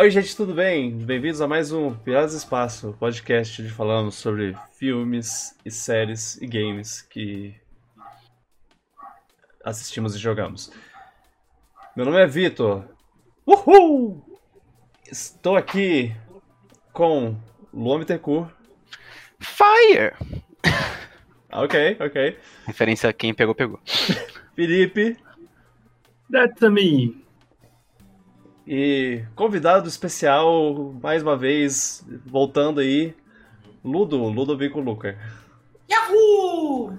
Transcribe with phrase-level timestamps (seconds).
[0.00, 0.96] Oi, gente, tudo bem?
[0.96, 7.02] Bem-vindos a mais um Piratas Espaço, podcast onde falamos sobre filmes e séries e games
[7.02, 7.52] que
[9.64, 10.70] assistimos e jogamos.
[11.96, 12.84] Meu nome é Vitor.
[13.44, 14.24] Uhul!
[15.10, 16.14] Estou aqui
[16.92, 17.36] com
[17.74, 18.52] Luan Bittencourt.
[19.40, 20.14] Fire!
[21.50, 22.38] Ah, ok, ok.
[22.68, 23.80] Referência a quem pegou, pegou.
[24.54, 25.16] Felipe.
[26.30, 27.27] That's me.
[28.70, 33.14] E convidado especial, mais uma vez, voltando aí,
[33.82, 35.16] Ludo, Ludovico Luca.
[35.90, 36.92] Yahoo!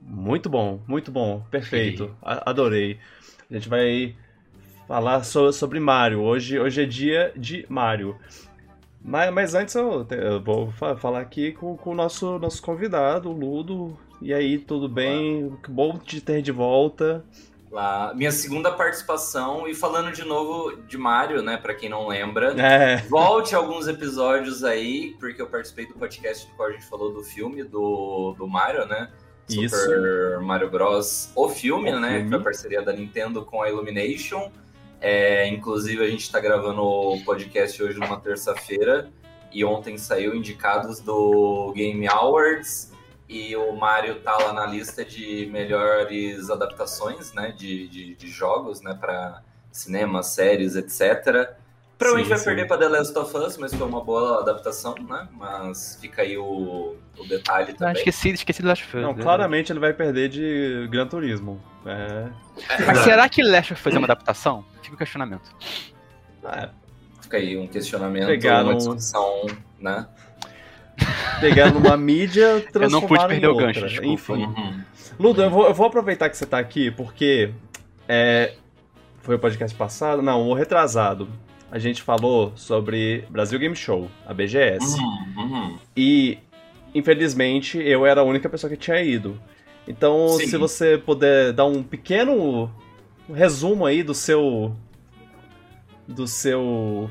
[0.00, 2.98] Muito bom, muito bom, perfeito, A- adorei.
[3.50, 4.16] A gente vai
[4.88, 8.16] falar so- sobre Mario, hoje, hoje é dia de Mario.
[9.02, 13.30] Mas, mas antes eu, eu vou fa- falar aqui com, com o nosso, nosso convidado,
[13.30, 13.94] Ludo.
[14.22, 15.54] E aí, tudo bem?
[15.62, 17.22] Que bom te ter de volta.
[17.70, 22.52] Lá, minha segunda participação e falando de novo de Mario, né, Pra quem não lembra.
[22.60, 27.12] É, Volte alguns episódios aí, porque eu participei do podcast do qual a gente falou
[27.12, 29.08] do filme do, do Mario, né?
[29.48, 29.76] Isso.
[29.76, 31.30] Super Mario Bros.
[31.34, 32.08] O filme, O né?
[32.08, 32.24] filme.
[32.24, 34.50] Que foi a parceria da Nintendo com a Illumination.
[35.00, 39.10] É, inclusive, a gente tá gravando o podcast hoje numa terça-feira.
[39.52, 42.89] E ontem saiu indicados do Game Awards.
[43.32, 47.54] E o Mario tá lá na lista de melhores adaptações, né?
[47.56, 48.92] De, de, de jogos, né?
[49.00, 51.54] Pra cinema, séries, etc.
[51.96, 52.44] Provavelmente Sim, vai sim.
[52.46, 55.28] perder pra The Last of Us, mas foi uma boa adaptação, né?
[55.32, 57.92] Mas fica aí o, o detalhe Ah, também.
[57.94, 59.02] esqueci, esqueci de Last of Us.
[59.04, 59.22] não, né?
[59.22, 61.62] claramente ele vai perder de Gran Turismo.
[61.86, 62.28] É,
[62.84, 64.64] Mas será que Last of Us é uma adaptação?
[64.82, 65.54] Fica o questionamento.
[66.44, 66.68] é,
[67.20, 69.46] Fica aí um questionamento, Pegaram- uma discussão,
[69.78, 70.08] né?
[71.40, 73.66] Pegar numa mídia, Eu transformar não pude perder em o outra.
[73.66, 74.12] gancho, desculpa.
[74.12, 74.44] Enfim.
[74.44, 74.80] Uhum.
[75.18, 77.52] Ludo, eu vou, eu vou aproveitar que você tá aqui, porque
[78.08, 78.54] é,
[79.20, 81.28] foi o podcast passado, não, o retrasado.
[81.70, 84.98] A gente falou sobre Brasil Game Show, a BGS.
[84.98, 85.78] Uhum, uhum.
[85.96, 86.38] E,
[86.94, 89.40] infelizmente, eu era a única pessoa que tinha ido.
[89.86, 90.46] Então, Sim.
[90.46, 92.70] se você puder dar um pequeno
[93.32, 94.74] resumo aí do seu.
[96.08, 97.10] do seu.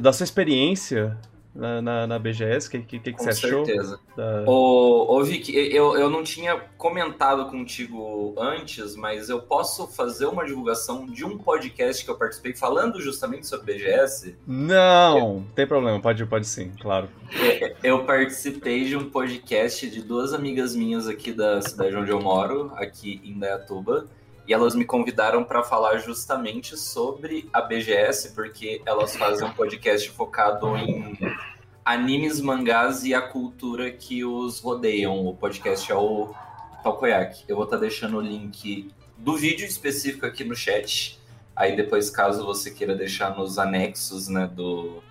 [0.00, 1.18] da sua experiência
[1.54, 3.64] na, na, na BGS, o que, que, que, que Com você achou?
[3.64, 4.00] certeza.
[4.16, 10.26] Da- Ô, ô Vic, eu, eu não tinha comentado contigo antes, mas eu posso fazer
[10.26, 14.36] uma divulgação de um podcast que eu participei falando justamente sobre BGS.
[14.46, 17.08] Não, tem problema, pode, pode sim, claro.
[17.82, 22.72] Eu participei de um podcast de duas amigas minhas aqui da cidade onde eu moro,
[22.74, 24.06] aqui em Dayatuba,
[24.46, 30.10] e elas me convidaram para falar justamente sobre a BGS, porque elas fazem um podcast
[30.10, 31.16] focado em
[31.84, 35.26] animes, mangás e a cultura que os rodeiam.
[35.26, 36.34] O podcast é o
[36.82, 37.44] Talkoyak.
[37.48, 41.18] Eu vou estar deixando o link do vídeo específico aqui no chat.
[41.56, 45.02] Aí depois, caso você queira deixar nos anexos, né, do,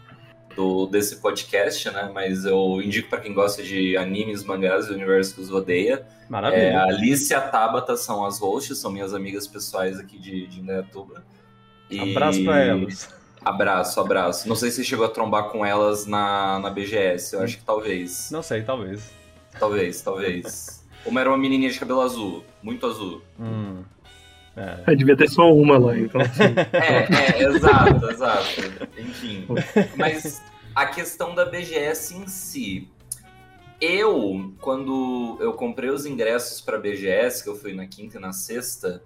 [0.55, 2.11] do desse podcast, né?
[2.13, 6.05] Mas eu indico para quem gosta de animes, mangás e o universo que os rodeia.
[6.27, 6.79] É, Maravilha.
[6.79, 10.59] a Alice e a Tabata são as hosts, são minhas amigas pessoais aqui de, de
[10.61, 11.23] Indaiatuba.
[11.89, 13.09] E- Abraço pra elas.
[13.43, 14.47] Abraço, abraço.
[14.47, 17.63] Não sei se você chegou a trombar com elas na, na BGS, eu acho que
[17.63, 18.29] talvez.
[18.31, 19.11] Não sei, talvez.
[19.59, 20.83] Talvez, talvez.
[21.05, 23.21] Uma era uma menininha de cabelo azul, muito azul.
[23.39, 23.83] Hum.
[24.55, 24.77] É.
[24.85, 26.43] Ah, devia ter só uma lá, então assim.
[26.71, 28.61] É, é, exato, exato.
[28.97, 29.45] Enfim.
[29.97, 30.41] Mas
[30.73, 32.87] a questão da BGS em si.
[33.85, 38.31] Eu, quando eu comprei os ingressos para BGS, que eu fui na quinta e na
[38.31, 39.03] sexta,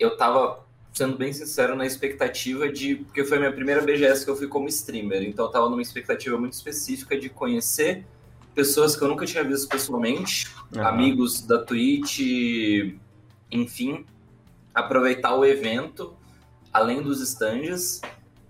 [0.00, 2.96] eu tava, sendo bem sincero, na expectativa de.
[2.96, 5.80] Porque foi a minha primeira BGS que eu fui como streamer, então eu tava numa
[5.80, 8.04] expectativa muito específica de conhecer
[8.52, 10.88] pessoas que eu nunca tinha visto pessoalmente, Aham.
[10.88, 12.18] amigos da Twitch,
[13.48, 14.04] enfim,
[14.74, 16.16] aproveitar o evento,
[16.72, 18.00] além dos stands.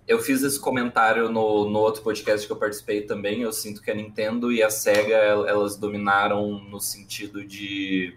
[0.07, 3.43] Eu fiz esse comentário no, no outro podcast que eu participei também.
[3.43, 8.15] Eu sinto que a Nintendo e a Sega el- elas dominaram no sentido de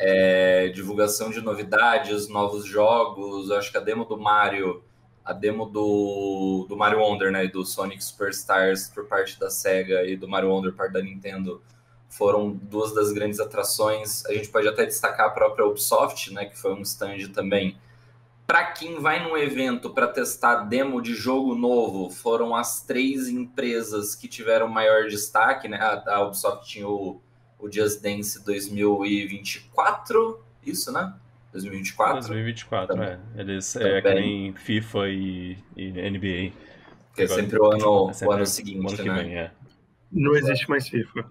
[0.00, 3.48] é, divulgação de novidades, novos jogos.
[3.48, 4.82] Eu acho que a demo do Mario,
[5.24, 10.04] a demo do, do Mario Wonder, né, e do Sonic Superstars por parte da Sega
[10.04, 11.62] e do Mario Wonder por parte da Nintendo
[12.08, 14.26] foram duas das grandes atrações.
[14.26, 17.76] A gente pode até destacar a própria Ubisoft, né, que foi um stand também.
[18.46, 24.14] Para quem vai num evento para testar demo de jogo novo, foram as três empresas
[24.14, 25.78] que tiveram maior destaque, né?
[25.78, 27.20] A, a Ubisoft tinha o,
[27.58, 31.14] o Just Dance 2024, isso, né?
[31.52, 32.14] 2024.
[32.16, 33.08] 2024, Também.
[33.08, 33.18] é.
[33.40, 34.42] Eles é que Também.
[34.42, 36.52] nem FIFA e, e NBA.
[37.14, 39.22] Que é sempre o ano, É sempre o ano seguinte, ano que né?
[39.22, 39.50] vem, é.
[40.12, 41.24] Não existe mais FIFA.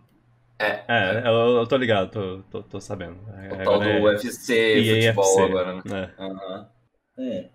[0.88, 3.18] É, eu, eu tô ligado, tô, tô, tô sabendo.
[3.38, 5.82] É, O tal do é UFC EA futebol FC, agora, né?
[5.86, 6.12] né?
[6.18, 6.68] Aham.
[7.18, 7.50] É.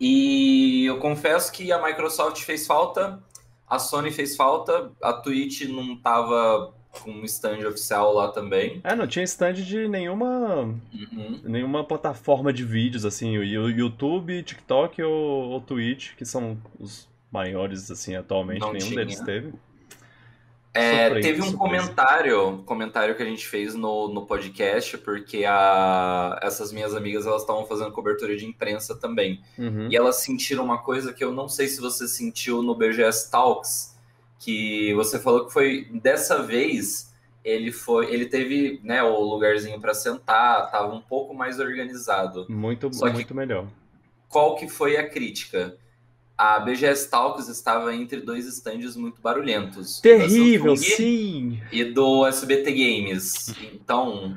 [0.00, 3.22] E eu confesso que a Microsoft fez falta,
[3.66, 8.80] a Sony fez falta, a Twitch não tava com um stand oficial lá também.
[8.84, 10.62] É, não tinha stand de nenhuma
[10.92, 11.40] Uhum.
[11.44, 17.90] nenhuma plataforma de vídeos, assim, o YouTube, TikTok ou, ou Twitch, que são os maiores,
[17.90, 18.96] assim, atualmente, Não nenhum tinha.
[19.00, 19.52] deles teve.
[20.74, 21.56] É, Surpresa, teve um surpresa.
[21.56, 27.42] comentário, comentário que a gente fez no, no podcast, porque a, essas minhas amigas elas
[27.42, 29.40] estavam fazendo cobertura de imprensa também.
[29.56, 29.88] Uhum.
[29.88, 33.96] E elas sentiram uma coisa que eu não sei se você sentiu no BGS Talks,
[34.40, 39.92] que você falou que foi dessa vez ele foi, ele teve, né, o lugarzinho para
[39.92, 42.46] sentar, tava um pouco mais organizado.
[42.48, 43.68] Muito, Só muito melhor.
[44.30, 45.76] Qual que foi a crítica?
[46.36, 50.00] A BGS Talks estava entre dois estandes muito barulhentos.
[50.00, 51.60] Terrível, sim!
[51.70, 53.54] E do SBT Games.
[53.72, 54.36] Então,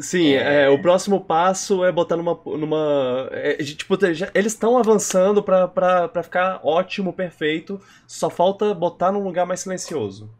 [0.00, 0.64] Sim, É.
[0.64, 2.38] é, o próximo passo é botar numa.
[2.44, 3.96] numa é, tipo,
[4.34, 7.80] eles estão avançando pra ficar ótimo, perfeito.
[8.06, 10.30] Só falta botar num lugar mais silencioso.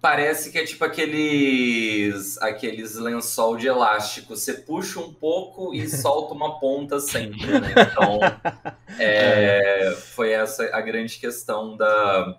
[0.00, 4.34] Parece que é tipo aqueles aqueles lençol de elástico.
[4.34, 7.74] Você puxa um pouco e solta uma ponta sempre, né?
[7.90, 8.18] Então,
[8.98, 12.38] é, foi essa a grande questão da,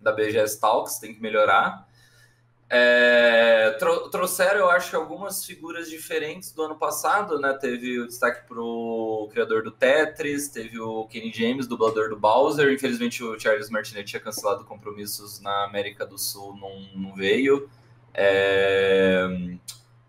[0.00, 1.89] da BGS Talks, tem que melhorar.
[2.72, 7.52] É, tro- trouxeram, eu acho, algumas figuras diferentes do ano passado, né?
[7.54, 12.72] Teve o destaque pro criador do Tetris, teve o Kenny James, dublador do Bowser.
[12.72, 17.68] Infelizmente, o Charles Martinet tinha cancelado compromissos na América do Sul, não, não veio.
[18.14, 19.26] É,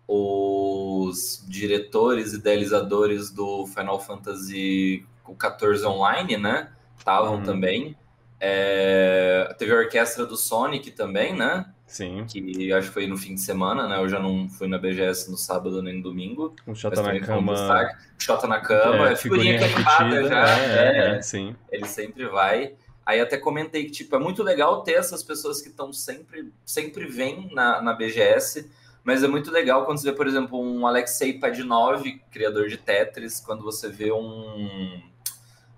[0.06, 6.70] os diretores, idealizadores do Final Fantasy XIV Online, né?
[6.96, 7.42] Estavam Uhum.
[7.42, 7.96] também.
[8.38, 11.71] É, teve a orquestra do Sonic também, né?
[11.92, 13.98] Sim, que acho que foi no fim de semana, né?
[13.98, 16.56] Eu já não fui na BGS no sábado nem no domingo.
[16.66, 17.52] o Chata na um cama.
[17.52, 17.96] destaque.
[18.18, 20.58] Xota na cama, é, figurinha repetida, carimbada já.
[20.58, 21.54] é, é, é, sim.
[21.70, 22.72] ele sempre vai.
[23.04, 27.04] Aí até comentei que, tipo, é muito legal ter essas pessoas que estão sempre, sempre
[27.04, 28.70] vêm na, na BGS,
[29.04, 33.38] mas é muito legal quando você vê, por exemplo, um Alexei Padinov, criador de Tetris,
[33.38, 35.11] quando você vê um...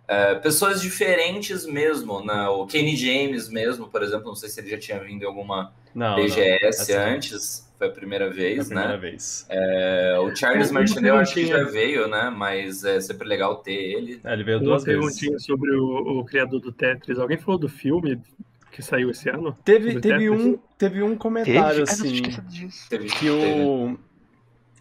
[0.08, 2.48] é, pessoas diferentes mesmo, né?
[2.48, 5.72] O Kenny James mesmo, por exemplo, não sei se ele já tinha vindo em alguma
[5.94, 8.96] Não, BGS Essa- antes, foi a primeira não, é a vez, primeira né?
[8.96, 9.46] vez.
[9.48, 12.30] É, o Charles Martinet eu acho que já veio, né?
[12.30, 14.20] Mas é sempre legal ter ele.
[14.24, 15.24] É, ele veio Uma duas vezes.
[15.24, 17.18] perguntinha sobre o, o criador do Tetris.
[17.18, 18.20] Alguém falou do filme
[18.70, 19.56] que saiu esse ano?
[19.64, 21.16] Teve, teve, um, teve um Teve?
[21.16, 22.22] comentário, Ai, não assim.
[22.88, 23.30] Teve, que teve.
[23.30, 23.98] o,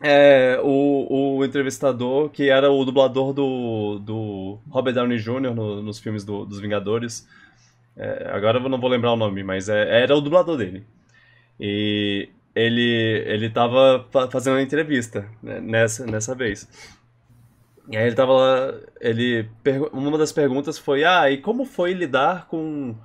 [0.03, 5.55] é, o, o entrevistador, que era o dublador do, do Robert Downey Jr.
[5.55, 7.27] no- nos filmes do- dos Vingadores,
[7.97, 10.85] é, agora eu não vou lembrar o nome, mas é- era o dublador dele.
[11.59, 16.67] E ele, ele tava fa- fazendo uma entrevista né, nessa, nessa vez.
[17.89, 19.49] E aí ele tava lá, ele,
[19.91, 22.95] uma das perguntas foi, ah, e como foi lidar com,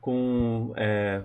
[0.00, 1.22] com é,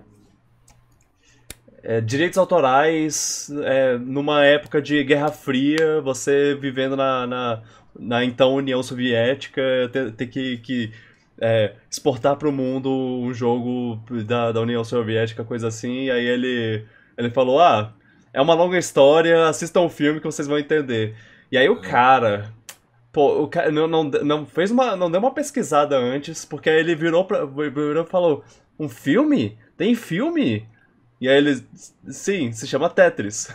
[1.82, 7.62] é, direitos autorais é, numa época de Guerra Fria, você vivendo na, na,
[7.98, 10.92] na então União Soviética, ter, ter que, que
[11.40, 16.26] é, exportar para o mundo um jogo da, da União Soviética, coisa assim, e aí
[16.26, 16.84] ele,
[17.16, 17.92] ele falou, ah,
[18.32, 21.14] é uma longa história, assistam o filme que vocês vão entender.
[21.50, 22.52] E aí o cara...
[23.10, 24.94] Pô, o cara não, não, não fez uma.
[24.94, 28.44] não deu uma pesquisada antes, porque aí ele virou, pra, virou e falou:
[28.78, 29.58] Um filme?
[29.78, 30.68] Tem filme?
[31.20, 31.66] E aí ele.
[32.08, 33.48] Sim, se chama Tetris.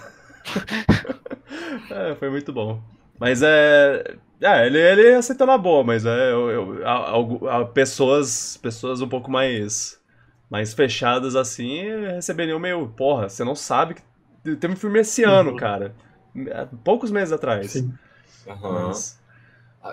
[1.89, 2.81] é, foi muito bom.
[3.19, 4.15] Mas é.
[4.41, 6.31] É, ele, ele aceitou na boa, mas é.
[6.31, 9.99] Eu, eu- algu- há pessoas, pessoas um pouco mais.
[10.49, 11.81] mais fechadas assim
[12.15, 12.87] receberiam meio.
[12.89, 14.01] Porra, você não sabe que.
[14.57, 15.55] Teve um filme esse ano, Uhum.
[15.55, 15.95] cara.
[16.53, 17.71] Há Poucos meses atrás.
[17.71, 17.93] Sim.
[18.47, 18.87] Aham.
[18.87, 19.19] Mas-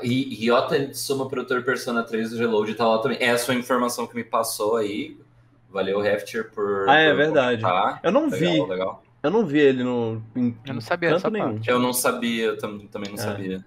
[0.03, 3.19] E Ryota Soma, produtor Persona 3 do Reload, tá lá também.
[3.21, 5.17] Essa é a informação que me passou aí.
[5.71, 6.89] Valeu, Hefter, por.
[6.89, 7.63] Ah, é por verdade.
[7.63, 8.01] comentar.
[8.03, 8.71] Eu não Legal, vi.
[8.71, 9.03] legal.
[9.23, 10.23] Eu não vi ele no.
[10.35, 11.53] Em Eu não sabia canto nenhum.
[11.55, 11.69] parte.
[11.71, 13.23] Eu não sabia, eu tam- também não É.
[13.23, 13.65] sabia.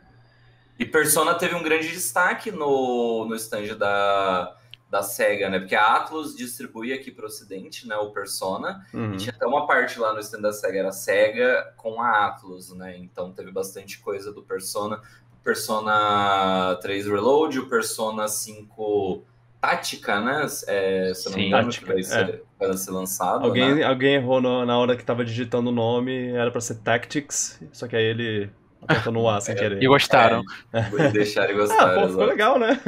[0.79, 4.55] E Persona teve um grande destaque no, no stand da,
[4.89, 5.59] da SEGA, né?
[5.59, 7.95] Porque a Atlus distribui aqui para o Ocidente, né?
[7.97, 8.83] O Persona.
[8.93, 9.13] Uhum.
[9.13, 12.25] E tinha até uma parte lá no stand da SEGA, era a SEGA com a
[12.25, 12.97] Atlus, né?
[12.97, 14.99] Então teve bastante coisa do Persona.
[15.43, 19.23] Persona 3 Reload, o Persona 5
[19.63, 20.45] Tática, né?
[20.67, 21.47] É, se não me Sim.
[21.47, 23.45] engano, Tática, que vai ser, vai ser lançado.
[23.45, 23.83] Alguém, né?
[23.83, 27.87] alguém errou no- na hora que tava digitando o nome, era pra ser Tactics, só
[27.87, 28.49] que aí ele
[28.81, 29.81] apertou no A sem querer.
[29.81, 30.43] E gostaram.
[30.91, 31.95] Vou deixar ele Ah, gostar.
[31.95, 32.79] pô, ficou legal, né?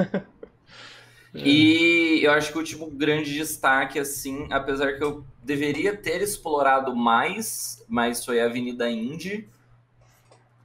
[1.33, 6.95] E eu acho que o último grande destaque, assim, apesar que eu deveria ter explorado
[6.95, 9.49] mais, mas foi a Avenida Indy.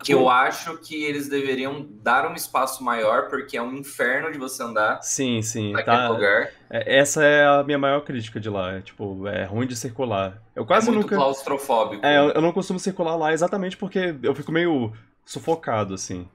[0.02, 4.38] Que eu acho que eles deveriam dar um espaço maior, porque é um inferno de
[4.38, 5.72] você andar Sim, sim.
[5.84, 6.50] Tá, lugar.
[6.70, 8.72] é- essa é a minha maior crítica de lá.
[8.74, 10.42] É, tipo, é ruim de circular.
[10.56, 11.16] Eu quase é muito nunca.
[11.16, 12.04] claustrofóbico.
[12.04, 14.92] É, eu não costumo circular lá exatamente porque eu fico meio
[15.24, 16.26] sufocado, assim.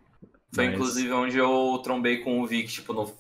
[0.53, 3.11] Foi Mas- inclusive onde eu trombei com o Vic, tipo, no,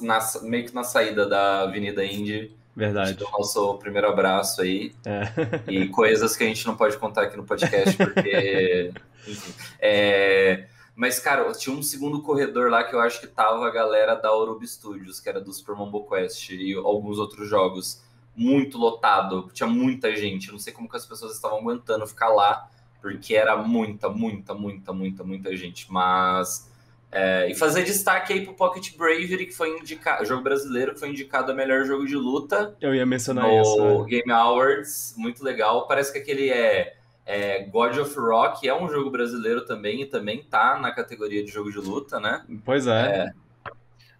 [0.00, 2.34] na- meio que na saída da Avenida Indy.
[2.34, 3.14] A gente Verdade.
[3.14, 4.92] deu o nosso primeiro abraço aí.
[5.04, 5.22] É.
[5.70, 8.90] E coisas que a gente não pode contar aqui no podcast, porque.
[9.26, 9.52] enfim.
[9.80, 14.14] É, Mas, cara, tinha um segundo corredor lá que eu acho que tava a galera
[14.14, 18.02] da Orubi Studios, que era do Super Mambo Quest e alguns outros jogos.
[18.36, 20.48] Muito lotado, tinha muita gente.
[20.48, 22.68] Eu não sei como que as pessoas estavam aguentando ficar lá,
[23.00, 25.90] porque era muita, muita, muita, muita, muita gente.
[25.90, 26.70] Mas.
[27.10, 31.10] é, e fazer destaque aí pro Pocket Bravery, que foi indicado, jogo brasileiro, que foi
[31.10, 33.98] indicado a melhor jogo de luta Eu ia mencionar no isso.
[33.98, 34.04] né?
[34.08, 35.86] Game Awards, muito legal.
[35.86, 40.42] Parece que aquele é, é God of Rock, é um jogo brasileiro também, e também
[40.42, 42.44] tá na categoria de jogo de luta, né?
[42.64, 43.32] Pois é.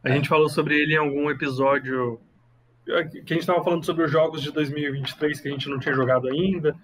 [0.04, 2.21] A gente falou sobre ele em algum episódio
[2.85, 5.94] que a gente estava falando sobre os jogos de 2023 que a gente não tinha
[5.94, 6.75] jogado ainda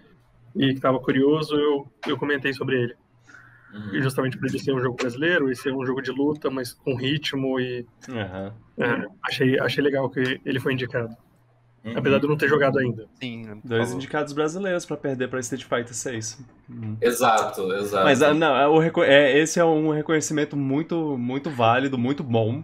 [0.54, 2.94] e que estava curioso, eu, eu comentei sobre ele.
[3.72, 3.94] Uhum.
[3.96, 6.72] E justamente por ele ser um jogo brasileiro e ser um jogo de luta, mas
[6.72, 8.54] com ritmo e Aham.
[8.78, 11.14] é, achei, achei legal que ele foi indicado.
[11.84, 11.96] Uhum.
[11.96, 13.06] Apesar de eu não ter jogado ainda.
[13.20, 16.38] Sim, Dois indicados brasileiros pra perder pra Street Fighter 6.
[17.00, 18.04] Exato, exato.
[18.04, 22.62] Mas ah, não, é, o é, esse é um reconhecimento muito, muito válido, muito bom.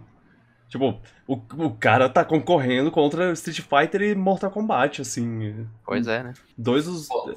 [0.67, 5.65] Tipo, o, o cara tá concorrendo contra Street Fighter e Mortal Kombat, assim.
[5.85, 6.33] Pois é, né?
[6.57, 7.33] Dois dos Pô.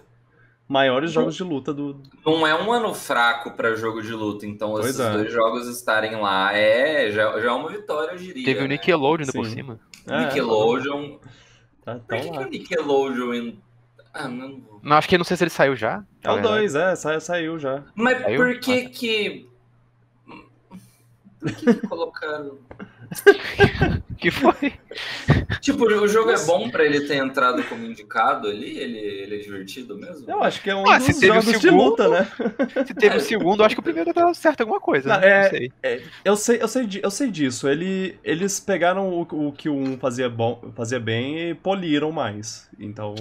[0.67, 2.03] maiores jogos de luta do.
[2.25, 5.13] Não é um ano fraco para jogo de luta, então Pois esses é.
[5.13, 8.45] dois jogos estarem lá é já, já é uma vitória, eu diria.
[8.45, 8.71] Teve o né?
[8.71, 9.79] Nickelodeon ainda por cima.
[10.07, 11.19] É, Nickelodeon.
[11.95, 13.53] Tá, Por tá que, que o Nickelodeon.
[14.15, 14.81] Ah, não vou.
[14.83, 16.03] Não, acho que não sei se ele saiu já.
[16.23, 16.57] É na o verdade.
[16.57, 17.85] 2, é, sa- saiu já.
[17.95, 18.37] Mas Saiu?
[18.37, 19.49] por que Ah, que.
[21.41, 22.59] Por que, que colocaram.
[24.19, 24.73] Que foi?
[25.61, 28.77] Tipo, o jogo é bom pra ele ter entrado como indicado ali?
[28.77, 30.29] Ele, ele é divertido mesmo?
[30.29, 32.29] Eu acho que é um Ah, se dos teve o jogos de segundo- luta, né?
[32.85, 35.09] Se teve o segundo, acho que o primeiro deu certo alguma coisa.
[35.09, 35.29] Não, né?
[35.29, 35.73] é- Não sei.
[36.25, 37.69] Eu sei, eu sei, eu sei disso.
[37.69, 42.69] Ele, eles pegaram o, o que um fazia, bom, fazia bem e poliram mais.
[42.77, 43.15] Então.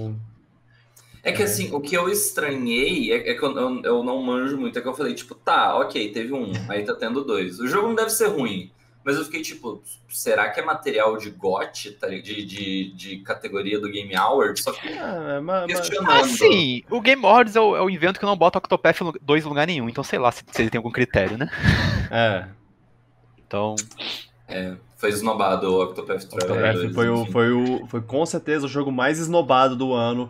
[1.27, 4.57] É que assim, o que eu estranhei é, é que eu, eu, eu não manjo
[4.57, 4.77] muito.
[4.77, 7.59] É que eu falei, tipo, tá, ok, teve um, aí tá tendo dois.
[7.59, 8.71] O jogo não deve ser ruim.
[9.03, 13.79] Mas eu fiquei tipo, será que é material de GOT, tá, de, de, de categoria
[13.79, 14.61] do Game Awards?
[14.63, 16.11] Só que Ah, mas, mas- questionando.
[16.25, 19.47] Assim, o Game Awards é o, é o evento que não bota Octopath 2 em
[19.47, 19.87] lugar nenhum.
[19.87, 21.49] Então, sei lá se, se ele tem algum critério, né?
[22.11, 22.47] é.
[23.47, 23.75] Então,
[24.49, 28.65] É, foi esnobado o Octopath Traveler Octopath 2, foi, o, foi, o, foi com certeza
[28.65, 30.29] o jogo mais esnobado do ano.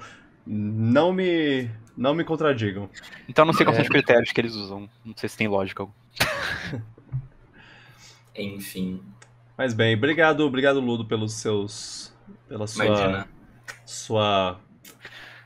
[0.50, 2.89] Não me, não me contradigam.
[3.27, 3.82] então não sei quais É.
[3.82, 4.89] são os critérios que eles usam.
[5.04, 5.86] Não sei se tem lógica.
[8.36, 9.01] Enfim,
[9.58, 12.13] Mas bem, obrigado, obrigado Ludo pelos seus,
[12.48, 13.27] pela sua, imagina.
[13.86, 14.60] sua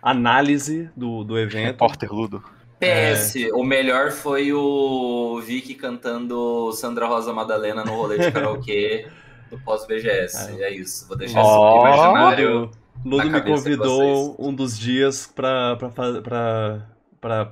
[0.02, 1.68] análise do, do evento.
[1.68, 2.44] Repórter Ludo.
[2.80, 9.08] PS, o melhor foi o Vicky cantando Sandra Rosa Madalena no rolê de karaokê
[9.50, 10.60] do pós-BGS.
[10.62, 10.72] É.
[10.72, 11.88] isso, vou deixar Ó.
[11.88, 12.72] esse imaginário.
[13.04, 16.88] Ludo me convidou um dos dias pra, pra, pra,
[17.20, 17.52] pra,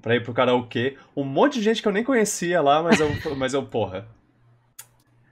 [0.00, 0.96] pra, ir pro karaokê.
[1.16, 4.06] Um monte de gente que eu nem conhecia lá, mas eu, mas eu porra.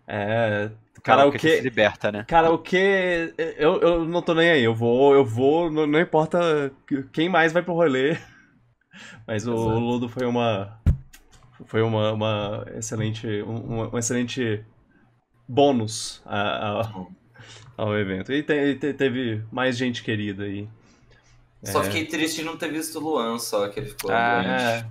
[0.07, 0.71] É.
[1.03, 1.61] Karaokê se Karaokê.
[1.61, 2.25] liberta, né?
[2.29, 4.63] Karaokê, eu, eu não tô nem aí.
[4.63, 6.71] Eu vou, eu vou, não, não importa
[7.13, 8.19] quem mais vai pro rolê.
[9.27, 9.79] Mas o Exato.
[9.79, 10.79] Ludo foi uma.
[11.65, 13.27] Foi uma, uma excelente.
[13.43, 14.63] Um, um excelente
[15.49, 17.07] bônus a- a-
[17.77, 18.33] ao evento.
[18.33, 20.69] E te- te- teve mais gente querida aí.
[21.63, 21.85] Só É.
[21.85, 24.49] fiquei triste de não ter visto o Luan, só que ele ficou Ah, doente.
[24.63, 24.87] É,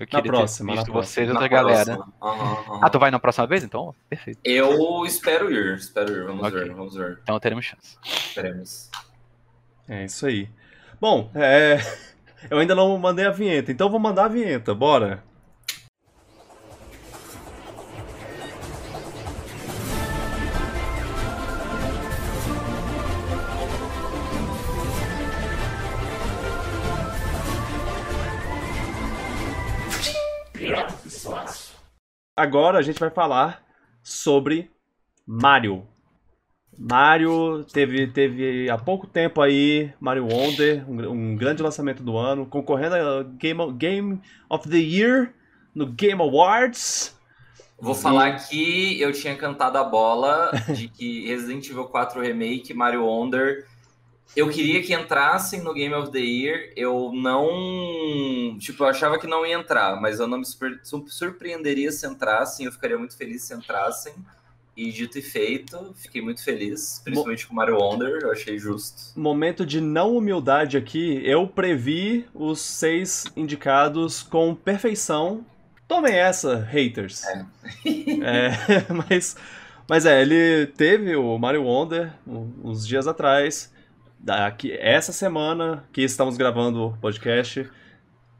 [0.00, 1.02] Eu queria ter próxima, na visto próxima.
[1.12, 1.84] vocês e Na outra galera.
[1.96, 2.12] próxima.
[2.22, 2.80] Aham, aham.
[2.82, 3.94] Ah, tu vai na próxima vez, então?
[4.08, 4.38] Perfeito.
[4.44, 6.24] Eu espero ir, espero ir.
[6.24, 6.58] Vamos Ok.
[6.60, 7.18] ver, vamos ver.
[7.22, 7.96] Então teremos chance.
[8.04, 8.90] Esperemos.
[9.88, 10.48] é isso aí.
[11.00, 11.78] Bom, é,
[12.50, 15.24] eu ainda não mandei a vinheta, então eu vou mandar a vinheta, bora.
[32.38, 33.64] Agora a gente vai falar
[34.00, 34.70] sobre
[35.26, 35.84] Mario.
[36.78, 42.46] Mario teve, teve há pouco tempo aí Mario Wonder, um, um grande lançamento do ano,
[42.46, 45.34] concorrendo a Game, Game of the Year
[45.74, 47.18] no Game Awards.
[47.80, 53.04] Vou falar que eu tinha cantado a bola de que Resident Evil 4 Remake, Mario
[53.04, 53.66] Wonder
[54.36, 56.70] eu queria que entrassem no Game of the Year.
[56.76, 58.56] Eu não.
[58.58, 62.66] Tipo, eu achava que não ia entrar, mas eu não me surpre- surpreenderia se entrassem.
[62.66, 64.12] Eu ficaria muito feliz se entrassem.
[64.76, 69.10] E dito e feito, fiquei muito feliz, principalmente com Mario Wonder, eu achei justo.
[69.18, 75.44] Momento de não humildade aqui, eu previ os seis indicados com perfeição.
[75.88, 77.24] Tomem essa, haters.
[77.24, 78.52] É,
[79.10, 79.36] mas,
[79.88, 83.72] mas é, ele teve o Mario Wonder uns dias atrás.
[84.18, 87.70] Daqui, essa semana que estamos gravando o podcast,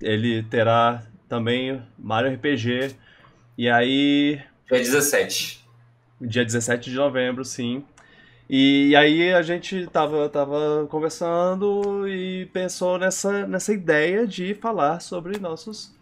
[0.00, 2.96] ele terá também Mario RPG.
[3.56, 5.64] E aí, Dia 17.
[6.20, 7.84] dia 17 de novembro, sim.
[8.50, 15.38] E, aí a gente tava, tava conversando e pensou nessa, nessa ideia de falar sobre
[15.38, 15.94] nossos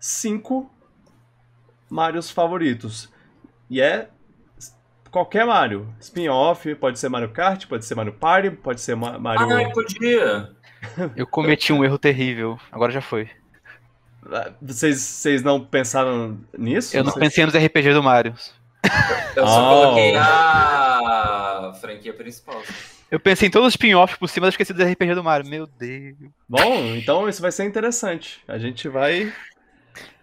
[0.00, 0.70] cinco
[1.90, 3.10] Marios favoritos.
[3.68, 4.08] E é
[5.12, 5.86] qualquer Mario.
[6.00, 9.56] Spin-off, pode ser Mario Kart, pode ser Mario Party, pode ser Ma- Mario...
[9.56, 10.50] Ah, podia!
[11.14, 12.58] Eu cometi um erro terrível.
[12.72, 13.30] Agora já foi.
[14.32, 16.96] Ah, Vocês, vocês não pensaram nisso?
[16.96, 18.34] Eu não Vocês- pensei nos RPG do Mario.
[19.36, 19.82] Eu só Oh.
[19.84, 22.60] coloquei a franquia principal.
[23.10, 25.48] Eu pensei em todos os spin-offs por cima, mas esqueci dos RPG do Mario.
[25.48, 26.16] Meu Deus.
[26.48, 28.42] Bom, então isso vai ser interessante.
[28.48, 29.32] A gente vai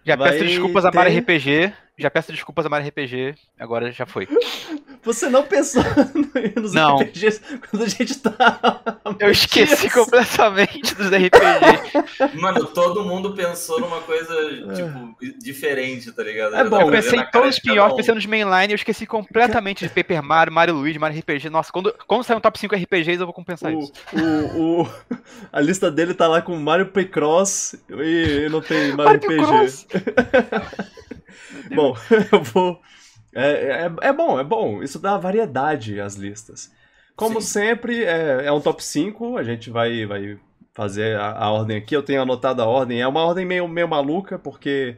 [0.04, 1.72] Já Vai peço desculpas a Mario ter- RPG.
[2.00, 3.34] Já peço desculpas a Mario RPG.
[3.58, 4.26] Agora já foi.
[5.02, 5.82] Você não pensou
[6.60, 6.98] nos Não.
[6.98, 7.40] RPGs
[7.70, 8.80] quando a gente tá.
[9.18, 9.92] Eu esqueci Dias.
[9.94, 12.38] completamente dos RPG.
[12.38, 14.34] Mano, todo mundo pensou numa coisa,
[14.74, 16.54] tipo, diferente, tá ligado?
[16.54, 16.82] É bom.
[16.82, 17.96] Eu pensei em todos os um.
[17.96, 21.48] pensando nos mainline, eu esqueci completamente de Paper Mario, Mario Luigi, Mario RPG.
[21.48, 23.92] Nossa, quando, quando sair um top 5 RPGs, eu vou compensar isso.
[24.12, 24.88] O, o, o-
[25.50, 29.86] a lista dele tá lá com Mario Picross e não tem Mario, Mario RPG.
[31.74, 31.96] Bom,
[32.32, 32.80] eu vou.
[33.34, 34.82] É, é, é bom, é bom.
[34.82, 36.70] Isso dá variedade às listas.
[37.16, 37.48] Como Sim.
[37.48, 39.36] sempre, é, é um top 5.
[39.36, 40.38] A gente vai, vai
[40.74, 41.94] fazer a, a ordem aqui.
[41.94, 43.00] Eu tenho anotado a ordem.
[43.00, 44.96] É uma ordem meio, meio maluca, porque,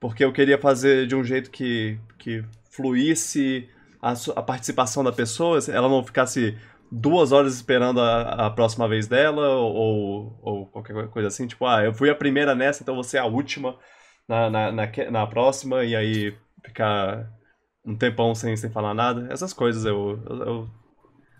[0.00, 3.68] porque eu queria fazer de um jeito que, que fluísse
[4.02, 6.58] a, a participação da pessoa, ela não ficasse
[6.90, 11.46] duas horas esperando a, a próxima vez dela, ou, ou qualquer coisa assim.
[11.46, 13.76] Tipo, ah, eu fui a primeira nessa, então você é a última
[14.28, 17.28] na, na, na, na próxima, e aí ficar
[17.84, 19.28] um tempão sem, sem falar nada.
[19.32, 20.70] Essas coisas eu, eu, eu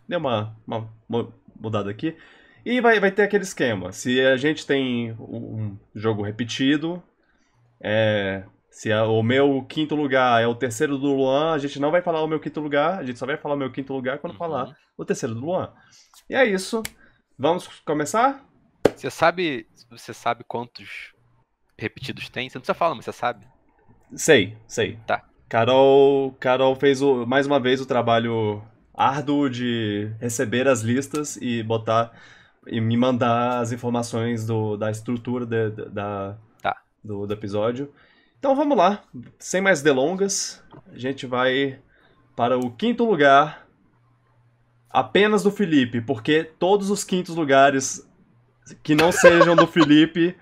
[0.09, 2.17] dei uma, uma mu- mudada aqui.
[2.65, 3.93] E vai, vai ter aquele esquema.
[3.93, 7.03] Se a gente tem um jogo repetido,
[7.83, 11.91] é, se a- o meu quinto lugar é o terceiro do Luan, a gente não
[11.91, 14.19] vai falar o meu quinto lugar, a gente só vai falar o meu quinto lugar
[14.19, 14.39] quando Uhum.
[14.39, 15.73] falar o terceiro do Luan.
[16.31, 16.83] E é isso.
[17.39, 18.45] Vamos começar?
[18.95, 19.67] Você sabe.
[19.91, 21.12] Você sabe quantos
[21.83, 22.49] repetidos tem?
[22.49, 23.47] Você não precisa falar, mas você sabe.
[24.15, 24.99] Sei, sei.
[25.07, 25.25] Tá.
[25.49, 28.63] Carol, Carol fez o, mais uma vez o trabalho
[28.95, 32.13] árduo de receber as listas e botar
[32.67, 36.77] e me mandar as informações do, da estrutura de- de- da, Tá.
[37.03, 37.93] do, do episódio.
[38.39, 39.03] Então vamos lá,
[39.39, 41.79] sem mais delongas, a gente vai
[42.37, 43.67] para o quinto lugar,
[44.91, 48.07] apenas do Felipe, porque todos os quintos lugares
[48.83, 50.37] que não sejam do Felipe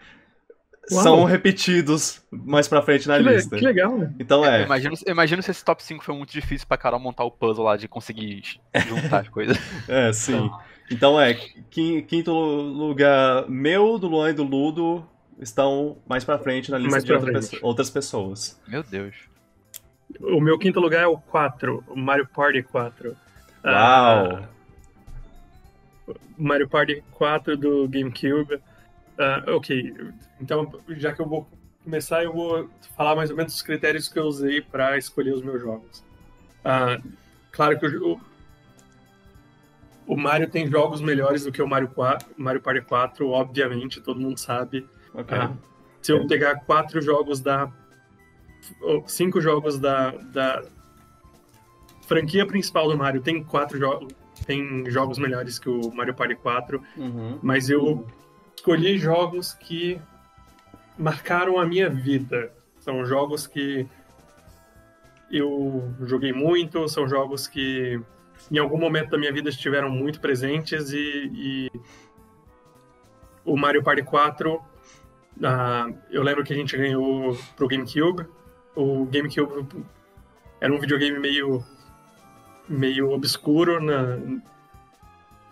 [0.92, 1.02] Uau.
[1.02, 3.56] são repetidos mais pra frente na Que, le- lista.
[3.56, 4.12] que legal, né?
[4.18, 7.24] Então Eu é, imagino, imagino se esse top 5 foi muito difícil pra Carol montar
[7.24, 8.42] o puzzle lá de conseguir
[8.88, 9.58] juntar as coisas.
[9.88, 10.50] é, sim.
[10.90, 11.34] Então é,
[11.70, 15.06] quin- quinto lugar meu, do Luan e do Ludo
[15.40, 18.60] estão mais pra frente na lista Mais de outra pesso- outras pessoas.
[18.66, 19.14] Meu Deus.
[20.20, 23.10] O meu quinto lugar é o 4, o Mario Party 4.
[23.10, 23.16] Uau!
[23.64, 24.42] Ah,
[26.36, 28.58] Mario Party 4 do GameCube.
[29.18, 29.94] Ah, ok,
[30.40, 31.46] então já que eu vou
[31.84, 35.42] começar, eu vou falar mais ou menos os critérios que eu usei para escolher os
[35.42, 36.02] meus jogos.
[36.64, 36.98] Ah,
[37.52, 38.20] claro que o,
[40.06, 44.20] o- Mario tem jogos melhores do que o Mario, 4, Mario Party 4, obviamente, todo
[44.20, 44.86] mundo sabe.
[45.14, 45.36] Ok.
[45.36, 45.52] Ah,
[46.02, 47.70] se eu pegar quatro jogos da.
[49.06, 50.62] cinco jogos da, da
[52.06, 54.12] franquia principal do Mario, tem quatro jogos.
[54.46, 57.38] Tem jogos melhores que o Mario Party 4, Uhum.
[57.42, 58.06] mas eu
[58.60, 59.98] escolhi jogos que
[60.98, 62.52] marcaram a minha vida.
[62.78, 63.88] São jogos que
[65.30, 67.98] eu joguei muito, são jogos que
[68.50, 71.70] em algum momento da minha vida estiveram muito presentes e, e
[73.44, 74.60] o Mario Party 4
[75.42, 78.26] ah, eu lembro que a gente ganhou pro GameCube.
[78.76, 79.86] O GameCube
[80.60, 81.64] era um videogame meio
[82.68, 84.18] meio obscuro na,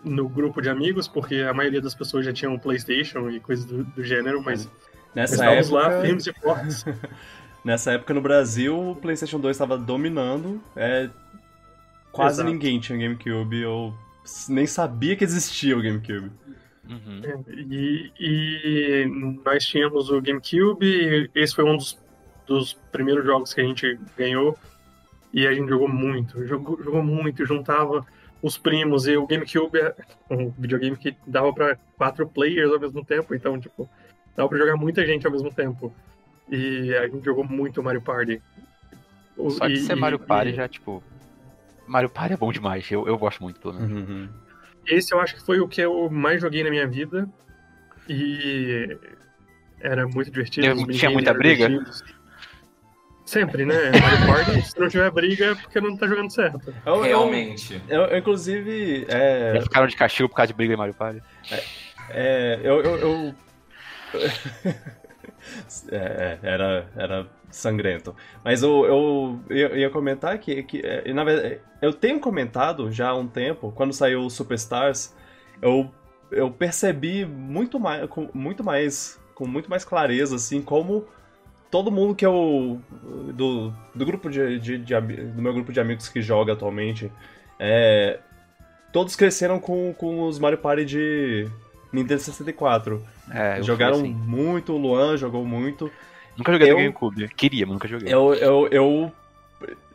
[0.03, 3.65] no grupo de amigos, porque a maioria das pessoas já tinham um PlayStation e coisas
[3.65, 4.69] do, do gênero, mas
[5.13, 6.85] Nessa estávamos lá época, firmes e fortes.
[7.63, 10.61] nessa época no Brasil, o PlayStation 2 estava dominando.
[10.75, 11.09] É,
[12.11, 12.49] quase Exato.
[12.49, 13.93] ninguém tinha GameCube ou
[14.47, 16.31] nem sabia que existia o GameCube.
[16.87, 17.21] Uhum.
[17.47, 21.99] E, e nós tínhamos o GameCube, e esse foi um dos,
[22.47, 24.57] dos primeiros jogos que a gente ganhou.
[25.31, 28.03] E a gente jogou muito, jogou, jogou muito, juntava
[28.41, 29.07] os primos.
[29.07, 29.95] E o GameCube é
[30.29, 33.89] um videogame que dava para quatro players ao mesmo tempo, então, tipo,
[34.35, 35.93] dava pra jogar muita gente ao mesmo tempo.
[36.49, 38.41] E a gente jogou muito Mario Party.
[39.37, 41.03] O- Só de e- ser Mario Party e já, tipo.
[41.87, 42.89] Mario Party é bom demais.
[42.91, 43.91] Eu, eu gosto muito, pelo menos.
[44.09, 44.29] Uhum.
[44.87, 47.27] Esse eu acho que foi o que eu mais joguei na minha vida.
[48.07, 48.97] E
[49.79, 50.67] era muito divertido.
[50.67, 51.67] Tinha- os tinha muita briga?
[51.69, 52.03] divertidos.
[53.29, 53.75] Sempre, né?
[54.01, 56.73] Mario Party, se não tiver briga é porque não tá jogando certo.
[56.83, 57.79] Eu, eu- Realmente.
[57.87, 61.21] eu- eu, inclusive, é, Já ficaram de castigo por causa de briga em Mario Party.
[62.09, 62.81] É, eu.
[62.81, 63.35] eu, eu-
[65.91, 68.15] É, era, era sangrento.
[68.43, 73.09] Mas eu, eu, eu ia comentar que, que é, na verdade, eu tenho comentado já
[73.09, 75.15] há um tempo, quando saiu o Superstars,
[75.61, 75.89] eu,
[76.31, 81.07] eu percebi muito mais, com muito mais, com muito mais clareza, assim, como
[81.71, 82.81] todo mundo que eu.
[83.33, 87.11] do, do grupo de, de, de do meu grupo de amigos que joga atualmente,
[87.59, 88.19] é,
[88.91, 91.47] todos cresceram com, com os Mario Party de
[91.93, 93.03] Nintendo 64.
[93.31, 94.13] É, Jogaram assim.
[94.13, 95.91] muito, o Luan jogou muito.
[96.37, 97.27] Nunca joguei eu- no GameCube.
[97.29, 98.11] Queria, mas nunca joguei.
[98.13, 99.11] Eu, eu, eu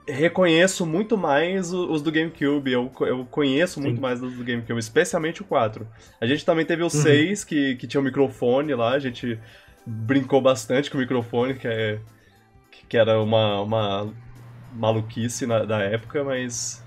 [0.06, 4.02] reconheço muito mais os do GameCube, eu, eu conheço muito Sim.
[4.02, 5.86] mais os do GameCube, especialmente o 4.
[6.20, 6.90] A gente também teve o Uhum.
[6.90, 9.38] 6, que, que tinha o microfone lá, a gente
[9.86, 12.00] brincou bastante com o microfone, que, é,
[12.88, 14.14] que era uma, uma
[14.72, 16.82] maluquice na- da época, mas,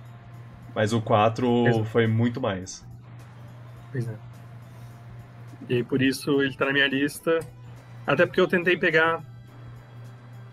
[0.75, 1.85] mas o 4 Exato.
[1.85, 2.85] foi muito mais.
[3.91, 4.17] Pois é.
[5.69, 7.39] E aí, por isso ele tá na minha lista.
[8.05, 9.21] Até porque eu tentei pegar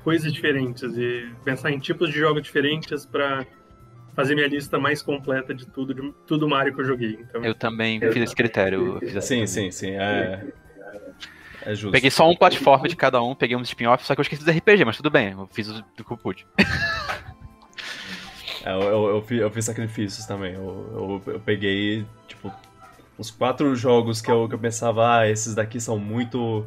[0.02, 3.46] coisas diferentes e pensar em tipos de jogos diferentes pra
[4.14, 7.18] fazer minha lista mais completa de tudo, de tudo Mario que eu joguei.
[7.20, 9.00] Então, Eu também fiz esse critério.
[9.00, 9.70] Eu fiz Sim, sim, também.
[9.70, 10.46] sim, é,
[11.64, 11.92] é justo.
[11.92, 14.50] Peguei só um plataforma de cada um, peguei uns spin-offs, só que eu esqueci do
[14.50, 16.46] RPG, mas tudo bem, eu fiz o do que eu pude.
[18.64, 20.54] É, eu, eu, eu, fiz, eu fiz sacrifícios também.
[20.54, 22.50] Eu, eu, peguei, tipo,
[23.18, 26.66] os quatro jogos que eu, que eu pensava, ah, esses daqui são muito.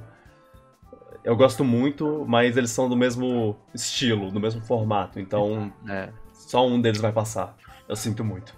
[1.23, 5.19] Eu gosto muito, mas eles são do mesmo estilo, do mesmo formato.
[5.19, 6.09] Então, É.
[6.33, 7.55] só um deles vai passar.
[7.89, 8.53] Eu sinto muito.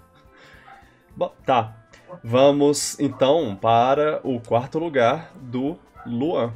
[1.16, 1.76] Bom, tá.
[2.22, 6.52] Vamos então para o quarto lugar do Luan.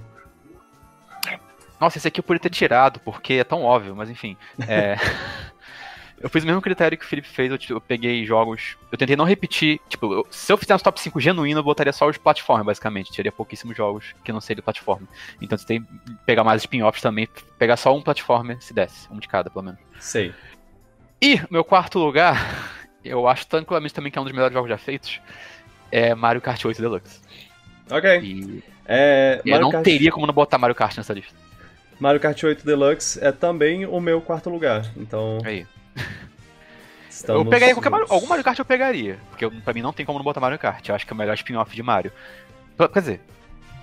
[1.81, 4.37] Nossa, esse aqui eu poderia ter tirado, porque é tão óbvio, mas enfim.
[4.67, 4.97] é,
[6.19, 8.77] eu fiz o mesmo critério que o Felipe fez, eu, ti- eu peguei jogos.
[8.91, 9.81] Eu tentei não repetir.
[9.89, 13.11] Tipo, eu- se eu fizesse um top 5 genuíno, eu botaria só os plataformas, basicamente.
[13.13, 15.07] Tiraria pouquíssimos jogos que não seriam plataforma.
[15.43, 15.83] Então tentei
[16.25, 17.29] pegar mais spin-offs também,
[17.59, 19.13] pegar só um plataforma se desse.
[19.13, 19.81] Um de cada, pelo menos.
[19.99, 20.33] Sei.
[21.21, 22.37] E meu quarto lugar,
[23.05, 25.21] eu acho tranquilamente também que é um dos melhores jogos já feitos,
[25.91, 27.21] é Mario Kart 8 Deluxe.
[27.91, 28.21] Ok.
[28.21, 31.35] E É, eu não Kart- teria como não botar Mario Kart nessa lista.
[31.99, 34.85] Mario Kart 8 Deluxe é também o meu quarto lugar.
[34.97, 35.67] Então, Aí.
[37.29, 40.19] Eu pegaria qualquer Mario, algum Mario Kart eu pegaria, porque pra mim não tem como
[40.19, 40.87] não botar Mario Kart.
[40.89, 42.11] Eu acho que é o melhor spin-off de Mario.
[42.93, 43.21] Quer dizer,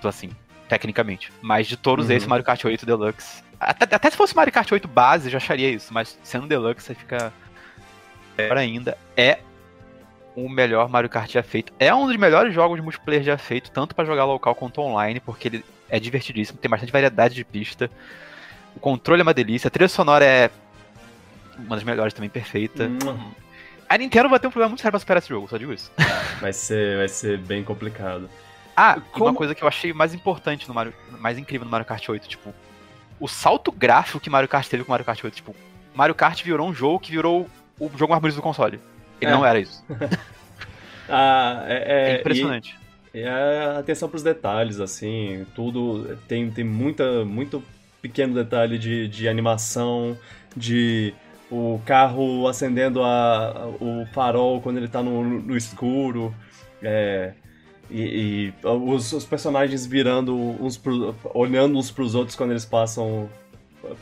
[0.02, 0.30] tô assim,
[0.68, 1.32] tecnicamente.
[1.40, 2.12] Mas de todos Uhum.
[2.12, 3.42] esses, Mario Kart 8 Deluxe.
[3.58, 6.84] Até, até se fosse Mario Kart 8 base, eu já acharia isso, mas sendo Deluxe,
[6.86, 7.32] você fica.
[8.36, 8.98] Melhor ainda.
[9.16, 9.38] É
[10.34, 11.72] o melhor Mario Kart já feito.
[11.78, 15.20] É um dos melhores jogos de multiplayer já feito, tanto pra jogar local quanto online,
[15.20, 17.90] porque ele é divertidíssimo, tem bastante variedade de pista.
[18.74, 20.50] O controle é uma delícia, a trilha sonora é
[21.58, 22.84] uma das melhores também, perfeita.
[22.84, 23.30] Hum,
[23.88, 25.92] A Nintendo vai ter um problema muito sério pra superar esse jogo, só digo isso.
[26.40, 28.28] vai, ser, vai ser bem complicado.
[28.74, 31.84] Ah, Como- uma coisa que eu achei mais importante no Mario, mais incrível no Mario
[31.86, 32.54] Kart 8, tipo,
[33.20, 35.54] o salto gráfico que Mario Kart teve com Mario Kart 8, tipo,
[35.94, 37.46] Mario Kart virou um jogo que virou
[37.78, 38.80] o jogo mais bonito do console.
[39.22, 39.34] Ele É.
[39.34, 39.84] não era isso.
[41.08, 42.78] Ah, é, É, é- impressionante.
[43.12, 47.62] E, e a atenção pros detalhes, assim, tudo tem, tem muita, muito
[48.00, 50.16] pequeno detalhe de, de animação,
[50.56, 51.12] de
[51.50, 56.34] o carro acendendo a, o farol quando ele tá no, no escuro,
[56.82, 57.32] é,
[57.90, 63.28] e, e os, os personagens virando uns pro, olhando uns pros outros quando eles passam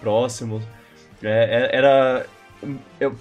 [0.01, 0.63] próximos.
[1.23, 2.27] É, é- era.
[3.01, 3.17] eu-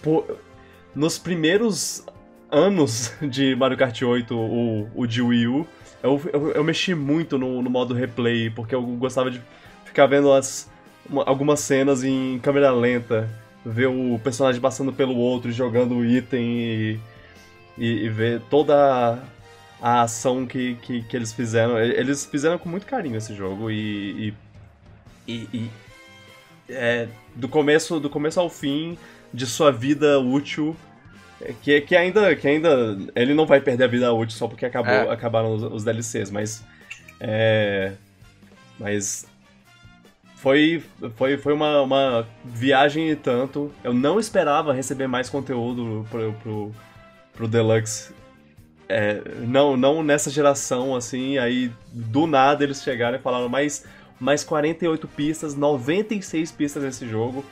[1.00, 2.04] nos primeiros
[2.52, 5.66] anos de Mario Kart 8, o, o de Wii U,
[6.04, 9.42] eu, eu, eu mexi muito no, no modo replay, porque eu gostava de
[9.86, 10.70] ficar vendo as,
[11.10, 13.30] uma- algumas cenas em câmera lenta,
[13.66, 17.00] ver o personagem passando pelo outro, jogando o item e,
[17.78, 19.24] e, e ver toda
[19.82, 21.80] a, ação que, que, que eles fizeram.
[21.80, 24.34] Eles fizeram com muito carinho esse jogo e.
[25.28, 25.70] e, e- e,
[26.72, 28.98] é, do, começo, do começo ao fim
[29.34, 30.76] de sua vida útil
[31.62, 32.98] que, que, ainda, que ainda.
[33.16, 35.10] Ele não vai perder a vida útil só porque acabou, é.
[35.12, 36.64] acabaram os, os, DLCs, mas.
[37.20, 37.94] É.
[38.78, 39.26] Mas.
[40.36, 40.82] Foi,
[41.16, 43.72] foi, foi uma, uma viagem e tanto.
[43.84, 46.72] Eu não esperava receber mais conteúdo pro, pro,
[47.34, 48.14] pro Deluxe.
[48.88, 51.38] É, não, não nessa geração, assim.
[51.38, 53.86] Aí do nada eles chegaram e falaram mais,
[54.20, 57.46] mais 48 pistas, 96 pistas nesse jogo.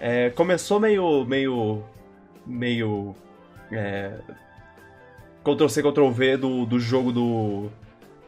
[0.00, 1.24] É, começou meio.
[1.24, 1.84] meio.
[2.44, 3.16] meio
[3.72, 4.12] é,
[5.44, 7.70] Ctrl-C, Ctrl-V do, do jogo do,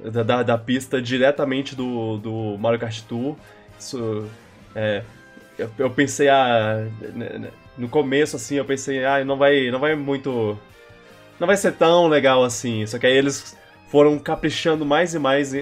[0.00, 3.36] da, da, pista diretamente do, do Mario Kart Tour.
[3.78, 4.28] Isso,
[4.74, 5.02] é,
[5.58, 6.86] eu, eu, pensei, ah,
[7.78, 10.58] no começo assim, eu pensei, ah, não vai, não vai muito,
[11.38, 12.84] não vai ser tão legal assim.
[12.86, 13.56] Só que aí eles
[13.88, 15.52] foram caprichando mais e mais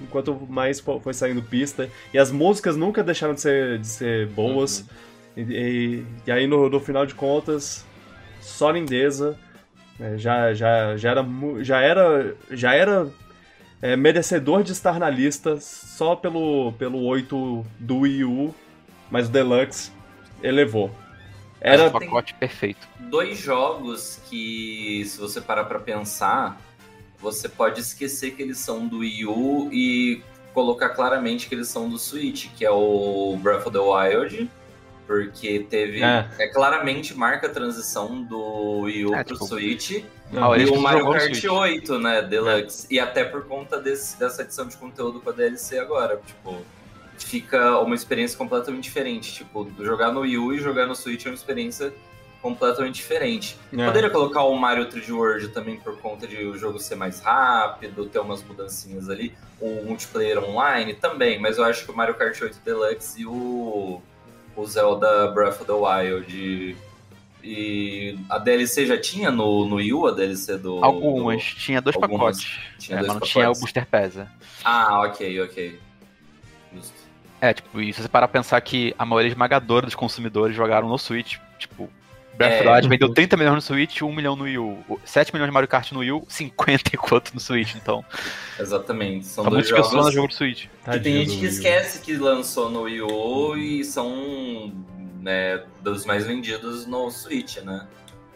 [0.00, 1.88] enquanto mais foi saindo pista.
[2.14, 4.80] E as músicas nunca deixaram de ser, de ser boas.
[4.80, 4.86] Uhum.
[5.34, 7.84] E, e, e, aí no, no final de contas
[8.42, 9.38] só lindeza.
[9.98, 11.26] É, já, já, já era,
[11.60, 13.10] já era, já era
[13.80, 18.54] é, merecedor de estar na lista só pelo, pelo 8 do Wii U,
[19.10, 19.90] mas o Deluxe
[20.42, 20.90] elevou.
[21.60, 22.88] Era um pacote perfeito.
[22.98, 26.60] Dois jogos que, se você parar para pensar,
[27.20, 30.20] você pode esquecer que eles são do Wii U e
[30.52, 34.50] colocar claramente que eles são do Switch, que é o Breath of the Wild
[35.06, 36.02] porque teve.
[36.02, 40.04] É, é claramente marca a transição do Wii U é, pro tipo, Switch.
[40.30, 42.22] Não, e o Mario Kart 8, né?
[42.22, 42.86] Deluxe.
[42.90, 42.94] É.
[42.94, 46.20] E até por conta desse, dessa edição de conteúdo com a DLC agora.
[46.24, 46.56] Tipo,
[47.18, 49.32] fica uma experiência completamente diferente.
[49.32, 51.92] Tipo, jogar no Wii U e jogar no Switch é uma experiência
[52.42, 53.56] completamente diferente.
[53.72, 53.86] É.
[53.86, 58.06] Poderia colocar o Mario 3D World também por conta de o jogo ser mais rápido,
[58.06, 59.32] ter umas mudancinhas ali.
[59.60, 64.02] O multiplayer online também, mas eu acho que o Mario Kart 8 Deluxe e o
[64.56, 66.76] o Zelda Breath of the Wild.
[67.44, 70.84] E a DLC já tinha no, no Wii U, a DLC do.
[70.84, 71.60] Algumas, do...
[71.60, 72.60] tinha dois Algumas, pacotes.
[72.78, 73.32] Tinha é, dois mas não pacotes.
[73.32, 74.30] tinha o Booster Pesa.
[74.64, 75.80] Ah, ok, ok.
[76.74, 77.02] Justo.
[77.40, 80.88] É, tipo, e se você parar pra pensar que a maioria esmagadora dos consumidores jogaram
[80.88, 81.90] no Switch, tipo,
[82.36, 85.00] Breath of the Wild vendeu 30 milhões no Switch, 1 milhão no Wii U.
[85.04, 88.04] 7 milhões de Mario Kart no Wii U, 50 e quanto no Switch, então.
[88.58, 89.26] Exatamente.
[89.26, 90.66] São tá dois jogos no jogo do Switch.
[90.86, 94.72] E tem gente que esquece que lançou no Wii U e são
[95.20, 97.86] né, dos mais vendidos no Switch, né?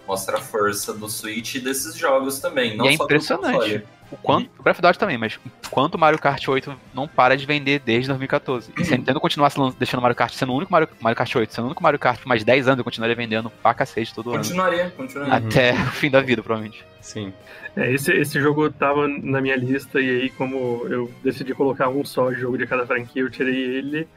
[0.07, 2.77] Mostra a força do Switch e desses jogos também.
[2.77, 4.51] Não e é impressionante o quanto.
[4.59, 7.37] O Breath of the Wild também, mas o quanto o Mario Kart 8 não para
[7.37, 8.73] de vender desde 2014.
[8.79, 11.35] E se a Nintendo continuasse deixando o Mario Kart sendo o único Mario, Mario Kart
[11.35, 14.15] 8, sendo o único Mario Kart por mais 10 anos, eu continuaria vendendo pra cacete
[14.15, 14.91] todo continuaria, ano.
[14.93, 16.85] Continuaria, Até o fim da vida, provavelmente.
[17.01, 17.33] Sim.
[17.77, 22.05] É, esse, esse jogo tava na minha lista e aí, como eu decidi colocar um
[22.05, 24.09] só jogo de cada franquia, eu tirei ele.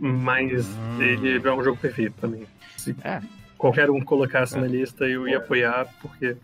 [0.00, 1.00] Mas hum.
[1.00, 2.44] ele é um jogo perfeito também.
[2.76, 3.20] Se é.
[3.62, 4.60] Qualquer um colocasse é.
[4.60, 6.36] na lista, eu ia apoiar, porque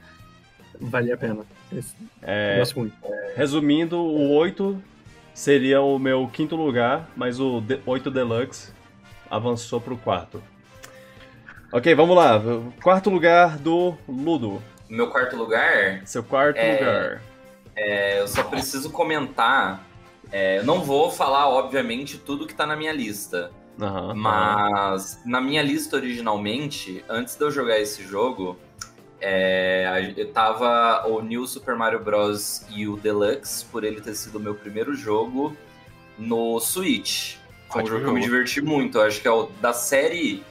[0.81, 1.45] valia a pena.
[1.73, 2.95] Esse, é, gosto muito.
[3.35, 4.81] Resumindo, o 8
[5.35, 8.73] seria o meu quinto lugar, mas o 8 Deluxe
[9.29, 10.41] avançou pro quarto.
[11.73, 12.41] Ok, vamos lá.
[12.81, 14.63] Quarto lugar do Ludo.
[14.89, 16.01] Meu quarto lugar?
[16.07, 17.23] Seu quarto é, lugar.
[17.75, 19.85] É, eu só preciso comentar.
[20.31, 23.51] É, eu não vou falar, obviamente, tudo que tá na minha lista.
[23.79, 25.31] Uhum, mas uhum.
[25.31, 28.57] na minha lista originalmente, antes de eu jogar esse jogo,
[29.21, 32.65] é, eu tava o New Super Mario Bros.
[32.71, 35.57] e o Deluxe, por ele ter sido o meu primeiro jogo
[36.19, 37.37] no Switch.
[37.71, 38.99] Foi um jogo que eu me diverti muito.
[38.99, 40.43] Eu acho que é o da série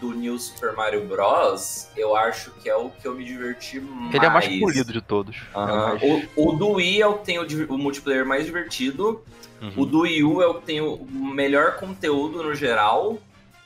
[0.00, 1.88] do New Super Mario Bros.
[1.96, 4.14] Eu acho que é o que eu me diverti mais.
[4.14, 5.36] Ele é mais polido de todos.
[5.54, 5.68] Uhum.
[5.68, 6.02] É mais...
[6.36, 9.22] o, o, do Wii é o que tem o, o multiplayer mais divertido.
[9.60, 9.72] Uhum.
[9.76, 13.18] O do Wii U é o que tem o melhor conteúdo no geral.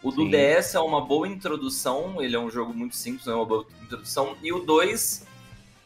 [0.03, 0.31] O do Sim.
[0.31, 4.35] DS é uma boa introdução, ele é um jogo muito simples, é uma boa introdução.
[4.43, 5.25] E o 2,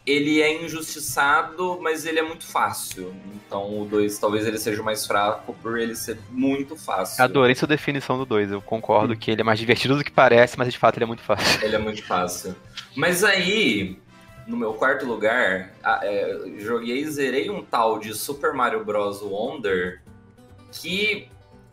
[0.06, 3.14] ele é injustiçado, mas ele é muito fácil.
[3.34, 7.22] Então o 2 talvez ele seja mais fraco por ele ser muito fácil.
[7.22, 9.16] Adorei sua definição do 2, eu concordo hum.
[9.16, 11.62] que ele é mais divertido do que parece, mas de fato ele é muito fácil.
[11.62, 12.56] Ele é muito fácil.
[12.94, 13.98] Mas aí,
[14.46, 19.20] no meu quarto lugar, é, joguei e zerei um tal de Super Mario Bros.
[19.20, 20.02] Wonder
[20.70, 21.28] que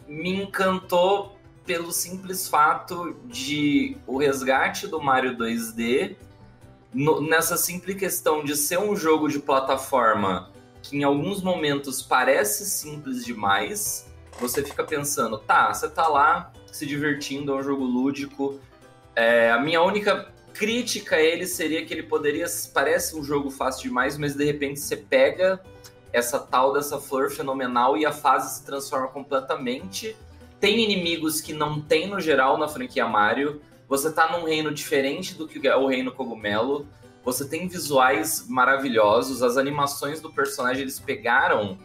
[0.08, 6.16] me encantou pelo simples fato de o resgate do Mario 2D
[6.94, 12.66] no, nessa simples questão de ser um jogo de plataforma que em alguns momentos parece
[12.66, 14.12] simples demais.
[14.40, 18.60] Você fica pensando, tá, você tá lá se divertindo, é um jogo lúdico.
[19.16, 22.46] É, a minha única crítica a ele seria que ele poderia.
[22.74, 25.62] Parece um jogo fácil demais, mas de repente você pega
[26.12, 30.16] essa tal dessa flor fenomenal e a fase se transforma completamente
[30.64, 33.62] tem inimigos que não tem no geral na franquia Mario.
[33.90, 36.88] Você tá num reino diferente do que é o reino cogumelo.
[37.26, 41.78] Você tem visuais maravilhosos, as animações do personagem, eles pegaram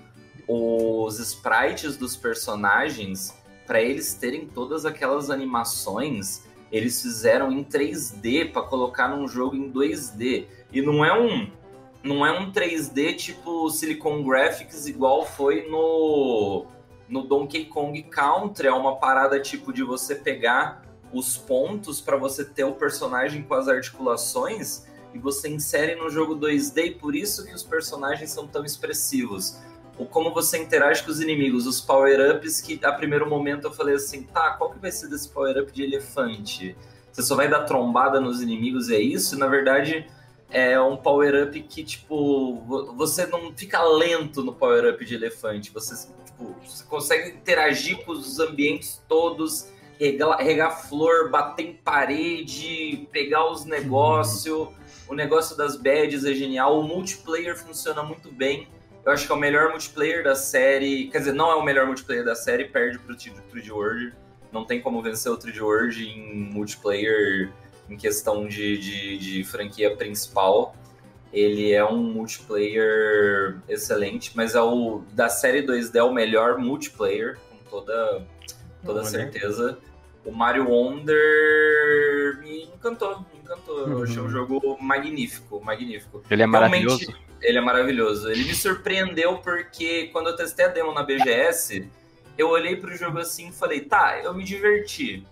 [0.46, 3.34] os sprites dos personagens
[3.66, 9.70] para eles terem todas aquelas animações, eles fizeram em 3D para colocar num jogo em
[9.70, 10.46] 2D.
[10.72, 11.50] E não é um
[12.02, 16.66] não é um 3D tipo Silicon Graphics igual foi no
[17.08, 22.44] no Donkey Kong Country, é uma parada tipo de você pegar os pontos para você
[22.44, 27.46] ter o personagem com as articulações e você insere no jogo 2D e por isso
[27.46, 29.58] que os personagens são tão expressivos.
[29.98, 33.96] O como você interage com os inimigos, os power-ups que a primeiro momento eu falei
[33.96, 36.76] assim, tá, qual que vai ser desse power-up de elefante?
[37.10, 39.36] Você só vai dar trombada nos inimigos, é isso?
[39.36, 40.06] Na verdade,
[40.50, 42.62] é um power-up que, tipo,
[42.96, 45.72] você não fica lento no power-up de elefante.
[45.72, 53.08] Você, tipo, você consegue interagir com os ambientes todos, regar, regar flor, bater em parede,
[53.10, 54.68] pegar os negócios.
[55.08, 56.78] O negócio das badges é genial.
[56.78, 58.68] O multiplayer funciona muito bem.
[59.08, 61.08] Eu acho que é o melhor multiplayer da série.
[61.08, 64.12] Quer dizer, não é o melhor multiplayer da série, perde pro 3D World.
[64.52, 67.50] Não tem como vencer o 3D World em multiplayer
[67.88, 70.76] em questão de, de, de, franquia principal.
[71.32, 77.38] Ele é um multiplayer excelente, mas é o da série 2D é o melhor multiplayer,
[77.48, 78.26] com toda,
[78.84, 79.78] toda certeza.
[80.22, 83.86] O Mario Wonder me encantou, me encantou.
[83.86, 83.92] Uhum.
[83.92, 86.22] Eu achei um jogo magnífico, magnífico.
[86.30, 87.27] Ele é Realmente, maravilhoso.
[87.40, 88.30] Ele é maravilhoso.
[88.30, 91.88] Ele me surpreendeu porque quando eu testei a demo na BGS,
[92.36, 95.26] eu olhei pro jogo assim e falei, tá, eu me diverti.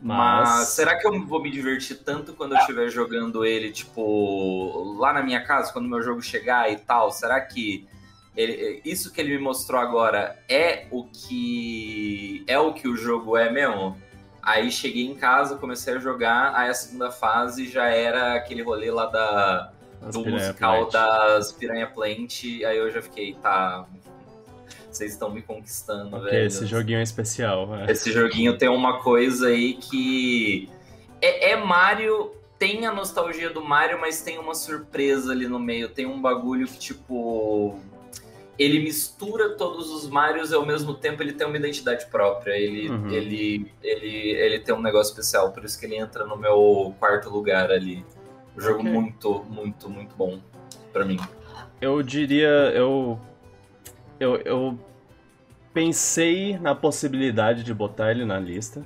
[0.00, 0.48] Mas...
[0.48, 0.68] Mas...
[0.68, 5.22] será que eu vou me divertir tanto quando eu estiver jogando ele, tipo, lá na
[5.22, 7.10] minha casa, quando o meu jogo chegar e tal?
[7.10, 7.88] Será que
[8.36, 13.36] ele, isso que ele me mostrou agora é o que é o que o jogo
[13.36, 13.96] é mesmo?
[14.42, 18.90] Aí cheguei em casa, comecei a jogar, aí a segunda fase já era aquele rolê
[18.90, 19.72] lá da,
[20.12, 20.92] do musical Plant.
[20.92, 23.86] das Piranha Plant, aí eu já fiquei, tá,
[24.96, 26.46] vocês estão me conquistando, okay, velho.
[26.46, 27.76] Esse joguinho é especial.
[27.76, 27.92] É.
[27.92, 30.70] Esse joguinho tem uma coisa aí que.
[31.20, 35.88] É, é, Mario, tem a nostalgia do Mario, mas tem uma surpresa ali no meio.
[35.90, 37.78] Tem um bagulho que, tipo.
[38.58, 42.54] Ele mistura todos os Marios e ao mesmo tempo ele tem uma identidade própria.
[42.54, 43.10] Ele, uhum.
[43.10, 47.28] ele, ele, ele tem um negócio especial, por isso que ele entra no meu quarto
[47.28, 48.02] lugar ali.
[48.56, 48.92] Um jogo okay.
[48.92, 50.38] muito, muito, muito bom
[50.92, 51.18] para mim.
[51.80, 53.20] Eu diria, eu
[54.18, 54.78] eu, eu
[55.72, 58.82] pensei na possibilidade de botar ele na lista,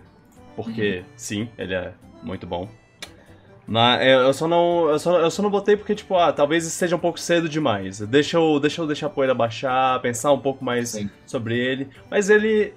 [0.56, 1.04] porque uhum.
[1.16, 2.68] sim, ele é muito bom.
[3.66, 4.88] Mas eu só não.
[4.88, 8.00] Eu só, eu só não botei porque, tipo, ah, talvez esteja um pouco cedo demais.
[8.00, 11.08] Deixa eu, deixa eu deixar a poeira baixar, pensar um pouco mais sim.
[11.24, 11.88] sobre ele.
[12.10, 12.74] Mas ele.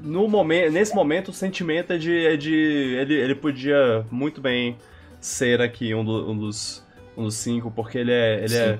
[0.00, 2.24] No momento, nesse momento, o sentimento é de.
[2.24, 4.76] É de ele, ele podia muito bem
[5.20, 8.78] ser aqui um, do, um dos, um dos cinco, porque ele é, ele é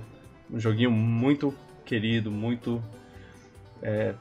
[0.50, 2.82] um joguinho muito querido, muito.
[3.82, 4.14] É,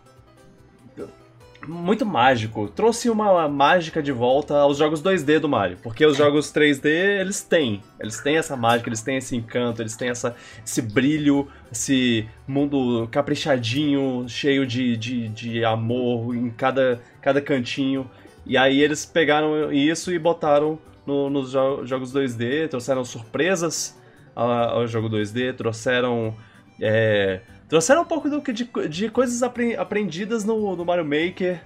[1.67, 2.67] muito mágico.
[2.69, 5.77] Trouxe uma mágica de volta aos jogos 2D do Mario.
[5.81, 7.81] Porque os jogos 3D, eles têm.
[7.99, 13.07] Eles têm essa mágica, eles têm esse encanto, eles têm essa, esse brilho, esse mundo
[13.11, 18.09] caprichadinho, cheio de, de, de amor em cada, cada cantinho.
[18.45, 23.97] E aí eles pegaram isso e botaram no, nos jo jogos 2D, trouxeram surpresas
[24.35, 26.35] ao, ao jogo 2D, trouxeram.
[26.79, 31.59] É, Trouxeram um pouco do, de, de coisas aprendidas no, no Mario Maker.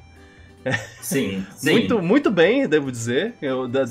[1.00, 1.72] Sim, sim.
[1.72, 3.36] Muito, muito bem, devo dizer.
[3.42, 3.86] Eu, da,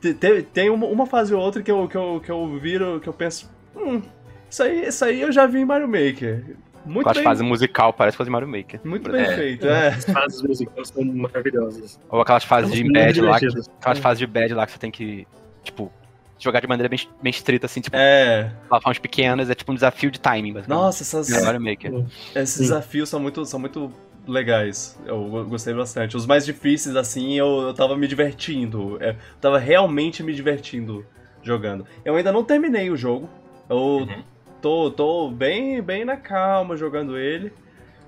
[0.00, 3.12] tem, tem uma, fase ou outra que eu, que, eu, que eu viro, que eu
[3.12, 3.48] penso.
[3.76, 4.02] Hum,
[4.50, 6.56] isso aí, isso aí eu já vi em Mario Maker.
[6.84, 7.24] Muito Aquelas bem...
[7.24, 8.80] fase musical parece fazer Mario Maker.
[8.84, 9.36] Muito bem é.
[9.36, 9.88] feito, é.
[9.88, 12.00] As fases musicais são maravilhosas.
[12.10, 13.46] Ou aquelas fases de bad lá, que,
[13.80, 15.26] aquelas fases de bad lá que você tem que,
[15.62, 15.92] tipo,
[16.38, 18.52] jogar de maneira bem, bem estrita, assim, tipo, é.
[18.68, 20.62] plataformas pequenas, é tipo um desafio de timing.
[20.66, 22.62] Nossa, essas, esses Sim.
[22.62, 23.92] desafios são muito, são muito
[24.26, 24.98] legais.
[25.06, 26.16] Eu gostei bastante.
[26.16, 28.98] Os mais difíceis, assim, eu, eu tava me divertindo.
[29.00, 31.04] Eu tava realmente me divertindo
[31.42, 31.86] jogando.
[32.04, 33.28] Eu ainda não terminei o jogo.
[33.68, 34.22] Eu uhum.
[34.62, 37.52] Tô, tô bem, bem na calma jogando ele.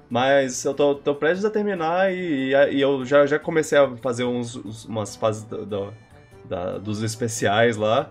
[0.08, 4.24] Mas eu tô, tô prestes a terminar e, e eu já, já comecei a fazer
[4.24, 5.94] uns, umas fases do, do,
[6.44, 8.10] da, dos especiais lá.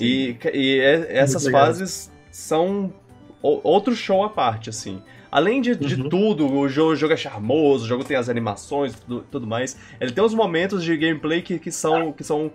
[0.00, 2.92] E, e é, essas fases são
[3.40, 5.00] outro show à parte, assim.
[5.30, 6.08] Além de, de uhum.
[6.08, 9.46] tudo, o jogo, o jogo, é charmoso, o jogo tem as animações e tudo, tudo,
[9.46, 9.76] mais.
[10.00, 12.50] Ele tem uns momentos de gameplay que, que, são, que são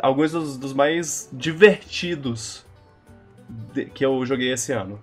[0.00, 2.63] alguns dos, dos mais divertidos de,
[3.94, 4.98] que eu joguei esse ano.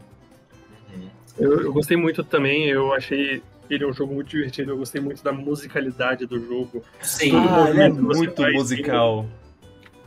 [1.38, 4.72] Eu, eu, gostei muito também, eu achei ele é um jogo muito divertido.
[4.72, 6.84] Eu gostei muito da musicalidade do jogo.
[7.02, 7.32] Sim.
[7.36, 9.26] Ah, ele é muito musical.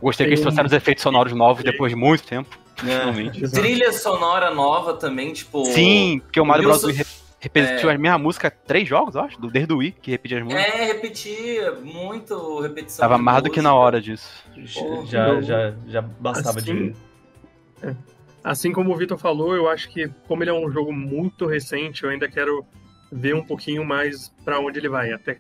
[0.03, 2.59] Gostei que eles trouxeram os efeitos sonoros novos depois de muito tempo.
[2.87, 3.49] É.
[3.49, 5.65] Trilha sonora nova também, tipo.
[5.65, 6.85] Sim, porque o Mario Bros.
[7.41, 7.95] Repetiu é.
[7.95, 10.65] a mesma música três jogos, eu acho, do- desde o Wii, que repetia as músicas.
[10.65, 13.03] É, repetia, muito repetição.
[13.03, 14.31] Tava mais do que na hora disso.
[14.73, 16.95] Porra, Já, eu- já, já bastava Assim,
[17.83, 17.95] de.
[18.45, 22.05] Assim como o Vitor falou, eu acho que, como ele é um jogo muito recente,
[22.05, 22.63] eu ainda quero
[23.11, 25.13] ver um pouquinho mais pra onde ele vai.
[25.13, 25.39] Até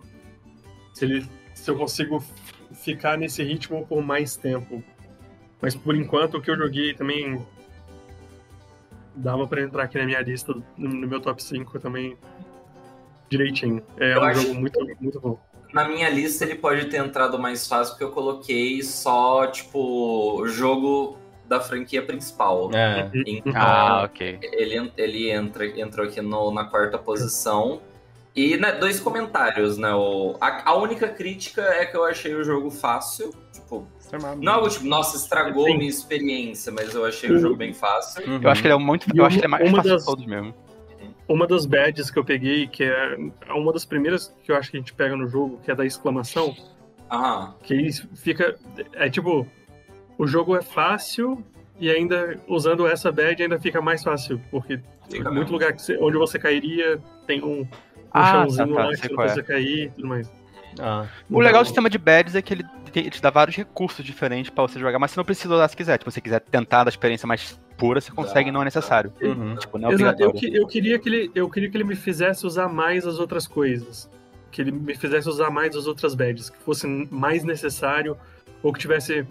[0.94, 2.24] se, ele, se eu consigo
[2.72, 4.82] ficar nesse ritmo por mais tempo.
[5.60, 7.44] Mas por enquanto, o que eu joguei também
[9.14, 12.16] dava pra entrar aqui na minha lista, no, meu top 5 também,
[13.28, 13.82] direitinho.
[13.98, 15.38] É Eu um jogo muito, muito bom.
[15.74, 21.18] Na minha lista ele pode ter entrado mais fácil porque eu coloquei só, tipo, jogo
[21.54, 22.70] da franquia principal.
[22.74, 23.08] É.
[23.26, 24.38] Então, Ah, ok.
[24.42, 27.80] ele, ele entra, entrou aqui no- na quarta posição.
[28.36, 29.94] E né, dois comentários, né?
[29.94, 33.32] O, a, a única crítica é que eu achei o jogo fácil.
[33.52, 33.86] Tipo,
[34.40, 35.78] não é algo tipo, nossa, estragou Sim.
[35.78, 38.26] minha experiência, mas eu achei o jogo bem fácil.
[38.28, 38.40] Uhum.
[38.42, 39.06] Eu acho que ele é muito.
[39.14, 40.52] Eu acho que ele é mais fácil das- de todos mesmo.
[41.28, 43.16] Uma das badges que eu peguei, que é
[43.54, 45.86] uma das primeiras que eu acho que a gente pega no jogo, que é da
[45.86, 46.54] exclamação,
[47.10, 47.54] Aham.
[47.62, 48.56] Que fica.
[48.94, 49.46] É tipo.
[50.18, 51.44] O jogo é fácil
[51.78, 54.40] e ainda usando essa badge ainda fica mais fácil.
[54.50, 55.52] Porque Fica muito mesmo.
[55.52, 57.68] lugar que você- onde você cairia tem um, um
[58.12, 59.42] Ah, chãozinho tá, tá, lá que não é.
[59.42, 60.30] cair e tudo mais.
[60.80, 64.50] Ah, O legal do sistema de badges é que ele, te- dá vários recursos diferentes
[64.50, 65.98] pra você jogar, mas você não precisa usar se quiser.
[65.98, 69.12] Tipo, se você quiser tentar da experiência mais pura, você consegue, Dá, não é necessário.
[69.22, 69.56] uhum.
[69.56, 72.46] Tipo, não é Exato, eu, eu queria que ele, eu queria que ele me fizesse
[72.46, 74.08] usar mais as outras coisas.
[74.50, 78.16] Que ele me fizesse usar mais as outras badges, que fosse mais necessário,
[78.62, 79.24] ou que tivesse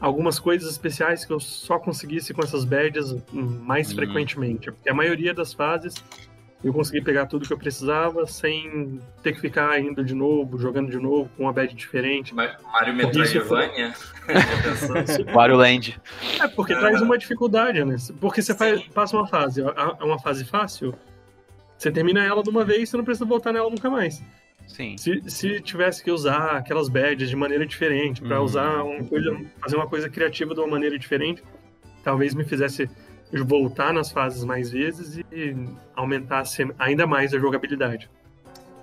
[0.00, 3.96] algumas coisas especiais que eu só conseguisse com essas badges mais Hum.
[3.96, 4.70] frequentemente.
[4.72, 5.94] Porque a maioria das fases
[6.62, 10.90] eu consegui pegar tudo que eu precisava sem ter que ficar indo de novo, jogando
[10.90, 12.34] de novo, com uma badge diferente.
[12.34, 13.94] Ma- Mario Metroidvania?
[15.34, 16.00] Wario Land.
[16.40, 17.96] É, porque traz uma dificuldade, né?
[18.20, 20.94] Porque você faz, passa uma fase, é uma fase fácil,
[21.78, 24.22] você termina ela de uma vez, você não precisa voltar nela nunca mais.
[24.70, 24.96] Sim.
[24.96, 28.44] Se, se tivesse que usar aquelas badges de maneira diferente, pra Hum.
[28.44, 31.42] usar uma coisa, fazer uma coisa criativa de uma maneira diferente,
[32.04, 32.88] talvez me fizesse
[33.46, 35.54] voltar nas fases mais vezes e
[35.94, 38.08] aumentasse ainda mais a jogabilidade.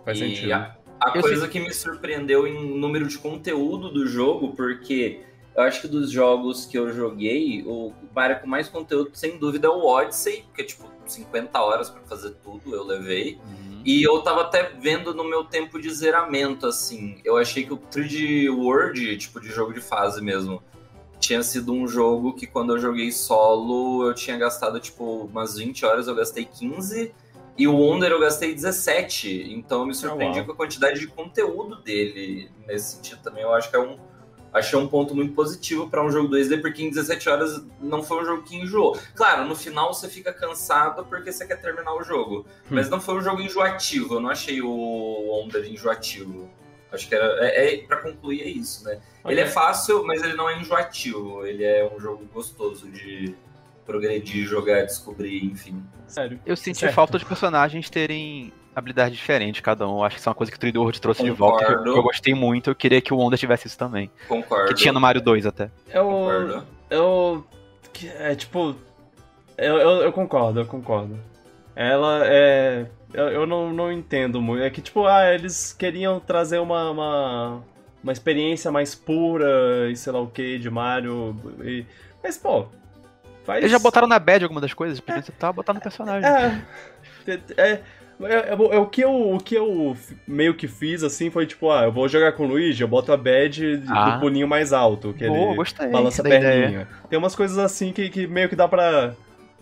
[0.06, 0.54] Faz E sentido.
[0.54, 5.22] a, a coisa que me surpreendeu em número de conteúdo do jogo, porque
[5.58, 9.68] eu acho que dos jogos que eu joguei, o Mario com mais conteúdo, sem dúvida,
[9.68, 13.40] é o Odyssey, que é tipo 50 horas pra fazer tudo, eu levei.
[13.44, 13.82] Uhum.
[13.84, 17.20] E eu tava até vendo no meu tempo de zeramento, assim.
[17.26, 20.62] Eu achei que o 3D World, tipo de jogo de fase mesmo,
[21.20, 25.86] tinha sido um jogo que quando eu joguei solo, eu tinha gastado, tipo, umas 20
[25.86, 27.14] horas, eu gastei 15.
[27.58, 29.54] E o Wonder eu gastei 17.
[29.54, 30.46] Então eu me surpreendi uau.
[30.46, 33.42] com a quantidade de conteúdo dele nesse sentido também.
[33.42, 33.98] Eu acho que é um.
[34.54, 38.22] Achei um ponto muito positivo para um jogo 2D, porque em 17 horas não foi
[38.22, 38.98] um jogo que enjoou.
[39.14, 42.46] Claro, no final você fica cansado porque você quer terminar o jogo.
[42.70, 44.16] Mas não foi um jogo enjoativo.
[44.16, 46.50] Eu não achei o Wonder enjoativo.
[46.92, 47.26] Acho que era.
[47.46, 49.00] É, é, pra concluir, é isso, né?
[49.26, 51.46] Ele é fácil, mas ele não é enjoativo.
[51.46, 53.36] Ele é um jogo gostoso de
[53.86, 55.84] progredir, jogar, descobrir, enfim.
[56.08, 56.40] Sério.
[56.46, 56.94] Eu senti Certo.
[56.94, 60.04] falta de personagens terem habilidades diferentes, cada um.
[60.04, 61.78] Acho que isso é uma coisa que o 3D World trouxe de volta, que eu,
[61.78, 61.94] Concordo.
[61.94, 62.70] que eu gostei muito.
[62.70, 64.12] Eu queria que o Wonder tivesse isso também.
[64.28, 64.68] Concordo.
[64.68, 65.72] Que tinha no Mario 2 até.
[65.92, 66.04] Eu.
[66.06, 66.64] Concordo.
[66.88, 67.48] Eu.
[68.20, 68.76] É tipo.
[69.58, 71.20] Eu, eu, eu concordo, eu concordo.
[71.76, 72.86] Ela é.
[73.12, 74.64] Eu, eu não, não entendo muito.
[74.64, 77.64] É que, tipo, ah, eles queriam trazer uma, uma,
[78.04, 81.36] uma experiência mais pura e sei lá o que de Mario.
[81.64, 81.84] E...
[82.22, 82.68] Mas, pô.
[83.44, 83.60] Faz...
[83.60, 86.30] Eles já botaram na bad alguma das coisas, podia tentar botar no personagem.
[86.30, 86.62] É.
[87.58, 87.82] É,
[88.22, 89.96] é, é, é, o, que eu, o que eu
[90.28, 93.12] meio que fiz assim foi tipo, ah, eu vou jogar com o Luigi, eu boto
[93.14, 94.10] a bad Ah.
[94.12, 96.62] do pulinho mais alto, que Boa, ele gostei balança a da ideia.
[96.62, 96.88] perninha.
[97.10, 99.14] Tem umas coisas assim que, que meio que dá pra,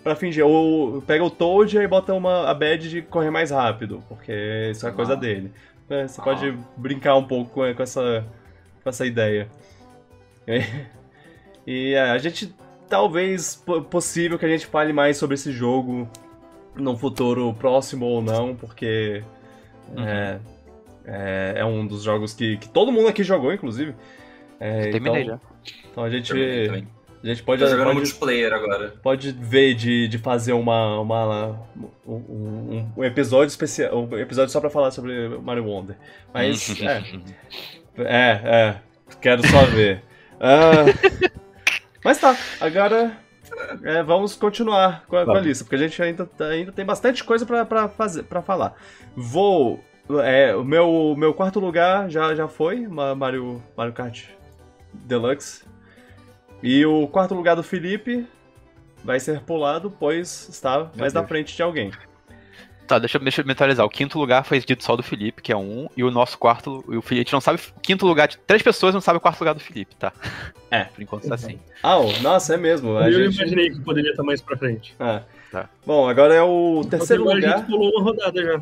[0.03, 0.45] pra fingir.
[0.45, 4.31] Ou pega o Toad e aí bota uma, a bad de correr mais rápido, porque
[4.71, 5.17] isso é coisa Ah.
[5.17, 5.51] dele.
[5.89, 6.23] É, você Ah.
[6.23, 8.25] pode brincar um pouco com, com essa,
[8.83, 9.47] com essa ideia.
[11.67, 12.53] E é, a gente
[12.87, 16.07] talvez po- possível que a gente fale mais sobre esse jogo
[16.77, 19.23] num futuro próximo ou não, porque
[19.97, 20.37] é,
[21.05, 23.93] é, é um dos jogos que, que todo mundo aqui jogou, inclusive.
[24.59, 25.71] É, Terminei então, já.
[25.91, 26.87] Então a gente, Terminei também.
[27.23, 28.93] a gente pode, Tô jogando pode, multiplayer agora.
[29.01, 31.59] pode ver de, de fazer uma, uma
[32.05, 35.95] um, um- episódio especial, um episódio só pra falar sobre Mario Wonder.
[36.33, 37.03] Mas é,
[37.97, 38.75] é, é,
[39.21, 40.01] quero só ver.
[40.39, 40.85] Ah,
[42.03, 43.17] mas tá, agora
[43.83, 45.47] é, vamos continuar com a, com a Vamos.
[45.47, 48.75] lista, porque a gente ainda, ainda tem bastante coisa pra, pra fazer, para falar.
[49.15, 49.79] Vou
[50.23, 54.25] É, o meu, meu quarto lugar já, já foi Ma- Mario, Mario Kart
[54.93, 55.63] Deluxe.
[56.61, 58.25] E o quarto lugar do Felipe
[59.03, 61.91] vai ser pulado, pois está mais na frente de alguém.
[62.87, 63.85] Tá, deixa, eu- deixa eu mentalizar.
[63.85, 66.83] O quinto lugar foi dito só do Felipe, que é um, e o nosso quarto.
[66.87, 67.59] O Felipe, a gente não sabe.
[67.75, 70.13] O quinto lugar de três pessoas não sabe o quarto lugar do Felipe, tá?
[70.69, 70.83] É.
[70.93, 71.59] Por enquanto tá assim.
[71.81, 72.97] Ah, oh, nossa, é mesmo.
[72.97, 73.37] A eu gente...
[73.37, 74.95] imaginei que poderia estar mais pra frente.
[74.99, 75.21] Ah.
[75.51, 75.69] Tá.
[75.85, 77.57] Bom, agora é o terceiro Agora A lugar.
[77.59, 78.61] gente pulou uma rodada já.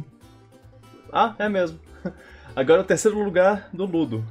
[1.12, 1.80] Ah, é mesmo.
[2.56, 4.24] Agora é o terceiro lugar do Ludo.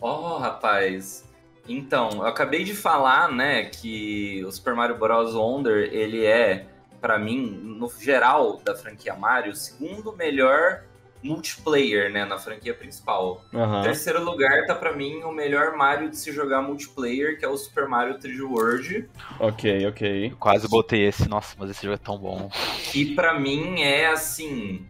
[0.00, 1.28] Ó, rapaz.
[1.68, 5.34] Então, eu acabei de falar, né, que o Super Mario Bros.
[5.34, 6.66] Wonder, ele é,
[7.04, 10.84] pra mim, no geral da franquia Mario, o segundo melhor
[11.22, 13.44] multiplayer, né, na franquia principal.
[13.52, 13.82] Aham.
[13.82, 17.58] Terceiro lugar tá pra mim o melhor Mario de se jogar multiplayer, que é o
[17.58, 19.06] Super Mario 3D World.
[19.38, 20.30] Ok, ok.
[20.32, 21.28] Eu quase botei esse.
[21.28, 22.50] Nossa, mas esse jogo é tão bom.
[22.94, 24.86] E pra mim é assim.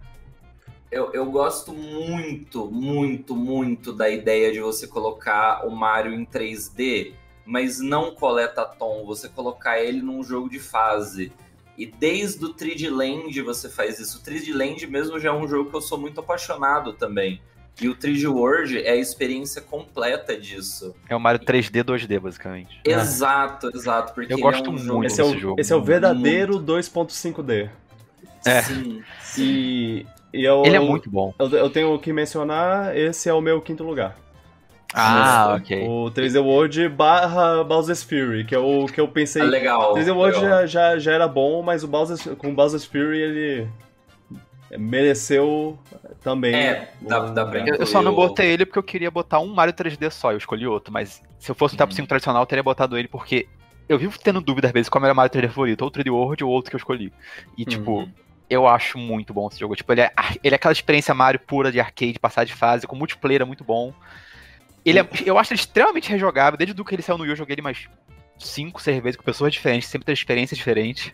[0.92, 7.12] Eu, eu gosto muito, muito, muito da ideia de você colocar o Mario em 3D,
[7.44, 11.32] mas não coleta tom, você colocar ele num jogo de fase.
[11.76, 14.18] E desde o 3D Land você faz isso.
[14.18, 17.40] O 3D Land mesmo já é um jogo que eu sou muito apaixonado também.
[17.80, 20.94] E o 3D World é a experiência completa disso.
[21.08, 22.80] É o Mario 3D 2D, basicamente.
[22.86, 22.90] Ah.
[22.90, 24.14] Exato, exato.
[24.14, 25.60] Porque Eu é gosto um muito jogo- Esse é, desse o, jogo.
[25.60, 27.68] esse é o verdadeiro 2.5D.
[28.46, 28.62] É.
[28.62, 29.42] Sim, sim.
[29.42, 31.34] E, e eu, Ele é muito bom.
[31.38, 34.16] eu, eu tenho que mencionar, esse é o meu quinto lugar.
[34.96, 35.88] Ah, Nossa, ok.
[35.88, 39.42] O 3D World barra Bowser's Fury, que é o que eu pensei.
[39.42, 39.90] Ah, legal.
[39.92, 40.60] O 3D World legal.
[40.60, 43.68] já, já, já era bom, mas o Bowser's, com o Bowser's Fury ele
[44.78, 45.78] mereceu
[46.22, 46.54] também.
[46.54, 47.60] É, dá- dá pra.
[47.60, 50.38] Eu, eu só não botei ele porque eu queria botar um Mario 3D só, eu
[50.38, 53.46] escolhi outro, mas se eu fosse um top 5 tradicional, eu teria botado ele porque
[53.88, 56.10] eu vivo tendo dúvida às vezes qual era o Mario 3D favorito, ou o 3D
[56.10, 57.12] World ou outro que eu escolhi.
[57.56, 58.12] E tipo, Uhum.
[58.48, 59.76] eu acho muito bom esse jogo.
[59.76, 62.96] Tipo, ele é, ele é aquela experiência Mario pura de arcade, passar de fase, com
[62.96, 63.92] multiplayer é muito bom.
[64.84, 67.36] Ele é, eu acho ele extremamente rejogável, desde do que ele saiu no Wii eu
[67.36, 67.88] joguei ele mais
[68.38, 71.12] 5, 6 vezes com pessoas diferentes, sempre tem experiências diferentes.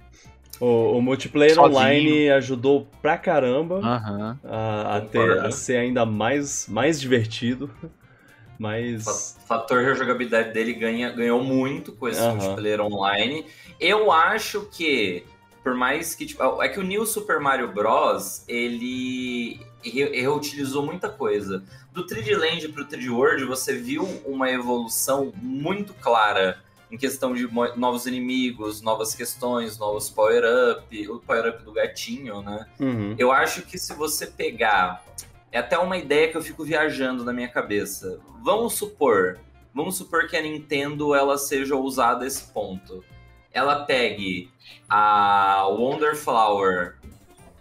[0.58, 1.78] O, o multiplayer Sozinho.
[1.78, 3.80] online ajudou pra caramba
[4.44, 7.70] a, a, ter, a ser ainda mais, mais divertido.
[8.58, 9.36] Mas.
[9.42, 13.46] O fator rejogabilidade dele ganha, ganhou muito com esse multiplayer online.
[13.80, 15.24] Eu acho que,
[15.64, 16.26] por mais que.
[16.26, 18.44] Tipo, é que o New Super Mario Bros.
[18.46, 21.64] ele re- reutilizou muita coisa.
[22.00, 26.58] Do 3D Land pro 3D World, você viu uma evolução muito clara
[26.90, 27.46] em questão de
[27.76, 32.66] novos inimigos, novas questões, novos power-up, o power-up do gatinho, né?
[32.80, 33.14] Uhum.
[33.18, 35.04] Eu acho que se você pegar.
[35.52, 38.18] É até uma ideia que eu fico viajando na minha cabeça.
[38.42, 39.38] Vamos supor.
[39.74, 43.04] Vamos supor que a Nintendo ela seja ousada a esse ponto.
[43.52, 44.50] Ela pegue
[44.88, 46.96] a Wonder Flower.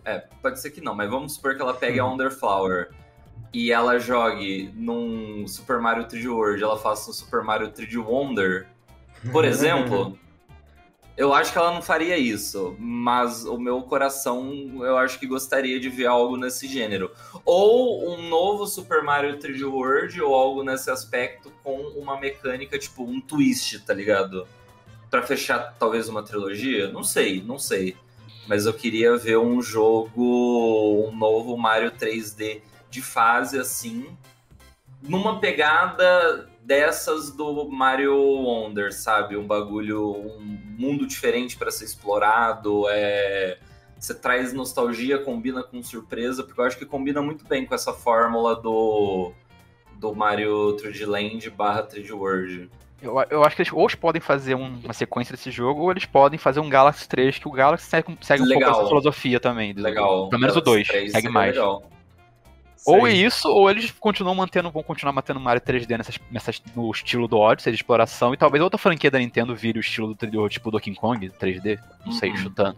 [0.05, 2.11] É, pode ser que não, mas vamos supor que ela pegue a Uhum.
[2.11, 2.89] Wonder Flower
[3.53, 8.67] e ela jogue num Super Mario 3D World, ela faça um Super Mario 3D Wonder,
[9.31, 10.17] por exemplo,
[11.19, 14.53] eu acho que ela não faria isso, mas o meu coração
[14.85, 17.11] eu acho que gostaria de ver algo nesse gênero.
[17.43, 23.03] Ou um novo Super Mario 3D World, ou algo nesse aspecto com uma mecânica, tipo,
[23.03, 24.47] um twist, tá ligado?
[25.09, 26.89] Pra fechar talvez uma trilogia?
[26.89, 27.97] Não sei, não sei.
[28.47, 34.07] Mas eu queria ver um jogo, um novo Mario 3D de fase assim,
[35.01, 39.35] numa pegada dessas do Mario Wonder, sabe?
[39.37, 40.39] Um bagulho, um
[40.77, 43.57] mundo diferente para ser explorado, é
[43.97, 47.91] você traz nostalgia, combina com surpresa, porque eu acho que combina muito bem com essa
[47.93, 49.33] fórmula do
[49.97, 52.69] do Mario 3D Land barra 3D World.
[53.01, 55.91] Eu, eu acho que eles ou eles podem fazer um- uma sequência desse jogo, ou
[55.91, 58.79] eles podem fazer um Galaxy 3, que o Galaxy segue, segue um pouco Legal.
[58.79, 59.73] essa filosofia também.
[59.73, 60.29] do- Legal.
[60.29, 61.53] Pelo menos o 2, Três segue mais.
[61.53, 61.83] legal.
[62.85, 63.25] Ou Sei.
[63.25, 67.37] isso, ou eles continuam mantendo, vão continuar mantendo Mario 3D nessas, nessas, no estilo do
[67.37, 70.53] Odyssey de exploração, e talvez outra franquia da Nintendo vire o estilo do 3D World,
[70.53, 72.37] tipo Donkey Kong 3D, não sei, Uhum.
[72.37, 72.77] chutando.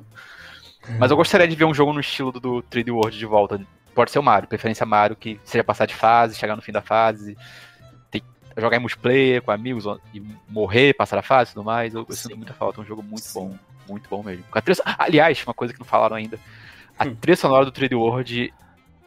[0.97, 3.61] Mas eu gostaria de ver um jogo no estilo do, do 3D World de volta.
[3.93, 6.81] Pode ser o Mario, preferência Mario, que seja passar de fase, chegar no fim da
[6.81, 7.37] fase,
[8.09, 8.23] ter-
[8.57, 11.93] jogar em multiplayer com amigos e morrer, passar a fase e tudo mais.
[11.93, 13.39] Eu, eu sinto muita falta, é um jogo muito Sim.
[13.39, 13.55] bom,
[13.87, 14.43] muito bom mesmo.
[14.51, 16.39] A trilha- aliás, uma coisa que não falaram ainda,
[16.97, 17.15] a Hum.
[17.15, 18.51] trilha sonora do 3D World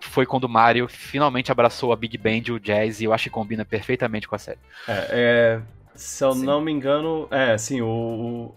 [0.08, 3.24] foi quando o Mario finalmente abraçou a Big Band e o jazz, e eu acho
[3.24, 4.58] que combina perfeitamente com a série.
[4.86, 5.62] É, é,
[5.94, 6.44] se eu Sim.
[6.44, 8.54] não me engano, é, sim, o, o-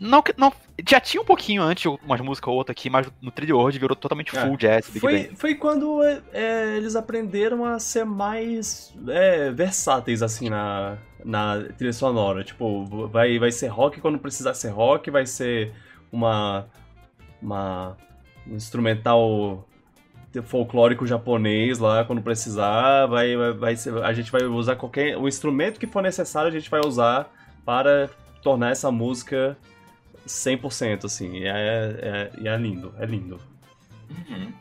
[0.00, 0.52] Não, não,
[0.88, 3.96] já tinha um pouquinho antes, umas músicas ou outra aqui, mas no 3D World virou
[3.96, 4.40] totalmente É.
[4.40, 10.22] full jazz, Big foi, foi quando é, é, eles aprenderam a ser mais é, versáteis,
[10.22, 12.44] assim, na, na trilha sonora.
[12.44, 15.74] Tipo, vai, vai ser rock quando precisar ser rock, vai ser
[16.12, 16.68] uma,
[17.42, 17.96] uma
[18.46, 19.67] um instrumental
[20.42, 25.26] folclórico japonês lá quando precisar, vai, vai, vai ser, a gente vai usar qualquer o
[25.26, 27.32] instrumento que for necessário, a gente vai usar
[27.64, 28.10] para
[28.42, 29.56] tornar essa música
[30.26, 33.40] 100%, assim, é, é, é lindo, é lindo.
[34.10, 34.52] Uhum.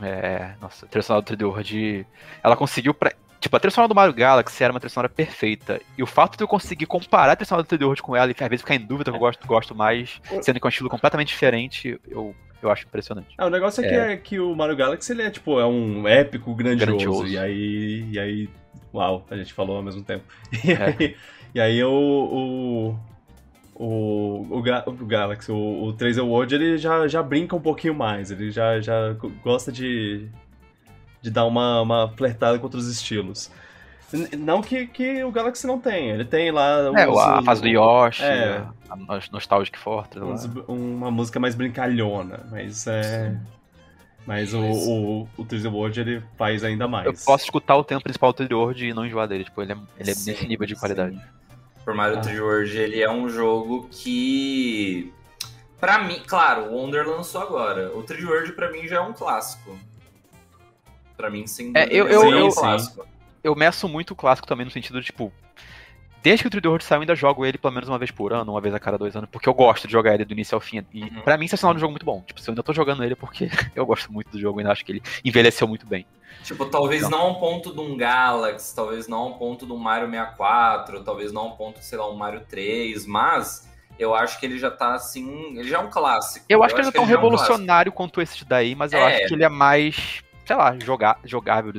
[0.00, 2.06] É, nossa, a trilha sonora do 3D World,
[2.42, 5.80] ela conseguiu pra, Tipo, a trilha sonora do Mario Galaxy era uma trilha sonora perfeita.
[5.98, 8.30] E o fato de eu conseguir comparar a trilha sonora do 3D World com ela
[8.30, 10.70] e às vezes ficar em dúvida que eu gosto, gosto mais, sendo que é um
[10.70, 13.34] estilo completamente diferente, eu, eu acho impressionante.
[13.36, 13.90] Ah, o negócio é, é.
[13.90, 16.86] Que, é que o Mario Galaxy ele é tipo, é um épico grandioso.
[16.86, 17.26] grandioso.
[17.26, 18.08] E aí.
[18.10, 18.48] E aí.
[18.94, 20.24] Uau, a gente falou ao mesmo tempo.
[20.64, 20.82] E é.
[20.84, 21.16] aí,
[21.54, 22.98] e aí o, o,
[23.74, 28.30] o, o, o Galaxy, o, o 3D World, ele já, já brinca um pouquinho mais.
[28.30, 30.28] Ele já, já gosta de,
[31.20, 33.50] de dar uma, uma flertada com outros estilos.
[34.38, 36.92] Não que, que o Galaxy não tem, ele tem lá.
[36.96, 40.48] É, a fase do Yoshi, é, a Nostalgic Fortress.
[40.68, 43.36] uma música mais brincalhona, mas é.
[44.24, 47.06] Mas o, o, o 3D World ele faz ainda mais.
[47.06, 49.72] Eu posso escutar o tema principal do 3D World e não enjoar dele, tipo, ele
[49.72, 51.20] é, ele é sim, nesse nível de qualidade.
[51.84, 52.20] Por Mario ah.
[52.20, 55.12] 3D World, ele é um jogo que.
[55.80, 57.90] Pra mim, claro, o Wonder lançou agora.
[57.96, 59.76] O 3D World pra mim já é um clássico
[61.22, 63.06] para mim, sem é, eu, eu, eu, clássico.
[63.42, 65.32] Eu meço muito o clássico também no sentido de, tipo,
[66.22, 68.32] desde que o 3D World saiu, eu ainda jogo ele pelo menos uma vez por
[68.32, 70.54] ano, uma vez a cada dois anos, porque eu gosto de jogar ele do início
[70.54, 70.86] ao fim.
[70.92, 71.22] E uhum.
[71.22, 72.22] pra mim isso é sinal de um jogo muito bom.
[72.26, 74.62] Tipo, se eu ainda tô jogando ele é porque eu gosto muito do jogo e
[74.62, 76.06] ainda acho que ele envelheceu muito bem.
[76.44, 77.18] Tipo, talvez então.
[77.18, 80.08] não a um ponto de um Galaxy, talvez não a um ponto de um Mario
[80.08, 83.68] 64, talvez não a um ponto, sei lá, um Mario 3, mas
[83.98, 85.56] eu acho que ele já tá assim.
[85.58, 86.46] Ele já é um clássico.
[86.48, 88.92] Eu, eu acho que ele não é tão revolucionário é um quanto esse daí, mas
[88.92, 89.16] eu é.
[89.16, 91.72] acho que ele é mais sei lá, jogar, jogável.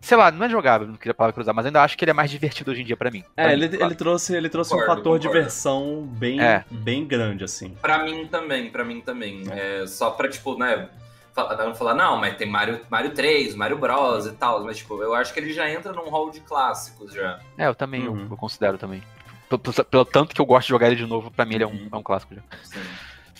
[0.00, 2.10] Sei lá, não é jogável, não queria a palavra cruzar, mas ainda acho que ele
[2.10, 3.24] é mais divertido hoje em dia para mim.
[3.36, 5.22] É, ele, ele trouxe, ele trouxe concordo, um fator concordo.
[5.22, 6.64] de diversão bem, é.
[6.70, 7.70] bem grande, assim.
[7.80, 9.44] para mim também, para mim também.
[9.50, 9.82] É.
[9.82, 10.88] é, só pra, tipo, né,
[11.36, 15.14] não falar, não, mas tem Mario, Mario 3, Mario Bros e tal, mas, tipo, eu
[15.14, 17.38] acho que ele já entra num hall de clássicos já.
[17.56, 18.22] É, eu também, uhum.
[18.22, 19.02] eu, eu, considero também.
[19.48, 21.66] Pelo, pelo, tanto que eu gosto de jogar ele de novo, pra mim ele é
[21.66, 21.88] um, uhum.
[21.92, 22.42] é um clássico já.
[22.62, 22.80] Sim.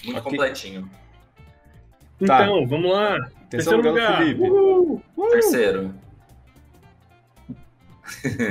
[0.04, 0.30] Muito okay.
[0.30, 0.90] completinho.
[2.20, 2.66] Então, tá.
[2.66, 3.18] vamos lá.
[3.48, 4.18] Terceiro, Terceiro lugar.
[4.18, 4.40] Felipe.
[4.42, 5.02] Uhul.
[5.16, 5.30] Uhul.
[5.30, 5.94] Terceiro.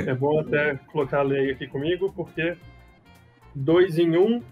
[0.06, 2.56] É bom até colocar a lei aqui comigo, porque
[3.54, 4.42] dois em um,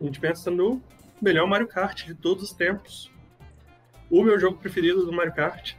[0.00, 0.82] a gente pensa no
[1.20, 3.10] melhor Mario Kart de todos os tempos.
[4.10, 5.74] O meu jogo preferido do Mario Kart.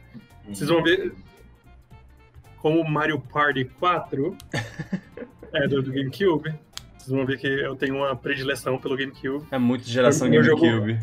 [0.48, 1.12] Vocês vão ver
[2.58, 4.36] como Mario Party 4
[5.52, 6.54] é do, do GameCube.
[6.96, 9.46] Vocês vão ver que eu tenho uma predileção pelo GameCube.
[9.50, 10.98] É muito geração GameCube.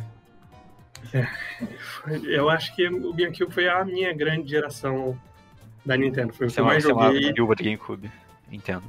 [1.14, 1.28] É,
[2.28, 5.18] eu acho que o GameCube foi a minha grande geração
[5.86, 6.34] da Nintendo.
[6.34, 7.34] Foi o que eu mais joguei.
[7.36, 8.11] Gilbert GameCube,
[8.51, 8.84] entendo.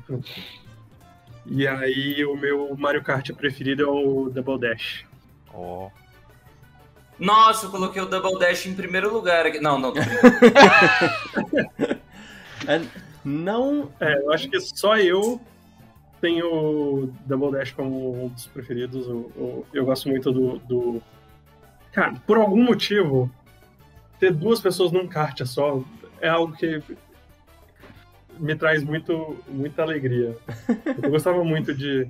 [1.47, 5.05] E aí o meu Mario Kart preferido é o Double Dash.
[5.53, 5.91] Oh.
[7.19, 9.61] Nossa, eu coloquei o Double Dash em primeiro lugar aqui.
[9.61, 9.93] Não, não.
[12.67, 12.81] é,
[13.25, 13.93] não.
[14.01, 15.41] É, eu acho que só eu
[16.21, 19.07] tenho o Double Dash como um dos preferidos.
[19.07, 21.03] Eu, eu, eu gosto muito do, do
[21.95, 23.31] Cara, por algum motivo,
[24.19, 25.81] ter duas pessoas num kart só
[26.25, 26.83] é algo que
[28.39, 30.35] me traz muito, muita alegria.
[31.03, 32.09] Eu gostava muito de,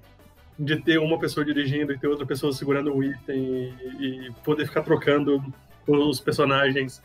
[0.57, 4.67] de ter uma pessoa dirigindo e ter outra pessoa segurando o item e, e poder
[4.67, 5.45] ficar trocando
[5.87, 7.03] os personagens.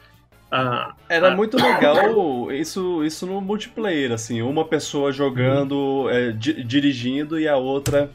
[0.52, 6.64] Ah, Era ah, muito legal isso, isso no multiplayer, assim, uma pessoa jogando, é, di
[6.64, 8.10] dirigindo e a outra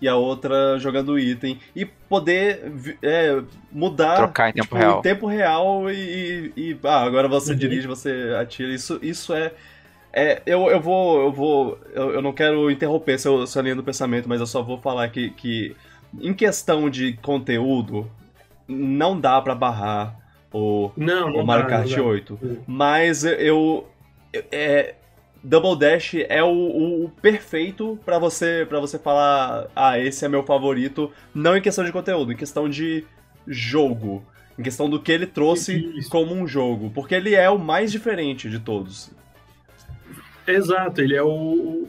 [0.00, 1.58] e a outra jogando item.
[1.74, 2.72] E poder
[3.02, 3.42] é,
[3.72, 4.98] mudar Trocar em tempo tipo, real.
[4.98, 7.58] Em tempo real e, e, ah, agora você uhum.
[7.58, 8.72] dirige, você atira.
[8.72, 9.52] Isso, isso é.
[10.12, 11.20] É, eu, eu vou.
[11.20, 11.78] Eu vou.
[11.92, 15.08] Eu, eu não quero interromper seu, sua linha do pensamento, mas eu só vou falar
[15.08, 15.76] que, que
[16.20, 18.10] em questão de conteúdo,
[18.66, 20.16] não dá para barrar
[20.52, 22.38] o, não, não o Mario Kart 8.
[22.66, 23.86] Mas eu.
[24.50, 24.94] É,
[25.46, 30.28] Double Dash é o, o, o perfeito para você para você falar, ah, esse é
[30.28, 33.04] meu favorito, não em questão de conteúdo, em questão de
[33.46, 34.24] jogo,
[34.58, 36.10] em questão do que ele trouxe Isso.
[36.10, 39.12] como um jogo, porque ele é o mais diferente de todos.
[40.44, 41.86] Exato, ele é o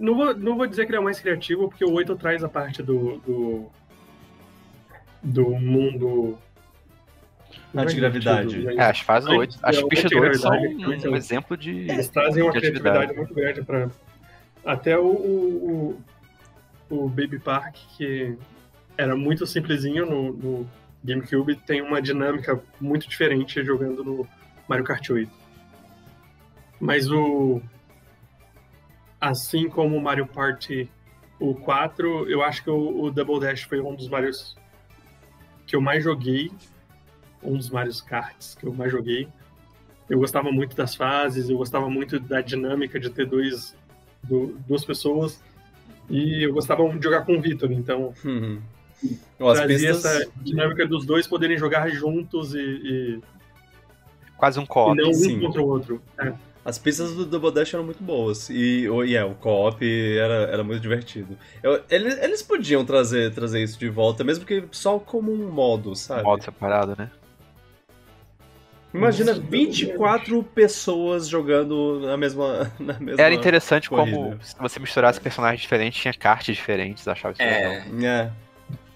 [0.00, 2.42] não vou, não vou dizer que ele é o mais criativo, porque o 8 traz
[2.42, 3.66] a parte do, do,
[5.22, 6.36] do mundo
[7.74, 8.66] Antigravidade.
[8.68, 11.70] É, as fases 8, as pistas do 8 são um, um exemplo de.
[11.70, 13.90] Eles trazem uma criatividade muito grande para.
[14.64, 16.02] Até o, o,
[16.90, 18.36] o, Baby Park, que
[18.96, 20.70] era muito simplesinho no, no
[21.04, 24.26] GameCube, tem uma dinâmica muito diferente jogando no
[24.66, 25.30] Mario Kart 8.
[26.80, 27.60] Mas o.
[29.20, 30.88] Assim como o Mario Party
[31.40, 34.56] o 4, eu acho que o, o Double Dash foi um dos Marios
[35.66, 36.50] que eu mais joguei
[37.42, 39.28] um dos Mario Karts que eu mais joguei.
[40.08, 43.76] Eu gostava muito das fases, eu gostava muito da dinâmica de ter dois,
[44.22, 45.40] do, duas pessoas.
[46.08, 48.14] E eu gostava muito de jogar com o Vitor, então
[49.38, 50.04] As trazia pistas...
[50.22, 53.20] essa dinâmica dos dois poderem jogar juntos e, e,
[54.38, 55.38] Quase um e co não um sim.
[55.40, 56.02] contra o outro.
[56.18, 56.32] É.
[56.64, 58.48] As pistas do Double Dash eram muito boas.
[58.50, 59.82] E, o- e é, o co-op
[60.18, 61.36] era, era muito divertido.
[61.62, 65.94] Eu- eles, eles podiam trazer, trazer isso de volta, mesmo que só como um modo,
[65.94, 66.22] sabe?
[66.24, 67.10] modo separado, né?
[68.94, 72.72] Imagina Nossa, 24 pessoas jogando na mesma.
[72.80, 74.38] Na mesma Era interessante como corrida.
[74.42, 77.72] se você misturasse personagens diferentes, tinha cartas diferentes, achava isso legal.
[77.72, 78.30] É, É,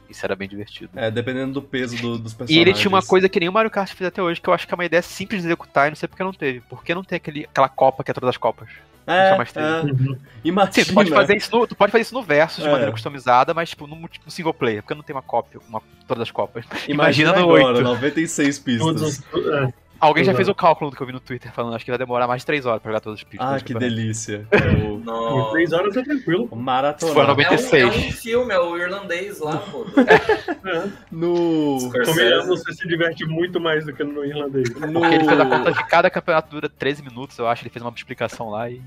[0.09, 0.91] Isso era bem divertido.
[0.97, 2.69] é, dependendo do peso do- dos E personagens.
[2.69, 4.67] ele tinha uma coisa que nem o Mario Kart fez até hoje, que eu acho
[4.67, 6.61] que é uma ideia simples de executar e não sei porque não teve.
[6.63, 8.69] Por que não tem aquele, aquela copa que é todas as copas?
[9.07, 9.59] É, teve.
[9.67, 9.81] é.
[9.83, 10.17] Uhum.
[10.45, 10.73] Imagina.
[10.73, 12.71] Sim, tu pode fazer isso no, tu pode fazer isso no verso de É.
[12.71, 16.23] maneira customizada, mas tipo no, no single player, porque não tem uma cópia, uma, todas
[16.23, 16.65] as copas.
[16.89, 17.83] Imagina, imagina no agora, 8.
[17.83, 19.25] 96 Todos pistas.
[19.33, 19.82] os- é.
[20.03, 20.37] Alguém já Exato.
[20.39, 22.43] fez o cálculo do que eu vi no Twitter falando, acho que vai demorar mais
[22.43, 23.49] de 3 horas pra jogar todas as pistas.
[23.49, 24.49] Ah, que delícia.
[24.85, 25.51] O, Por no...
[25.53, 26.49] três horas é tranquilo.
[26.57, 27.13] maratona.
[27.15, 27.83] for É um, 96.
[27.83, 29.87] é um filme, é o irlandês lá, pô.
[29.97, 30.89] É.
[31.13, 31.79] No.
[31.79, 32.49] Scorsese.
[32.49, 34.69] você se diverte muito mais do que no irlandês.
[34.75, 37.63] No, Porque ele fez a conta de cada campeonato dura 13 minutos, eu acho.
[37.63, 38.83] Ele fez uma explicação lá e.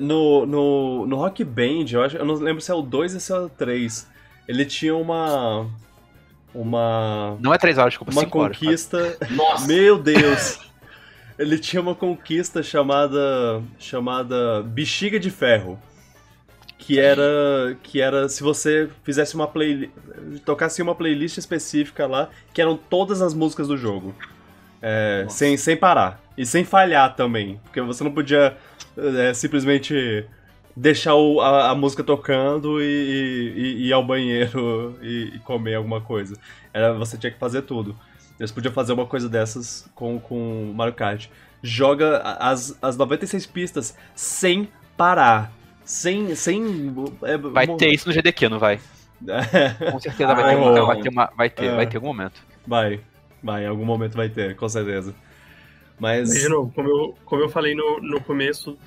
[0.00, 3.20] no, no, no Rock Band, eu, acho, eu não lembro se é o 2 ou
[3.20, 4.08] se é o 3.
[4.48, 5.66] Ele tinha uma.
[6.54, 7.36] Uma.
[7.40, 8.56] Não é 3 horas, desculpa, Uma 5 horas.
[8.58, 9.16] conquista.
[9.30, 10.58] Nossa, Meu Deus!
[11.38, 13.62] Ele tinha uma conquista chamada.
[13.78, 15.78] chamada Bexiga de Ferro.
[16.76, 17.76] Que era.
[17.82, 19.90] Que era se você fizesse uma playlist.
[20.44, 24.14] tocasse uma playlist específica lá, que eram todas as músicas do jogo.
[24.82, 26.20] É, sem, sem parar.
[26.36, 27.60] E sem falhar também.
[27.64, 28.56] Porque você não podia
[28.96, 30.24] é, simplesmente
[30.80, 35.74] deixar o- a, a música tocando e, e- e ir ao banheiro e, e comer
[35.74, 36.36] alguma coisa.
[36.72, 37.94] Era, você tinha que fazer tudo.
[38.38, 41.26] Eles podiam fazer uma coisa dessas com com Mario Kart.
[41.62, 45.52] Joga as, as 96 pistas sem parar.
[45.84, 46.34] Sem.
[46.34, 48.80] sem é, Vai ter isso no GDQ, não vai?
[49.28, 50.86] É, Com certeza vai Ah, ter, uma, então.
[50.86, 51.32] vai ter uma.
[51.36, 51.74] Vai ter, É.
[51.76, 52.40] vai ter algum momento.
[52.66, 53.00] vai.
[53.42, 55.14] Vai, em algum momento vai ter, com certeza.
[55.98, 56.28] Mas.
[56.30, 58.78] Mas, de novo, como eu, como eu falei no, no começo,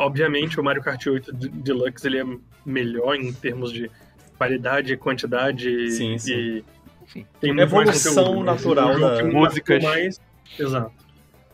[0.00, 2.24] obviamente o Mario Kart 8 D- Deluxe ele é
[2.64, 3.90] melhor em termos de
[4.38, 6.32] qualidade, quantidade Sim, sim.
[6.32, 6.64] e
[7.06, 7.26] Sim.
[7.40, 9.82] tem mais Evolução mas natural da- Músicas.
[9.82, 10.20] mais
[10.58, 10.92] exato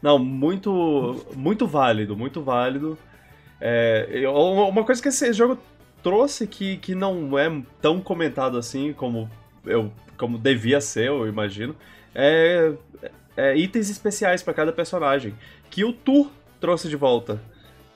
[0.02, 2.96] Não, muito, muito válido, muito válido.
[3.60, 5.58] É, uma uma coisa que esse jogo
[6.02, 9.28] trouxe que, que não é tão comentado assim como
[9.64, 11.74] eu como devia ser, eu imagino,
[12.14, 12.72] é,
[13.36, 15.34] é itens especiais para cada personagem
[15.70, 16.30] que o Tour
[16.60, 17.40] trouxe de volta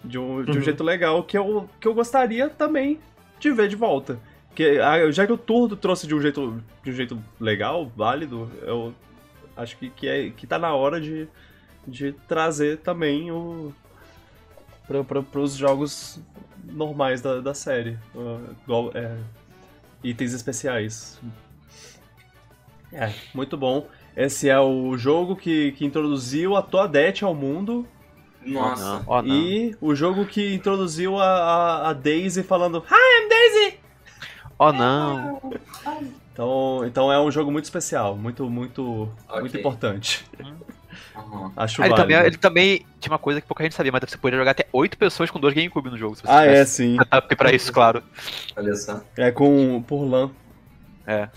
[0.04, 0.60] de um, de um Uhum.
[0.62, 2.98] jeito legal que eu, que eu gostaria também
[3.38, 4.18] de ver de volta.
[4.54, 8.50] Que, ah, já que o Tour trouxe de um jeito, de um jeito legal, válido,
[8.62, 8.92] eu
[9.56, 11.28] acho que, que, é, que tá na hora de,
[11.86, 13.72] de trazer também o
[15.06, 16.20] para os jogos
[16.64, 17.96] normais da, da série.
[18.12, 19.16] uh, igual, é,
[20.02, 21.20] itens especiais.
[22.92, 23.86] É, muito bom.
[24.16, 27.86] Esse é o jogo que, que introduziu a Toadette ao mundo
[28.44, 29.02] nossa.
[29.06, 29.34] Ó, não.
[29.34, 33.80] e o jogo que introduziu a, a, a Daisy falando Hi, I'm Daisy!
[34.58, 35.40] Ó, não.
[36.32, 39.40] Então, então é um jogo muito especial, muito, muito, Ok.
[39.40, 40.24] muito importante.
[41.16, 41.52] Aham.
[41.56, 42.34] Acho Ah, ele, também, válido.
[42.34, 44.96] ele também tinha uma coisa que pouca gente sabia, mas você poderia jogar até 8
[44.96, 46.14] pessoas com dois GameCube no jogo.
[46.16, 46.96] Se você Ah, é, sim.
[46.98, 48.02] setup pra isso, claro.
[48.56, 49.02] Olha só.
[49.16, 50.30] É com por LAN.
[51.06, 51.28] É.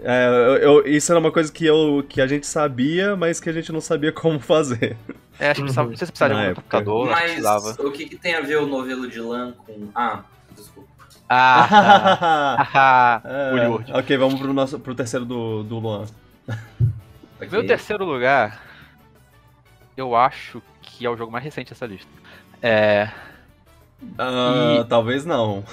[0.00, 3.48] É, eu- eu- isso era uma coisa que, eu, que a gente sabia, mas que
[3.48, 4.96] a gente não sabia como fazer.
[5.40, 5.90] É, acho que precisava, Uhum.
[5.92, 7.70] não sei se precisava Na de um computador, Mas precisava.
[7.80, 9.88] o que, que tem a ver o novelo de lã com.
[9.94, 10.22] Ah,
[10.56, 10.88] desculpa.
[11.28, 13.22] Ah, tá.
[13.24, 13.68] É,
[13.98, 16.06] ok, vamos pro, nosso, pro terceiro do, do Luan.
[17.36, 17.48] Ok.
[17.52, 18.60] Meu terceiro lugar,
[19.96, 22.10] eu acho que é o jogo mais recente dessa lista.
[22.62, 23.08] É.
[24.16, 25.64] Ah, E- Talvez não.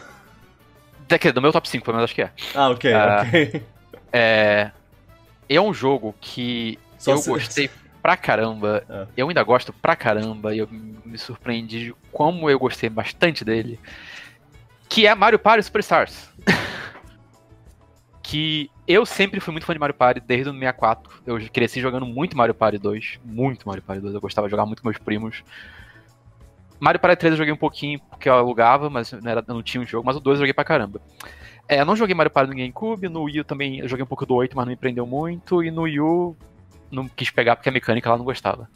[1.07, 2.31] Daqui, do meu top 5, pelo menos acho que é.
[2.55, 3.23] Ah, ok, Ah.
[3.27, 3.63] ok.
[4.17, 4.71] É.
[5.49, 7.69] É um jogo que Só eu se- gostei
[8.01, 8.83] pra caramba.
[8.89, 9.07] É.
[9.17, 10.55] Eu ainda gosto pra caramba.
[10.55, 13.79] E eu me surpreendi de como eu gostei bastante dele.
[14.87, 16.29] Que é Mario Party Superstars.
[18.23, 21.21] que eu sempre fui muito fã de Mario Party desde o 64.
[21.25, 23.19] Eu cresci jogando muito Mario Party 2.
[23.23, 24.13] Muito Mario Party 2.
[24.15, 25.43] Eu gostava de jogar muito com meus primos.
[26.79, 29.81] Mario Party 3 eu joguei um pouquinho porque eu alugava, mas não, era, não tinha
[29.81, 30.05] um jogo.
[30.05, 31.01] Mas o 2 eu joguei pra caramba.
[31.67, 34.25] É, eu não joguei Mario Party no GameCube, no Wii também eu joguei um pouco
[34.25, 36.35] do 8, mas não me prendeu muito, e no Wii U
[36.91, 38.69] não quis pegar porque a mecânica lá não gostava.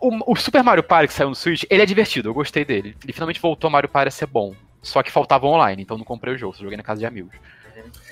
[0.00, 2.96] O, o Super Mario Party que saiu no Switch, ele é divertido, eu gostei dele.
[3.02, 4.54] Ele finalmente voltou a Mario Party a ser bom.
[4.82, 7.32] Só que faltava online, então não comprei o jogo, só joguei na casa de amigos.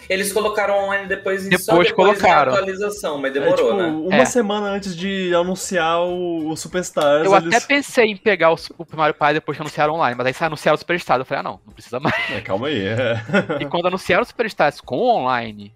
[0.09, 2.53] Eles colocaram online depois e só Depois depois colocaram.
[2.53, 3.87] da atualização, mas É, demorou, tipo, né?
[3.89, 4.25] uma É.
[4.25, 7.55] semana antes de anunciar o, o Superstars, Eu eles...
[7.55, 10.43] até pensei em pegar o Super Mario Party depois que anunciaram online, mas aí se
[10.45, 12.15] anunciaram o Superstars, eu falei, ah não, não precisa mais.
[12.31, 12.81] É, calma aí.
[12.87, 13.21] é.
[13.61, 15.73] E quando anunciaram o Superstars com online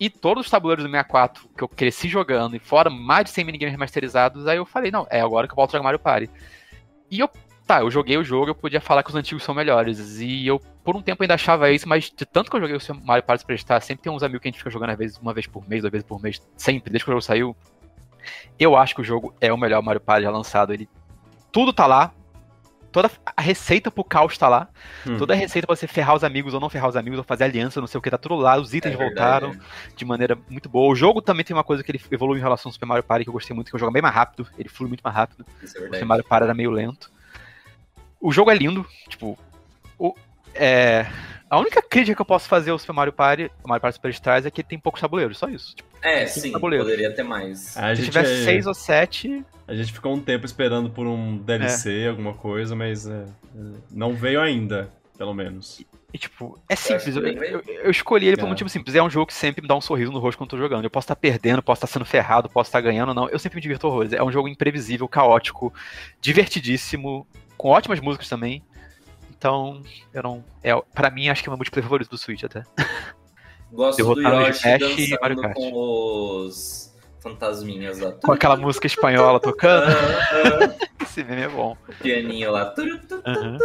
[0.00, 3.44] e todos os tabuleiros do 64 que eu cresci jogando, e fora mais de 100
[3.44, 6.28] minigames remasterizados, aí eu falei, não, é agora que eu volto a jogar Mario Party.
[7.08, 7.30] E eu,
[7.66, 10.20] tá, eu joguei o jogo, eu podia falar que os antigos são melhores.
[10.20, 12.80] E eu, por um tempo, ainda achava isso, mas de tanto que eu joguei o
[12.80, 15.18] Super Mario Party Superstars, sempre tem uns amigos que a gente fica jogando às vezes
[15.18, 17.56] uma vez por mês, duas vezes por mês, sempre, desde que o jogo saiu.
[18.58, 20.72] Eu acho que o jogo é o melhor Mario Party já lançado.
[20.72, 20.88] Ele,
[21.52, 22.12] tudo tá lá.
[22.92, 24.68] Toda a receita pro caos tá lá.
[25.06, 25.18] Hum.
[25.18, 27.44] Toda a receita pra você ferrar os amigos ou não ferrar os amigos, ou fazer
[27.44, 28.56] aliança, não sei o que, tá tudo lá.
[28.56, 29.64] Os itens É verdade, voltaram
[29.94, 30.90] de maneira muito boa.
[30.90, 33.24] O jogo também tem uma coisa que ele evoluiu em relação ao Super Mario Party
[33.24, 35.44] que eu gostei muito, que o jogo bem mais rápido, ele flui muito mais rápido.
[35.60, 36.04] É O Super.
[36.06, 37.10] Mario Party era meio lento.
[38.20, 39.38] O jogo é lindo, tipo,
[39.98, 40.14] o,
[40.54, 41.06] é,
[41.48, 44.46] a única crítica que eu posso fazer ao Super Mario Party, o Mario Party Superstars,
[44.46, 45.74] é que ele tem poucos tabuleiros, só isso.
[45.76, 46.86] Tipo, É, sim, tabuleiros.
[46.86, 47.76] poderia ter mais.
[47.76, 51.06] A se gente, tivesse é- seis ou sete, a gente ficou um tempo esperando por
[51.06, 53.26] um DLC, alguma coisa, mas é, é,
[53.90, 55.84] não veio ainda, pelo menos.
[56.14, 57.08] E, tipo, é simples.
[57.16, 58.50] acho Eu, eu- eu escolhi ele por um É.
[58.50, 58.94] motivo simples.
[58.94, 60.84] É um jogo que sempre me dá um sorriso no rosto quando eu tô jogando.
[60.84, 63.28] Eu posso estar perdendo, posso estar sendo ferrado, posso estar ganhando, não.
[63.28, 64.12] Eu sempre me divirto horrores.
[64.14, 65.74] É um jogo imprevisível, caótico,
[66.20, 68.62] divertidíssimo, com ótimas músicas também.
[69.30, 69.82] Então,
[70.12, 70.44] eu não.
[70.62, 72.64] É, pra mim, acho que é meu multiplayer favorito do Switch até.
[73.72, 75.54] Gosto do Derrotaram o Yoshi Smash e Mario Kart.
[75.54, 78.12] com os fantasminhas lá.
[78.12, 79.86] Com aquela música espanhola tocando.
[81.02, 81.76] Esse meme é bom.
[81.88, 82.74] o pianinho lá.
[83.26, 83.58] Aham.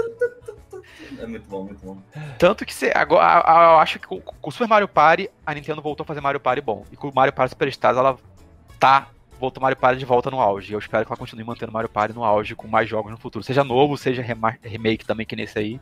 [1.19, 1.97] É muito bom, muito bom.
[2.37, 5.81] Tanto que cê, agora, eu acho que com, com o Super Mario Party, a Nintendo
[5.81, 6.85] voltou a fazer Mario Party bom.
[6.91, 8.17] E com o Mario Party Superstars, ela
[8.79, 9.07] tá
[9.41, 10.71] voltou Mario Party de volta no auge.
[10.71, 13.43] Eu espero que ela continue mantendo Mario Party no auge com mais jogos no futuro.
[13.43, 15.81] Seja novo, seja rema- remake também, que nesse aí.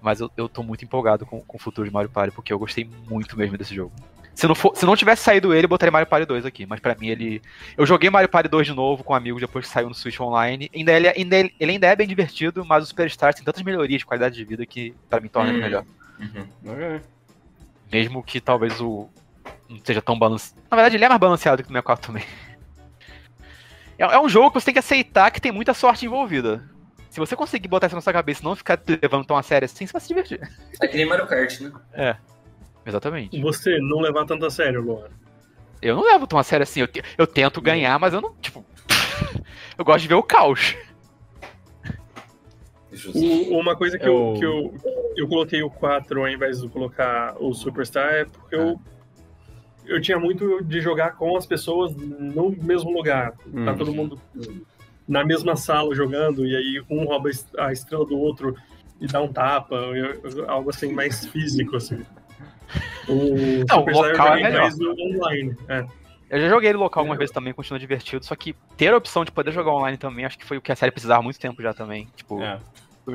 [0.00, 2.58] Mas eu, eu tô muito empolgado com, com o futuro de Mario Party, porque eu
[2.58, 3.92] gostei muito mesmo desse jogo.
[4.34, 6.64] Se não, for, se não tivesse saído ele, eu botaria Mario Party 2 aqui.
[6.64, 7.42] Mas pra mim ele.
[7.76, 10.70] Eu joguei Mario Party 2 de novo com amigos depois que saiu no Switch Online.
[10.74, 13.98] Ainda ele, ainda, ele ele ainda é bem divertido, mas o Superstars tem tantas melhorias
[13.98, 15.84] de qualidade de vida que pra mim torna ele melhor.
[16.18, 16.46] Uhum.
[16.72, 17.00] Ok.
[17.92, 19.08] Mesmo que talvez o.
[19.68, 20.62] não seja tão balanceado.
[20.70, 22.24] Na verdade, ele é mais balanceado que o 64 também.
[24.00, 26.62] É, é um jogo que você tem que aceitar que tem muita sorte envolvida.
[27.10, 29.66] Se você conseguir botar isso na sua cabeça e não ficar levando tão a sério
[29.66, 30.40] assim, você vai se divertir.
[30.80, 32.16] É que nem Mario Kart, né?
[32.86, 33.40] Exatamente.
[33.42, 35.08] Você não levar tanto a sério, Luan.
[35.82, 36.80] Eu não levo tão a sério assim.
[36.80, 38.34] Eu, te- eu tento ganhar, mas eu não.
[38.36, 38.64] Tipo.
[39.76, 40.76] eu gosto de ver o caos.
[43.14, 44.74] O- uma coisa que, Eu- eu, que eu,
[45.16, 48.80] eu coloquei o 4 ao invés de colocar o Superstar é porque eu,
[49.86, 53.32] eu tinha muito de jogar com as pessoas no mesmo lugar.
[53.32, 53.76] Tá Hum.
[53.76, 54.20] todo mundo
[55.08, 58.56] na mesma sala jogando, e aí um rouba a est- a estrela do outro
[59.00, 59.76] e dá um tapa,
[60.46, 62.04] algo assim mais físico, assim.
[63.08, 64.70] O Não, o local é melhor.
[64.76, 65.56] no online.
[65.68, 65.84] É.
[66.30, 68.24] Eu já joguei ele local algumas vezes também, continua divertido.
[68.24, 70.70] Só que ter a opção de poder jogar online também, acho que foi o que
[70.70, 72.06] a série precisava há muito tempo já também.
[72.14, 72.60] Tipo, É.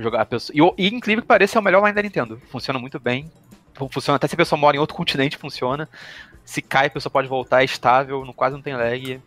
[0.01, 0.53] jogar a pessoa.
[0.53, 2.41] E, o- e incrível que pareça, é o melhor online da Nintendo.
[2.49, 3.31] Funciona muito bem.
[3.73, 5.87] Fu- Funciona até se a pessoa mora em outro continente, funciona.
[6.45, 9.21] Se cai, a pessoa pode voltar, é estável, não, quase não tem lag.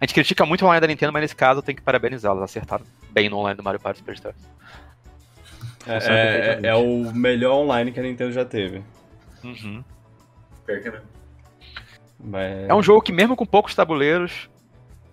[0.00, 2.42] A gente critica muito o online da Nintendo, mas nesse caso eu tenho que parabenizá-los.
[2.42, 4.36] Acertaram bem no online do Mario Party Superstars.
[5.86, 6.66] É, é- perfeitamente.
[6.66, 8.82] é o melhor online que a Nintendo já teve.
[9.44, 9.82] Uhum.
[10.66, 11.00] Pior que é.
[12.18, 14.50] Mas- É um jogo que, mesmo com poucos tabuleiros,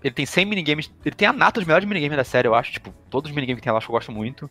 [0.03, 0.91] ele tem 100 minigames.
[1.05, 2.71] Ele tem a nata dos melhores minigames da série, eu acho.
[2.71, 4.49] Tipo, todos os minigames que tem lá, eu acho que eu gosto muito.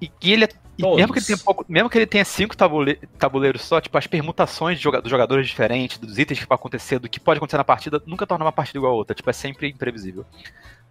[0.00, 0.48] E que ele é.
[0.78, 3.96] e mesmo que ele tenha pouco, mesmo que ele tenha cinco tabule- tabuleiros só, tipo,
[3.96, 7.56] as permutações joga- dos jogadores diferentes, dos itens que podem acontecer, do que pode acontecer
[7.56, 9.14] na partida, nunca torna uma partida igual a outra.
[9.14, 10.24] Tipo, é sempre imprevisível.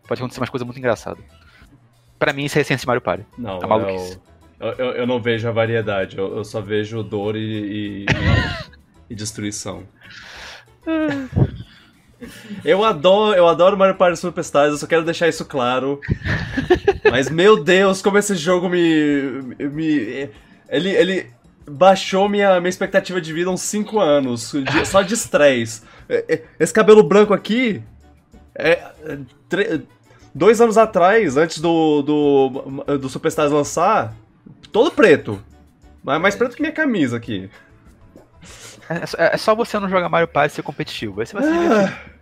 [0.08, 1.24] Pode acontecer umas coisas muito engraçadas.
[2.18, 3.26] Pra mim, isso é a essência de Mario Party.
[3.38, 4.20] Não, Tá é maluquice.
[4.60, 8.06] eu, eu, eu não vejo a variedade, eu, eu só vejo dor e, e,
[9.10, 9.84] e destruição.
[12.64, 16.00] Eu adoro, eu adoro Mario Party Superstars, eu só quero deixar isso claro.
[17.12, 19.42] Mas meu Deus, como esse jogo me.
[19.60, 20.30] me
[20.70, 21.28] ele, ele
[21.70, 24.54] baixou minha, minha expectativa de vida uns 5 anos,
[24.86, 25.82] só de estresse.
[26.08, 27.82] É, é, Esse cabelo branco aqui.
[28.54, 28.72] É,
[29.04, 29.18] é,
[29.50, 29.82] tre-
[30.34, 34.14] dois anos atrás, antes do, do, do Superstars lançar,
[34.72, 35.42] todo preto.
[36.04, 37.50] Mais, mais preto que minha camisa aqui.
[38.90, 41.20] É, só- é só você não jogar Mario Party e ser competitivo.
[41.22, 42.16] Aí você vai se divertir.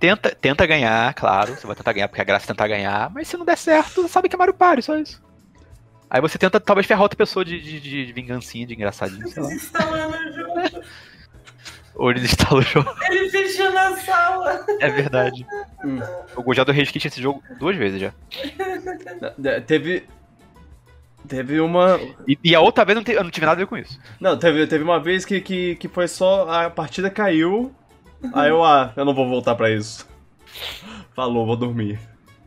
[0.00, 1.54] Tenta, tenta ganhar, claro.
[1.54, 3.10] Você vai tentar ganhar porque a graça é tentar ganhar.
[3.10, 5.20] Mas se não der certo, você sabe que é Mario Party, só isso.
[6.08, 9.52] Aí você tenta talvez ferrar outra pessoa de, de, de vingancinha, de engraçadinho, sei lá.
[9.52, 10.82] Instalando o jogo.
[11.96, 12.88] Ou ele instala o jogo.
[13.10, 14.64] Ele fechou na sala.
[14.80, 15.44] É verdade.
[15.84, 15.98] Hum.
[16.46, 18.12] Eu já do Rage Kit esse jogo duas vezes já.
[19.44, 20.06] É, Teve.
[21.26, 21.98] Teve uma.
[22.26, 23.76] E, e a outra vez eu não, te- eu não tive nada a ver com
[23.76, 23.98] isso.
[24.20, 26.48] Não, teve, teve uma vez que, que, que foi só.
[26.48, 27.74] A partida caiu.
[28.32, 30.08] Aí eu, ah, eu não vou voltar pra isso.
[31.14, 31.98] Falou, vou dormir.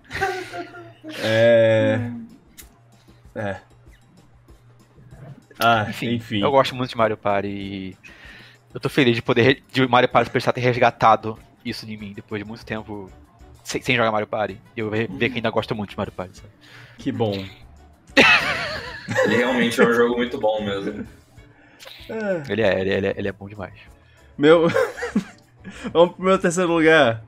[1.24, 2.00] É.
[3.36, 3.58] É.
[5.60, 6.42] Ah, enfim.
[6.42, 7.98] Eu gosto muito de Mario Party e
[8.74, 12.42] eu tô feliz de poder de Mario Party prestar ter resgatado isso de mim depois
[12.42, 13.10] de muito tempo
[13.64, 14.58] sem, sem jogar Mario Party.
[14.76, 16.38] Eu ver, ver que ainda gosto muito de Mario Party.
[16.38, 16.50] sabe?
[16.98, 17.44] Que bom.
[19.26, 21.06] Ele realmente é um jogo muito bom mesmo.
[22.10, 23.74] É, Ele é, ele é, ele é, ele é bom demais.
[24.38, 24.68] meu.
[25.94, 27.24] Vamos pro meu terceiro lugar.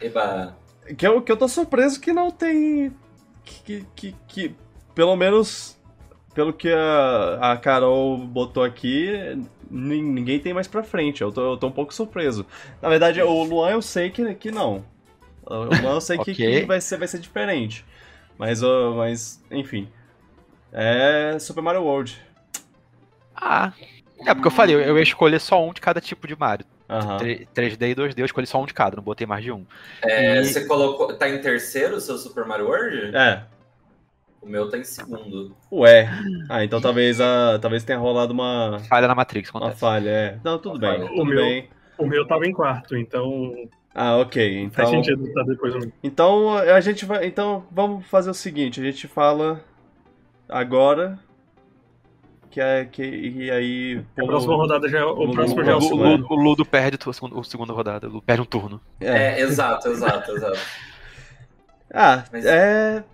[0.00, 0.56] Eba.
[0.96, 2.92] Que eu, que eu tô surpreso que não tem.
[3.44, 4.54] Que, que, que
[4.94, 5.76] pelo menos.
[6.34, 9.12] Pelo que a, a Carol botou aqui,
[9.70, 11.22] nin- ninguém tem mais pra frente.
[11.22, 12.44] Eu tô, eu tô um pouco surpreso.
[12.82, 14.84] Na verdade, o Luan eu sei que, que não.
[15.46, 16.60] O Luan eu sei que, Ok.
[16.60, 17.84] que vai, ser, vai ser diferente.
[18.36, 18.60] Mas,
[18.96, 19.88] mas, enfim.
[20.74, 22.20] É Super Mario World.
[23.34, 23.72] Ah.
[24.26, 26.66] É porque eu falei, eu, eu ia escolher só um de cada tipo de Mario.
[26.88, 29.64] 3- 3D e 2D, eu escolhi só um de cada, não botei mais de um.
[30.02, 31.12] É, E- Você colocou.
[31.14, 33.16] Tá em terceiro o seu Super Mario World?
[33.16, 33.42] É.
[34.42, 35.56] O meu tá em segundo.
[35.72, 36.08] Ué.
[36.50, 39.80] Ah, então talvez, a, talvez tenha rolado uma, Falha na Matrix, uma acontece.
[39.80, 40.10] falha.
[40.10, 40.38] É.
[40.44, 40.96] Não, tudo Uma bem.
[40.98, 41.08] falha.
[41.08, 41.68] Tudo O meu- bem.
[41.96, 43.54] O meu tava em quarto, então
[43.94, 44.68] Ah, ok.
[44.72, 45.02] faz Então.
[45.02, 45.90] sentido estar depois meu.
[46.02, 47.24] Então a gente vai.
[47.26, 49.64] Então vamos fazer o seguinte, a gente fala
[50.48, 51.18] agora.
[52.50, 52.84] Que é.
[52.84, 54.04] Que, e aí.
[54.18, 56.04] A próxima rodada já é, o o- próximo já é O, o o- segundo.
[56.08, 58.80] Ludo, o Ludo perde a segunda, a segunda rodada, o Ludo perde um turno.
[59.00, 59.34] É.
[59.34, 60.58] É, exato, exato, exato.
[61.96, 63.04] Ah, Mas- é.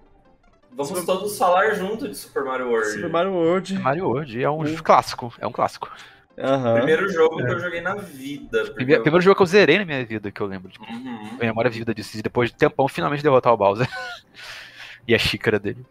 [0.71, 2.91] Vamos Super- todos falar junto de Super Mario World.
[2.93, 3.79] Super Mario World.
[3.79, 4.77] Mario World é um Hum.
[4.83, 5.91] clássico, é um clássico.
[6.39, 6.77] Aham.
[6.77, 7.45] Primeiro jogo É.
[7.47, 8.65] que eu joguei na vida.
[8.73, 10.71] Primeiro, eu- primeiro jogo que eu zerei na minha vida, que eu lembro.
[10.71, 11.37] Tipo, Uhum.
[11.39, 13.87] a memória vívida disso, e depois de tempão, finalmente derrotar o Bowser.
[15.07, 15.85] e a xícara dele.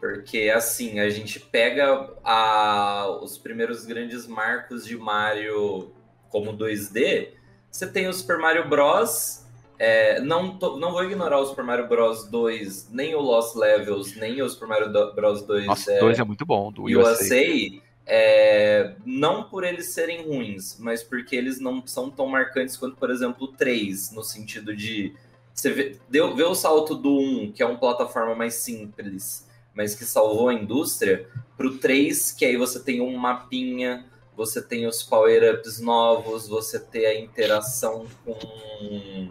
[0.00, 5.92] Porque assim, a gente pega a- os primeiros grandes marcos de Mario
[6.30, 7.34] como 2D.
[7.70, 9.44] Você tem o Super Mario Bros.
[9.82, 14.42] é, não, não vou ignorar o Super Mario Bros 2, nem o Lost Levels, nem
[14.42, 17.22] o Super Mario do- Bros 2 Nossa, é, dois é muito bom, do USA.
[17.24, 17.80] USA.
[18.06, 23.10] é, não por eles serem ruins, mas porque eles não são tão marcantes quanto, por
[23.10, 25.14] exemplo, o 3, no sentido de
[25.54, 29.46] você vê, deu, vê o salto do 1, que é uma plataforma mais simples,
[29.80, 31.26] mas que salvou a indústria,
[31.56, 34.04] pro 3, que aí você tem um mapinha,
[34.36, 39.28] você tem os power-ups novos, você tem a interação com,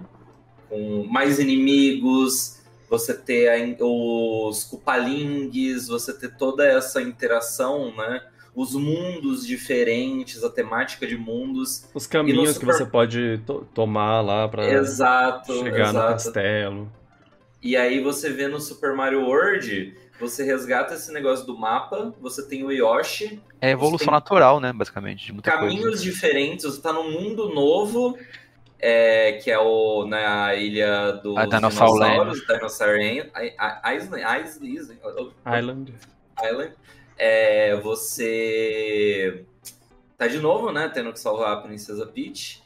[0.68, 2.58] com mais inimigos,
[2.89, 8.24] você ter a os Cupalingues, você ter toda essa interação, né?
[8.56, 11.86] Os mundos diferentes, a temática de mundos.
[11.93, 16.14] Os caminhos que Super- você pode to- tomar lá pra exato, chegar no exato.
[16.14, 16.91] castelo.
[17.62, 22.45] E aí você vê no Super Mario World, você resgata esse negócio do mapa, você
[22.47, 26.03] tem o Yoshi, É evolução natural, né, basicamente, de muita caminhos coisa.
[26.03, 28.17] diferentes, você tá num mundo novo,
[28.80, 34.24] é, que é o, na ilha dos A dinossauros, Dinosaur Island,
[35.45, 35.93] Island,
[36.41, 36.74] Island.
[37.17, 39.43] É, você
[40.17, 40.89] tá de novo, né?
[40.93, 42.63] Tendo que salvar a Princesa Peach.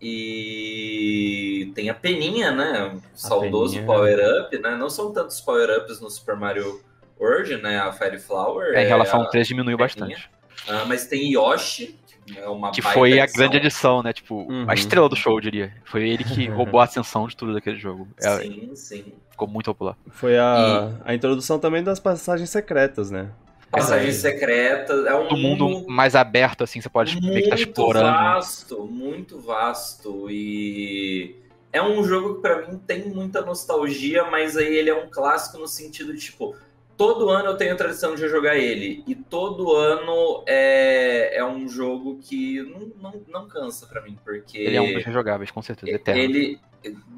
[0.00, 2.98] E tem a Peninha, né?
[3.14, 3.86] O saudoso Peninha.
[3.86, 4.76] power-up, né?
[4.76, 6.80] Não são tantos power-ups no Super Mario
[7.20, 7.78] World, né?
[7.78, 8.74] A Fairy Flower.
[8.74, 10.30] É, em relação a- ao 3 diminuiu bastante.
[10.68, 13.38] ah, mas tem Yoshi, que é uma Que baita foi a adição.
[13.40, 14.12] grande edição, né?
[14.12, 14.64] Tipo, Uhum.
[14.68, 15.72] a estrela do show, eu diria.
[15.84, 18.08] Foi ele que roubou a atenção de tudo daquele jogo.
[18.18, 19.12] É, Sim, sim.
[19.30, 19.96] ficou muito popular.
[20.10, 23.30] Foi a, a introdução também das passagens secretas, né?
[23.70, 27.68] Passagem secreta, é um O mundo mais aberto, assim, você pode ver que tá muito
[27.68, 28.06] explorando.
[28.06, 31.36] vasto, muito vasto e
[31.72, 35.56] é um jogo que pra mim tem muita nostalgia, mas aí ele é um clássico
[35.56, 36.56] no sentido de tipo
[37.00, 41.66] todo ano eu tenho a tradição de jogar ele e todo ano é, é um
[41.66, 45.62] jogo que não, não, não cansa pra mim porque Ele é um dos rejogáveis, com
[45.62, 46.20] certeza, eterno.
[46.20, 46.60] ele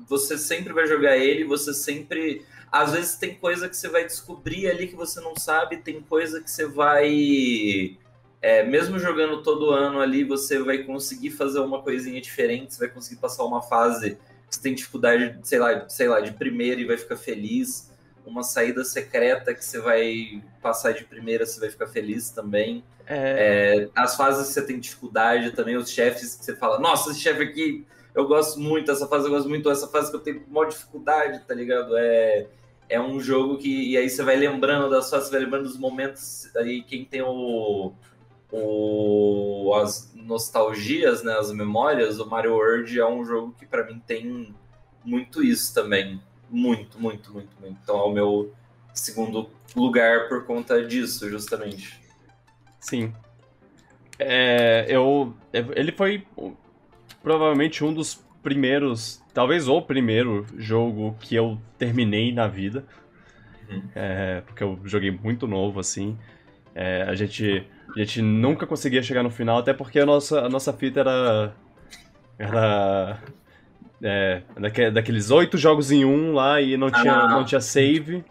[0.09, 4.71] você sempre vai jogar ele, você sempre às vezes tem coisa que você vai descobrir
[4.71, 7.99] ali que você não sabe, tem coisa que você vai
[8.41, 12.95] é, mesmo jogando todo ano ali, você vai conseguir fazer uma coisinha diferente, você vai
[12.95, 14.13] conseguir passar uma fase
[14.49, 17.92] que você tem dificuldade, sei lá, sei lá, de primeira e vai ficar feliz,
[18.25, 22.85] uma saída secreta que você vai passar de primeira, você vai ficar feliz também.
[23.07, 27.11] É, É, as fases que você tem dificuldade também, os chefes que você fala, nossa,
[27.11, 30.21] esse chefe aqui eu gosto muito, essa fase eu gosto muito, essa fase que eu
[30.21, 31.97] tenho maior dificuldade, tá ligado?
[31.97, 32.47] É,
[32.89, 33.91] é um jogo que.
[33.91, 36.55] E aí você vai lembrando das fases, você vai lembrando dos momentos.
[36.57, 37.93] Aí quem tem o.
[38.51, 41.33] o as nostalgias, né?
[41.39, 44.55] As memórias, o Mario World é um jogo que pra mim tem
[45.03, 46.21] muito isso também.
[46.53, 47.79] Muito, muito, muito, muito.
[47.83, 48.53] Então é o meu
[48.93, 51.99] segundo lugar por conta disso, justamente.
[52.79, 53.13] Sim.
[54.19, 55.35] É, eu,
[55.75, 56.27] ele foi
[57.23, 62.85] provavelmente um dos primeiros, talvez o primeiro jogo que eu terminei na vida.
[63.71, 63.83] Uhum.
[63.95, 66.19] É, porque eu joguei muito novo, assim.
[66.75, 70.49] É, a, gente, a gente nunca conseguia chegar no final, até porque a nossa, a
[70.49, 71.55] nossa fita era.
[72.39, 73.23] Era.
[74.03, 77.29] É, daque- daqueles oito jogos em um lá e não tinha, Ah.
[77.29, 78.25] não tinha save.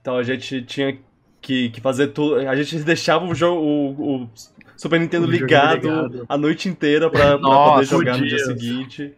[0.00, 0.96] Então a gente tinha
[1.40, 2.36] que, que fazer tudo.
[2.48, 3.60] A gente deixava o jogo.
[3.60, 4.30] O, o
[4.76, 6.26] Super Nintendo O ligado, ligado.
[6.26, 9.12] a noite inteira pra, pra Nossa, poder jogar no dia seguinte.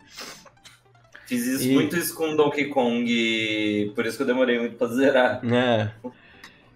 [1.26, 4.88] Fiz isso E- muito isso com Donkey Kong, por isso que eu demorei muito pra
[4.88, 5.40] zerar.
[5.46, 5.90] É.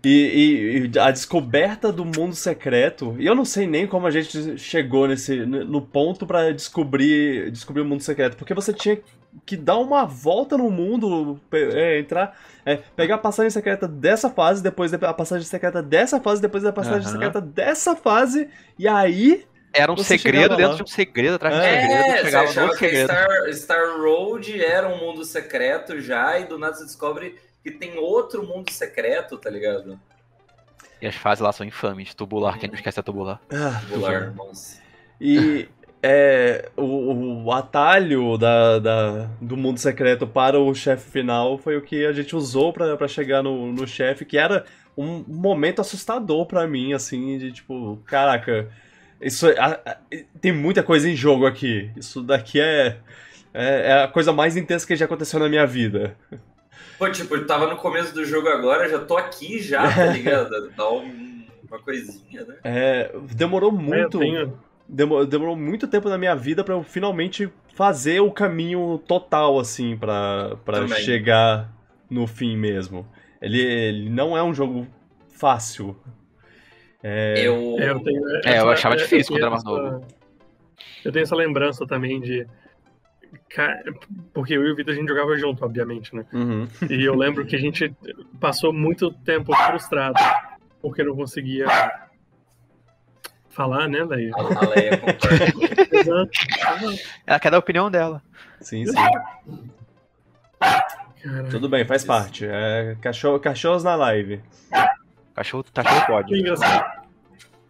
[0.08, 3.16] E, e- e a descoberta do mundo secreto.
[3.18, 7.82] E eu não sei nem como a gente chegou nesse no ponto pra descobrir descobrir
[7.82, 9.00] o mundo secreto, porque você tinha
[9.44, 14.62] que dar uma volta no mundo, é, entrar, é, pegar a passagem secreta dessa fase,
[14.62, 17.12] depois a passagem secreta dessa fase, depois a passagem Aham.
[17.12, 18.48] secreta dessa fase,
[18.78, 22.12] e aí Era um Você segredo dentro de um segredo atrás de um É, segredo.
[22.12, 23.12] Você chegava no achava a segredo.
[23.12, 27.36] Star, Star Road era um mundo secreto já, e do nada você descobre
[27.70, 29.98] que tem outro mundo secreto, tá ligado?
[31.02, 32.14] E as fases lá são infames.
[32.14, 33.40] Tubular, quem não esquece a tubular.
[33.50, 34.80] ah, Tubular, nossa.
[35.20, 35.68] E
[36.02, 41.82] é, o, o atalho da, da- do mundo secreto para o chefe final foi o
[41.82, 44.64] que a gente usou pra pra chegar no, no chefe, que era
[44.96, 48.70] um momento assustador pra mim, assim, de tipo, caraca,
[49.20, 49.96] isso é- a- a-
[50.40, 51.90] tem muita coisa em jogo aqui.
[51.96, 52.98] Isso daqui é,
[53.52, 56.16] é, é a coisa mais intensa que já aconteceu na minha vida.
[56.98, 60.70] Pô, tipo, eu tava no começo do jogo agora, já tô aqui já, tá ligado?
[60.76, 62.56] Dá um- uma coisinha, né?
[62.64, 64.18] É, demorou É, muito.
[64.18, 69.58] tenho- Demo- Demorou muito tempo na minha vida pra eu finalmente fazer o caminho total,
[69.58, 71.00] assim, pra, pra Também.
[71.02, 71.68] chegar
[72.08, 73.04] no fim mesmo.
[73.42, 74.86] Ele, ele não é um jogo
[75.28, 75.96] fácil.
[77.02, 77.76] Eu.
[77.80, 78.22] É, eu tenho.
[78.44, 80.00] É, eu achava essa- difícil quando era mais essa-
[81.04, 82.46] Eu tenho essa lembrança também de.
[84.32, 86.24] Porque eu e o Vitor a gente jogava junto, obviamente, né?
[86.32, 86.68] Uhum.
[86.90, 87.94] E eu lembro que a gente
[88.40, 90.18] passou muito tempo frustrado
[90.80, 91.66] porque não conseguia
[93.48, 94.32] falar, né, Leia?
[94.34, 95.44] A, a Leia concorda.
[95.92, 96.30] Exato.
[96.56, 97.02] exato.
[97.26, 98.22] Ela quer dar a opinião dela.
[98.60, 98.94] Sim, sim.
[100.58, 102.46] Cara, Tudo bem, faz parte.
[102.46, 104.40] É cachorro, cachorros na live.
[105.34, 106.38] Cachorro, cachorro é pode.
[106.38, 107.05] engraçado.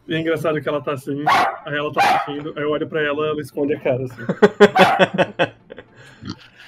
[0.09, 1.25] E é engraçado que ela tá assim,
[1.65, 4.23] aí ela tá assistindo, aí eu olho pra ela ela esconde a cara assim.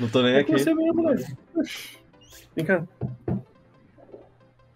[0.00, 0.52] Não tô nem É aqui.
[0.52, 1.26] você mesmo, Leia.
[2.56, 2.82] Vem cá.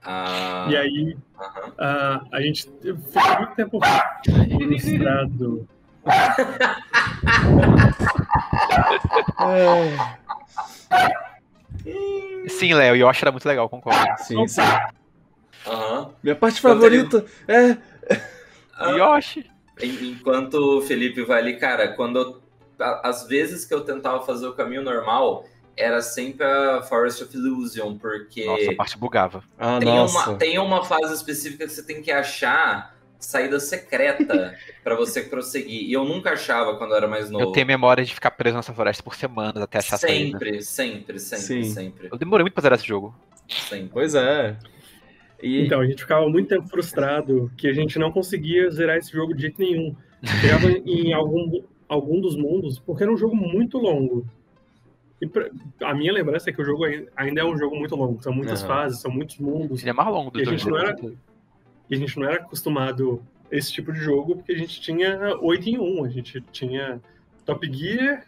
[0.04, 1.72] Ah, E aí, aham.
[1.78, 3.78] a, a gente ficou muito tempo
[4.68, 5.68] frustrado.
[9.40, 9.96] É,
[12.48, 13.98] Sim, Léo, Yoshi era muito legal, concordo.
[14.18, 14.60] sim, sim.
[15.66, 16.10] Aham.
[16.22, 17.76] Minha parte favorita é.
[18.76, 19.50] Ah, Yoshi!
[19.80, 22.42] En- Enquanto o Felipe vai ali, cara, quando eu,
[23.02, 25.44] as vezes que eu tentava fazer o caminho normal,
[25.76, 29.42] era sempre a Forest of Illusion, porque Nossa, a parte bugava.
[29.58, 30.30] Ah, tem, nossa.
[30.30, 34.54] uma, tem uma fase específica que você tem que achar saída secreta
[34.84, 35.82] pra você prosseguir.
[35.88, 37.44] E eu nunca achava quando eu era mais novo.
[37.44, 40.38] Eu tenho memória de ficar preso nessa floresta por semanas até achar a saída.
[40.38, 41.64] sempre, sempre, sempre, Sim.
[41.64, 43.14] sempre, Eu demorei muito pra zerar esse jogo.
[43.48, 43.90] sempre.
[43.92, 44.56] Pois é.
[45.42, 49.10] E Então, a gente ficava muito tempo frustrado que a gente não conseguia zerar esse
[49.12, 49.94] jogo de jeito nenhum.
[50.40, 54.24] Chegava em algum, algum dos mundos, porque era um jogo muito longo.
[55.20, 55.50] E pra-
[55.82, 58.22] a minha lembrança é que o jogo ai- ainda é um jogo muito longo.
[58.22, 58.68] São muitas Aham.
[58.68, 59.80] fases, são muitos mundos.
[59.80, 60.96] Ele é mais longo do E a que gente não era-
[61.90, 65.36] E a gente não era acostumado a esse tipo de jogo, porque a gente tinha
[65.40, 66.04] 8 em 1.
[66.04, 67.00] A gente tinha
[67.44, 68.24] Top Gear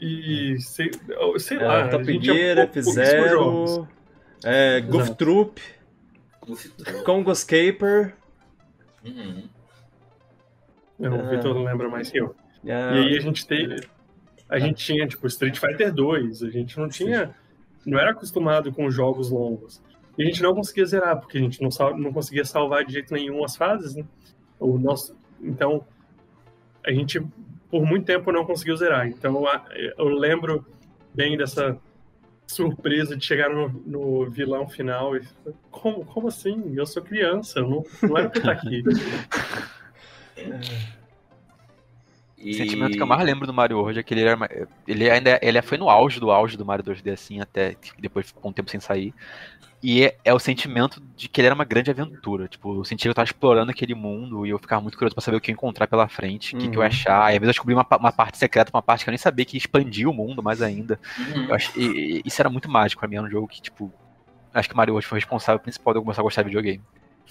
[0.00, 0.90] e sei,
[1.38, 1.78] sei lá.
[1.78, 3.70] é, a Top Gear, pou- pouquíssimos jogos.
[3.78, 3.88] F0,
[4.44, 5.14] é, Goof.
[5.16, 5.60] Troop,
[6.46, 7.02] Goofy Troop.
[7.04, 8.14] Congo Escaper.
[9.04, 9.48] Uhum.
[11.00, 11.28] É, O Ah.
[11.30, 12.34] Vitor lembra mais que eu.
[12.64, 13.86] é, E aí a gente teve.
[14.48, 17.34] A gente tinha, tipo, Street Fighter 2, a gente não tinha.
[17.84, 19.82] Não era acostumado com jogos longos.
[20.16, 22.92] E a gente não conseguia zerar, porque a gente não, sal- não conseguia salvar de
[22.92, 24.04] jeito nenhum as fases, né?
[24.58, 25.84] O nosso, então,
[26.84, 27.20] a gente,
[27.70, 29.06] por muito tempo, não conseguiu zerar.
[29.08, 29.44] Então,
[29.98, 30.64] eu lembro
[31.12, 31.76] bem dessa
[32.46, 35.22] surpresa de chegar no, no vilão final e.
[35.70, 36.74] Como, como assim?
[36.74, 38.82] Eu sou criança, eu não, não era pra estar aqui.
[42.38, 42.50] E...
[42.50, 44.68] O sentimento que eu mais lembro do Mario World é que ele era.
[44.86, 48.26] Ele ainda ele foi no auge do auge do Mario 2D, assim, até que depois
[48.26, 49.12] ficou um tempo sem sair.
[49.88, 52.48] E é, é o sentimento de que ele era uma grande aventura.
[52.48, 55.22] Tipo, eu sentia que eu tava explorando aquele mundo e eu ficava muito curioso pra
[55.22, 56.88] saber o que eu ia encontrar pela frente, o que, que eu ia Uhum.
[56.88, 57.32] achar.
[57.32, 59.44] E às vezes eu descobri uma, uma parte secreta, uma parte que eu nem sabia
[59.46, 60.98] que expandia o mundo mais ainda.
[61.18, 61.46] Uhum.
[61.76, 63.94] E- e- isso era muito mágico pra mim, era um jogo que, tipo,
[64.52, 66.48] acho que o Mario hoje foi o responsável principal de eu começar a gostar de
[66.48, 66.82] videogame.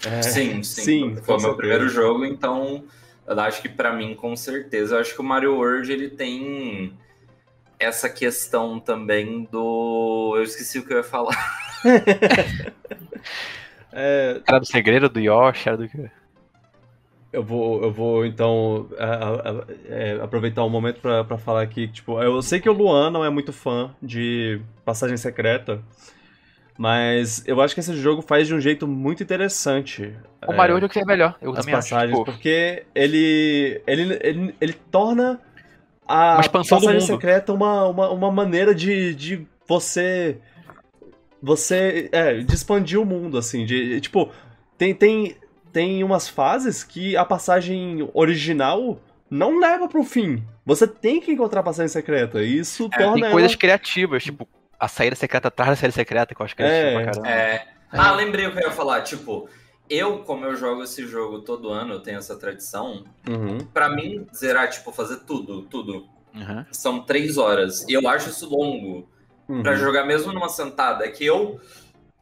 [0.04, 0.82] É, sim, sim.
[0.82, 2.84] sim, Foi o meu primeiro jogo, então
[3.26, 6.92] eu acho que pra mim, com certeza, eu acho que o Mario World ele tem
[7.78, 10.34] essa questão também do.
[10.36, 11.36] Eu esqueci o que eu ia falar.
[13.92, 16.10] É, Era do segredo do Yoshi, era do que.
[17.32, 21.62] eu vou, eu vou então a- a- a- é, aproveitar o momento pra, pra falar
[21.62, 25.80] aqui, tipo, eu sei que o Luan não é muito fã de Passagem Secreta,
[26.78, 30.14] mas eu acho que esse jogo faz de um jeito muito interessante.
[30.46, 31.36] O Mario World eu queria melhor.
[31.40, 31.88] Eu as também acho.
[31.90, 35.40] passagens, Tipo, porque ele, ele, ele, ele torna
[36.06, 37.06] a Uma expansão do passagem mundo.
[37.06, 40.38] secreta uma, uma, uma maneira de, de você
[41.42, 44.30] você é, de expandir o mundo assim, de tipo,
[44.78, 45.36] tem tem
[45.72, 48.98] tem umas fases que a passagem original
[49.30, 50.42] não leva pro fim.
[50.64, 52.42] Você tem que encontrar a passagem secreta.
[52.42, 53.32] E isso É, torna tem ela...
[53.32, 54.48] coisas criativas, tipo,
[54.80, 57.28] a saída secreta atrás da saída secreta, que eu acho que É, é, pra caramba.
[57.28, 57.66] É.
[57.92, 59.02] Ah, lembrei o que eu ia falar.
[59.02, 59.48] Tipo,
[59.88, 63.04] eu, como eu jogo esse jogo todo ano, eu tenho essa tradição.
[63.28, 63.58] Uhum.
[63.72, 66.08] Pra mim, zerar, tipo, fazer tudo, tudo.
[66.34, 66.64] Uhum.
[66.70, 67.86] São três horas.
[67.88, 69.08] E eu acho isso longo.
[69.48, 69.62] Uhum.
[69.62, 71.04] Pra jogar mesmo numa sentada.
[71.04, 71.60] É que eu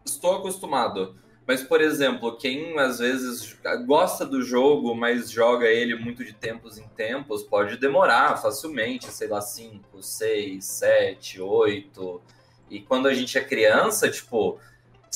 [0.05, 1.17] estou acostumado.
[1.47, 6.79] Mas, por exemplo, quem às vezes gosta do jogo, mas joga ele muito de tempos
[6.79, 12.23] em tempos, pode demorar facilmente, sei lá, 5, 6, 7, 8.
[12.71, 14.59] E quando a gente é criança, tipo,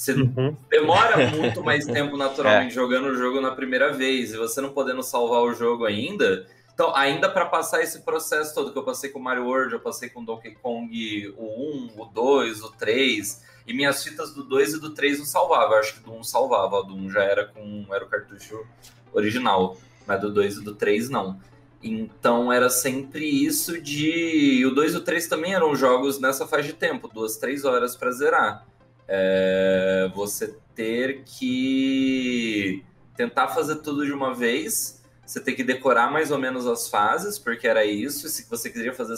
[0.01, 0.57] você Uhum.
[0.70, 5.03] demora muito mais tempo naturalmente jogando o jogo na primeira vez e você não podendo
[5.03, 6.47] salvar o jogo ainda.
[6.73, 9.81] Então, ainda para passar esse processo todo que eu passei com o Mario World, eu
[9.81, 14.45] passei com o Donkey Kong o 1, o 2, o 3, e minhas fitas do
[14.45, 15.75] 2 e do 3 não salvava.
[15.75, 18.65] Eu acho que do 1 salvava, do 1 já era com era o cartucho
[19.12, 19.77] original,
[20.07, 21.41] mas do 2 e do 3 não.
[21.83, 24.65] Então era sempre isso de.
[24.66, 27.97] O 2 e o 3 também eram jogos nessa faixa de tempo, duas, três horas
[27.97, 28.66] para zerar.
[29.09, 32.85] É, você ter que
[33.17, 37.39] tentar fazer tudo de uma vez, você tem que decorar mais ou menos as fases,
[37.39, 39.15] porque era isso, e se você queria fazer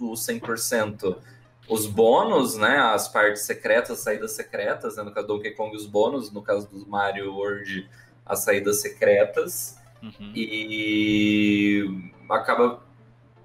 [0.00, 1.16] o 100%,
[1.68, 5.74] os bônus, né, as partes secretas, as saídas secretas, né, no caso do Donkey Kong
[5.76, 7.88] os bônus, no caso do Mario World
[8.26, 10.32] as saídas secretas, Uhum.
[10.34, 12.82] e acaba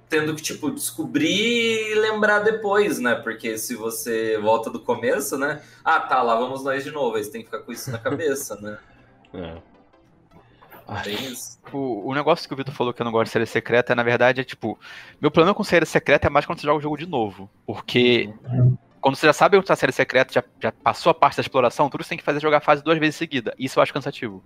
[0.09, 3.15] tendo que, tipo, descobrir e lembrar depois, né?
[3.15, 5.61] Porque se você volta do começo, né?
[5.85, 7.15] Ah, tá, lá vamos nós de novo.
[7.15, 8.77] Aí você tem que ficar com isso na cabeça, né?
[9.31, 11.03] É.
[11.03, 11.59] Tem isso.
[11.71, 14.01] O, o negócio que o Vitor falou que eu não gosto de série secreta, na
[14.01, 14.79] verdade, é tipo.
[15.21, 17.47] Meu problema com série secreta é mais quando você joga o jogo de novo.
[17.63, 18.33] Porque
[19.01, 21.41] quando você já sabe onde tá a série secreta, já, já passou a parte da
[21.41, 23.53] exploração, tudo você tem que fazer é jogar a fase duas vezes seguida.
[23.57, 24.43] Isso eu acho cansativo.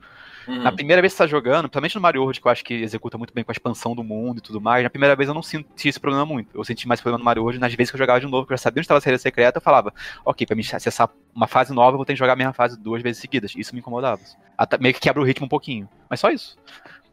[0.48, 0.62] Uhum.
[0.64, 2.74] Na primeira vez que você tá jogando, principalmente no Mario World, que eu acho que
[2.74, 5.34] executa muito bem com a expansão do mundo e tudo mais, na primeira vez eu
[5.34, 6.58] não senti esse problema muito.
[6.58, 8.54] Eu senti mais problema no Mario World nas vezes que eu jogava de novo, que
[8.54, 9.94] eu já sabia onde estava a série secreta, eu falava,
[10.26, 12.78] ok, pra me acessar uma fase nova, eu vou ter que jogar a mesma fase
[12.80, 13.54] duas vezes seguidas.
[13.56, 14.22] Isso me incomodava.
[14.58, 15.88] Até, meio que quebra o ritmo um pouquinho.
[16.10, 16.58] Mas só isso.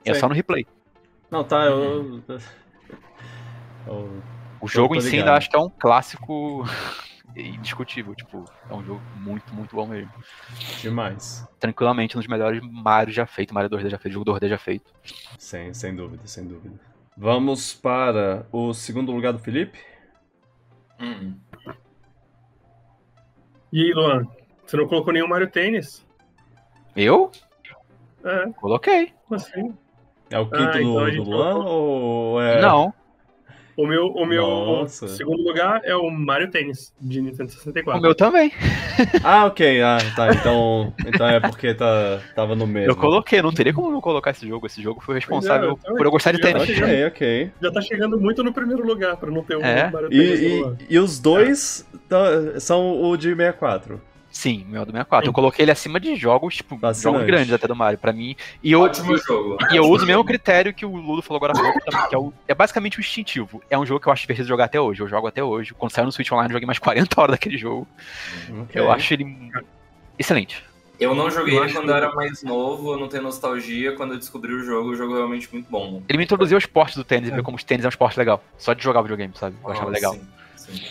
[0.04, 0.66] É só no replay.
[1.30, 2.20] Não, tá, eu.
[3.86, 4.22] eu-
[4.60, 6.64] O jogo em si ainda acho que é um clássico
[7.36, 8.14] indiscutível.
[8.14, 10.10] Tipo, é um jogo muito, muito bom mesmo.
[10.80, 11.46] Demais.
[11.58, 14.92] Tranquilamente, um dos melhores Mario já feito, Mario 2D já feito, jogo 2D já feito.
[15.38, 16.74] Sem, sem dúvida, sem dúvida.
[17.16, 19.78] Vamos para o segundo lugar do Felipe.
[20.98, 21.36] Uhum.
[23.72, 24.26] E aí, Luan,
[24.66, 26.04] você não colocou nenhum Mario Tênis?
[26.96, 27.30] Eu?
[28.24, 29.12] É, Coloquei.
[29.26, 29.74] como assim?
[30.28, 32.60] É o quinto Ah, então do, do Luan colocou- ou é.
[32.60, 32.92] Não.
[33.80, 35.08] O meu, o meu Nossa.
[35.08, 38.02] segundo lugar é o Mario Tênis, de Nintendo O 64.
[38.02, 38.52] meu também.
[39.24, 39.80] Ah, ok.
[39.82, 40.30] Ah, tá.
[40.34, 42.90] Então, então é porque tá, tava no mesmo.
[42.90, 44.66] Eu coloquei, não teria como não colocar esse jogo.
[44.66, 46.62] Esse jogo foi responsável Pois é, eu por eu gostar de tênis.
[46.62, 47.50] Ok, ok.
[47.62, 49.90] Já tá chegando muito no primeiro lugar, pra não ter o É.
[49.90, 50.76] Mario E, Tênis no e, Luan.
[50.90, 54.00] e os dois tá- são o de 64.
[54.30, 55.28] Sim, meu do 64.
[55.28, 57.02] Eu coloquei ele acima de jogos, tipo, Fascinante.
[57.02, 58.36] jogos grandes até do Mario, pra mim.
[58.62, 59.56] E eu, Ótimo jogo.
[59.72, 62.14] E eu uso o mesmo critério que o Ludo falou agora há pouco, também, que
[62.14, 63.60] é, o- é basicamente o instintivo.
[63.68, 65.02] É um jogo que eu acho divertido jogar até hoje.
[65.02, 65.74] Eu jogo até hoje.
[65.74, 67.88] Quando saiu no Switch Online, eu joguei mais 40 horas daquele jogo.
[68.62, 68.80] Ok.
[68.80, 69.50] Eu acho ele
[70.16, 70.62] excelente.
[71.00, 73.96] Eu não joguei Eu ele quando eu era mais novo, eu não tenho nostalgia.
[73.96, 76.02] Quando eu descobri o jogo, o jogo é realmente muito bom.
[76.08, 77.34] Ele me introduziu ao esporte do tênis e É.
[77.34, 78.44] viu como o tênis é um esporte legal.
[78.58, 79.56] Só de jogar videogame, sabe?
[79.64, 80.12] Eu achava Ah, legal.
[80.14, 80.20] sim,
[80.56, 80.82] sim.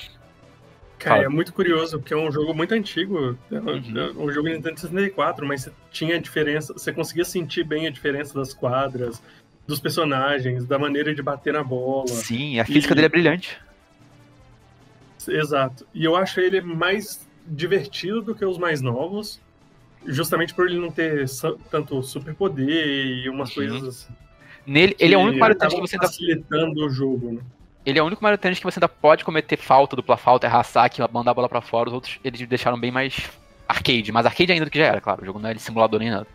[0.99, 1.25] Cara, Fala.
[1.25, 3.37] é muito curioso, porque é um jogo muito antigo.
[3.49, 4.29] É um- Uhum.
[4.29, 6.73] é jogo de Nintendo 64, mas você tinha diferença.
[6.73, 9.21] Você conseguia sentir bem a diferença das quadras,
[9.65, 12.07] dos personagens, da maneira de bater na bola.
[12.09, 13.57] Sim, a física E- dele é brilhante.
[15.27, 15.85] Exato.
[15.93, 19.39] E eu acho ele mais divertido do que os mais novos,
[20.05, 21.25] justamente por ele não ter
[21.71, 22.67] tanto superpoder
[23.23, 23.55] e umas Uhum.
[23.55, 24.13] coisas assim.
[24.65, 26.07] Nele, ele é o único Mario Tennis que você ainda.
[26.07, 27.41] facilitando o jogo, né?
[27.85, 30.63] Ele é o único Mario Tennis que você ainda pode cometer falta, dupla falta, errar
[30.63, 31.89] saque, mandar a bola pra fora.
[31.89, 33.29] Os outros eles deixaram bem mais
[33.67, 35.21] arcade, mas arcade ainda do que já era, claro.
[35.21, 36.27] O jogo não é de simulador nem nada.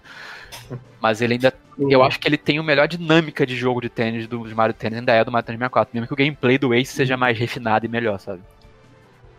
[1.00, 1.52] Mas ele ainda.
[1.78, 4.98] Eu acho que ele tem a melhor dinâmica de jogo de tênis dos Mario Tennis,
[4.98, 5.90] ainda é do Mario Tennis 64.
[5.92, 8.40] Mesmo que o gameplay do Ace seja mais refinado e melhor, sabe?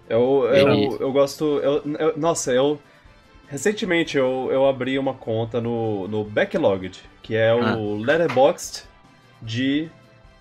[0.10, 1.44] Eu, eu, eu gosto.
[1.60, 2.80] Eu, eu- nossa, eu.
[3.48, 8.84] Recentemente eu, eu abri uma conta no, no Backlogged, que é o Letterboxd
[9.41, 9.88] de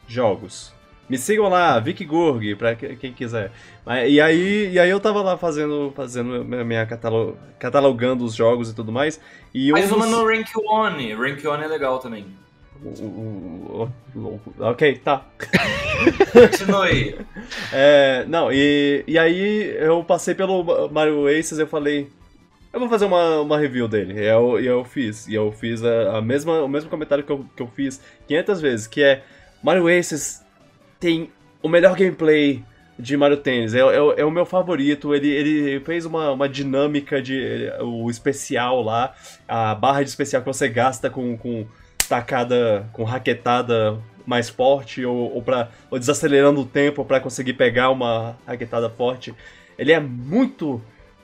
[0.08, 0.72] jogos.
[1.08, 3.50] Me sigam lá, Vicky Gurg, pra que- quem quiser.
[4.08, 8.70] E aí, e aí eu tava lá fazendo, fazendo minha minha catalo- catalogando os jogos
[8.70, 9.20] e tudo mais.
[9.52, 11.12] E um Mais uma no Rank One.
[11.14, 12.24] Rank One é legal também.
[14.60, 15.24] Ok, tá.
[16.32, 17.16] Continue.
[17.72, 22.08] É, não, e, e aí eu passei pelo Mario Aces e eu falei,
[22.72, 24.14] eu vou fazer uma, uma review dele.
[24.14, 25.26] E eu, e eu fiz.
[25.28, 28.60] E eu fiz a, a mesma, o mesmo comentário que eu, que eu fiz 500
[28.60, 29.22] vezes, que é
[29.62, 30.43] Mario Aces
[31.04, 31.30] tem
[31.62, 32.64] o melhor gameplay
[32.98, 33.74] de Mario Tennis.
[33.74, 35.14] É, é, é o meu favorito.
[35.14, 39.12] Ele, ele fez uma, uma dinâmica de o especial lá,
[39.46, 41.66] a barra de especial que você gasta com, com
[42.08, 45.44] tacada, com raquetada mais forte ou, ou,
[45.90, 49.34] ou desacelerando o tempo para conseguir pegar uma raquetada forte.
[49.76, 50.80] Ele é muito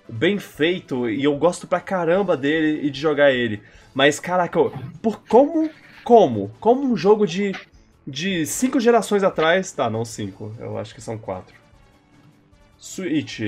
[0.07, 3.63] bem feito e eu gosto pra caramba dele e de jogar ele.
[3.95, 4.59] Mas caraca,
[5.01, 5.71] por como
[6.05, 7.53] como como um jogo de
[8.11, 11.55] de cinco gerações atrás, tá, não cinco, eu acho que são quatro.
[12.79, 13.41] Switch,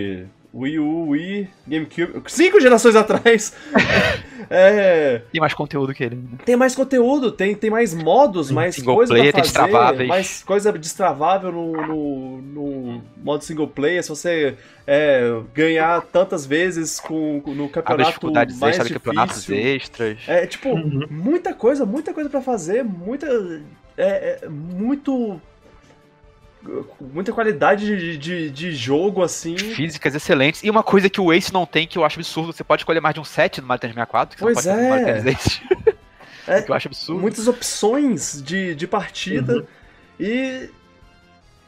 [0.54, 3.54] Wii U, Wii, GameCube, cinco gerações atrás.
[4.50, 6.16] é, Tem mais conteúdo que ele.
[6.16, 6.22] né?
[6.44, 10.42] tem mais conteúdo, tem, tem mais modos, mais Single coisa player, pra tem fazer, mais
[10.44, 14.02] coisa destravável no, no, no modo single player.
[14.02, 14.54] Se você
[14.86, 15.22] é,
[15.54, 18.30] ganhar tantas vezes com, no campeonato
[18.60, 19.56] mais campeonatos difícil.
[19.76, 20.18] extras.
[20.26, 21.06] É, tipo, Uhum.
[21.10, 23.26] muita coisa, muita coisa pra fazer, muita.
[23.96, 25.40] É, é, muito.
[27.00, 29.58] Muita qualidade de, de, de jogo, assim.
[29.58, 30.62] Físicas excelentes.
[30.62, 33.00] E uma coisa que o Ace não tem, que eu acho absurdo, você pode escolher
[33.00, 34.94] mais de um set no Mario Tennis 64, que você Pois não pode fazer no
[34.94, 35.12] é.
[35.12, 35.60] Mario Tennis Ace.
[36.46, 37.20] É, que eu acho absurdo.
[37.20, 39.66] muitas opções de, de partida Uhum.
[40.20, 40.70] e.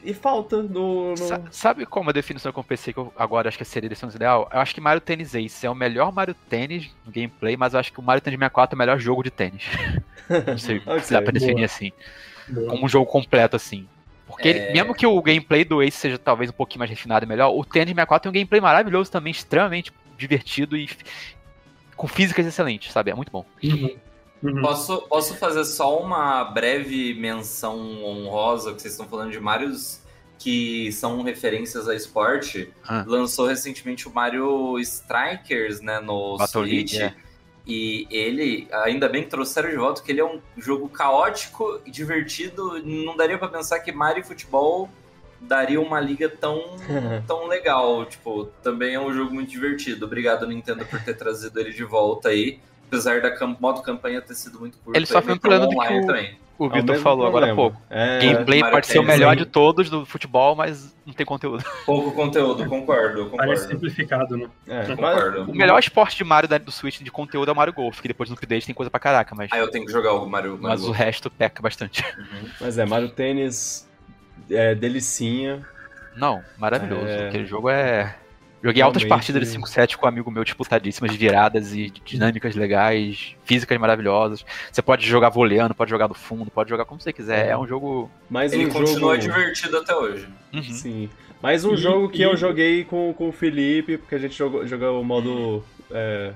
[0.04, 1.10] E falta no.
[1.10, 3.88] no- Sa- Sabe como a definição que eu pensei que eu agora acho que seria
[3.88, 4.48] a definição ideal?
[4.52, 7.80] Eu acho que Mario Tennis Ace é o melhor Mario Tennis no gameplay, mas eu
[7.80, 9.64] acho que o Mario Tennis 64 é o melhor jogo de tênis.
[10.46, 11.64] Não sei Ok, se dá pra definir boa.
[11.64, 11.90] assim.
[12.48, 12.68] Boa.
[12.68, 13.88] Como um jogo completo, assim.
[14.26, 14.72] Porque ele- É.
[14.72, 17.64] mesmo que o gameplay do Ace seja talvez um pouquinho mais refinado e melhor, o
[17.64, 20.88] Tennis 64 tem um gameplay maravilhoso também, extremamente divertido e
[21.96, 23.10] com físicas excelentes, sabe?
[23.10, 23.44] É muito bom.
[23.62, 23.96] Uhum.
[24.44, 24.60] Uhum.
[24.60, 30.04] Posso, posso fazer só uma breve menção honrosa, que vocês estão falando de Marios
[30.38, 32.70] que são referências a esporte.
[32.86, 33.02] Ah.
[33.06, 36.92] Lançou recentemente o Mario Strikers, né, no Battle Switch.
[36.92, 37.24] League, é.
[37.66, 41.90] E ele, ainda bem que trouxeram de volta, que ele é um jogo caótico e
[41.90, 42.78] divertido.
[42.84, 44.90] Não daria pra pensar que Mario e futebol
[45.40, 46.62] daria uma liga tão,
[47.26, 48.04] tão legal.
[48.04, 50.04] Tipo, também é um jogo muito divertido.
[50.04, 52.60] Obrigado, Nintendo, por ter trazido ele de volta aí.
[52.94, 54.96] Apesar da modo campanha ter sido muito curto.
[54.96, 56.38] Ele sofre aí, um problema de online que o- também.
[56.56, 57.72] O É o Vitor mesmo falou agora há problema.
[57.80, 57.86] pouco.
[57.90, 61.26] É, Gameplay Mario pode ser o Tennis, melhor de todos do futebol, mas não tem
[61.26, 61.64] conteúdo.
[61.84, 63.68] Pouco conteúdo, concordo, Parece concordo.
[63.72, 64.48] simplificado, né?
[64.68, 65.50] é, Concordo.
[65.50, 68.06] O melhor esporte de Mario da- do Switch de conteúdo é o Mario Golf, que
[68.06, 70.50] depois no update tem coisa pra caraca, mas, Ah, eu tenho que jogar o Mario.
[70.52, 70.96] Mario mas o Golf.
[70.96, 72.04] resto peca bastante.
[72.16, 72.48] Uhum.
[72.60, 73.88] Mas é, Mario Tênis
[74.48, 75.66] é delicinha.
[76.16, 77.06] Não, maravilhoso.
[77.08, 77.26] É.
[77.28, 78.14] Aquele jogo é.
[78.64, 79.18] Joguei altas Realmente.
[79.26, 84.42] partidas de 5-7 com um amigo meu, disputadíssimas, de viradas e dinâmicas legais, físicas maravilhosas.
[84.72, 87.48] Você pode jogar voleando, pode jogar do fundo, pode jogar como você quiser.
[87.48, 87.50] É.
[87.50, 88.10] É um jogo.
[88.30, 89.34] Mais Ele um continua jogo.
[89.34, 90.26] divertido até hoje.
[90.52, 90.62] Uhum.
[90.62, 91.10] Sim.
[91.42, 94.34] Mais um E- jogo que e- eu joguei com, com o Felipe, porque a gente
[94.34, 96.32] jogou, jogou o modo é,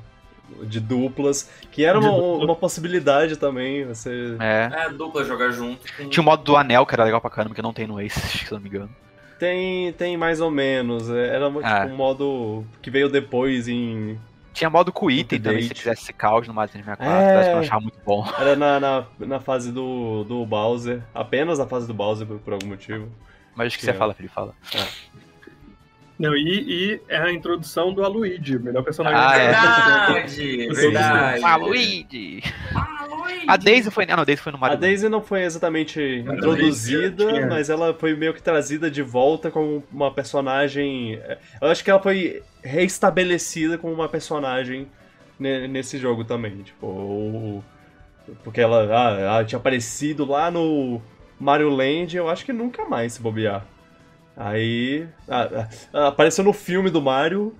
[0.64, 2.44] de duplas, que era uma, dupla.
[2.44, 3.86] uma possibilidade também.
[3.86, 4.36] Você.
[4.38, 4.70] É.
[4.84, 5.80] É, dupla jogar junto.
[5.96, 6.10] Com...
[6.10, 8.20] Tinha o modo do anel, que era legal pra caramba, que não tem no Ace,
[8.46, 8.90] se não me engano.
[9.38, 11.08] Tem, tem mais ou menos.
[11.10, 11.86] é, Era tipo, Ah.
[11.90, 14.18] um modo que veio depois em.
[14.52, 17.44] Tinha modo com item também, se quisesse ser caos no Mario 64, É.
[17.44, 18.26] que eu achava muito bom.
[18.38, 21.00] Era na, na, na fase do, do Bowser.
[21.14, 23.08] Apenas na fase do Bowser, por, por algum motivo.
[23.54, 23.92] Mas o que É.
[23.92, 24.34] você fala, Felipe?
[24.34, 24.54] Fala.
[26.18, 26.40] Não, e,
[26.96, 29.52] e é a introdução do Aluigi, o melhor personagem Ah, é.
[30.74, 31.44] Verdade.
[33.46, 34.04] A Daisy foi.
[34.04, 34.78] Ah, não, a Daisy foi no A Mario.
[34.78, 39.50] Daisy não foi exatamente A introduzida, Daisy mas ela foi meio que trazida de volta
[39.50, 41.20] como uma personagem.
[41.60, 44.88] Eu acho que ela foi reestabelecida como uma personagem
[45.38, 46.62] ne- nesse jogo também.
[46.62, 47.62] Tipo,
[48.42, 51.00] porque ela, ah, ela tinha aparecido lá no
[51.38, 53.64] Mario Land, eu acho que nunca mais se bobear.
[54.38, 55.08] Aí.
[55.28, 57.54] ah, ah, apareceu no filme do Mario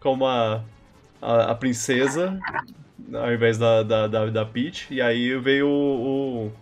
[0.00, 0.60] como a,
[1.22, 2.38] a, a princesa
[3.12, 4.86] ao invés da, da, da, da Peach.
[4.90, 6.52] E aí veio o,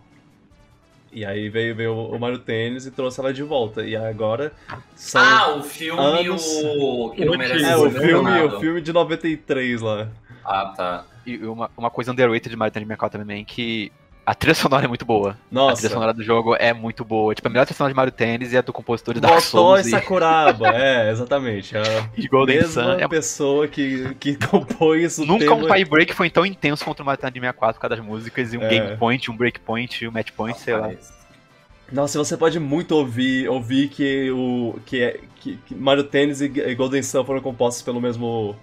[1.12, 3.82] E aí veio, veio o Mario Tênis e trouxe ela de volta.
[3.84, 4.52] E agora
[4.94, 5.22] são.
[5.22, 6.46] Ah, o filme anos-
[6.76, 7.10] o...
[7.10, 10.08] que não merece é, ser o filme, o filme de 93 lá.
[10.44, 11.04] Ah, tá.
[11.24, 13.92] E uma, uma coisa underrated de Mario Tennis 64 também, que
[14.24, 15.32] a trilha sonora é muito boa.
[15.32, 15.76] A Nossa.
[15.76, 17.34] trilha sonora do jogo é muito boa.
[17.34, 19.84] Tipo, a melhor trilha sonora de Mario Tennis é a do compositor de Dark Souls
[19.84, 21.76] e e, Sakuraba, é, exatamente.
[21.76, 21.82] A
[22.16, 22.80] e Golden Sun.
[22.86, 25.56] mesma É pessoa que, que compôs o Nunca tema.
[25.56, 28.52] um tie break foi tão intenso contra o Mario Tennis 64 por causa das músicas
[28.54, 28.68] e um É.
[28.68, 30.90] game point, um break point, um match point, sei lá.
[31.90, 36.46] Nossa, você pode muito ouvir, ouvir que o que, é, que, que Mario Tennis e
[36.46, 38.56] e Golden Sun foram compostos pelo mesmo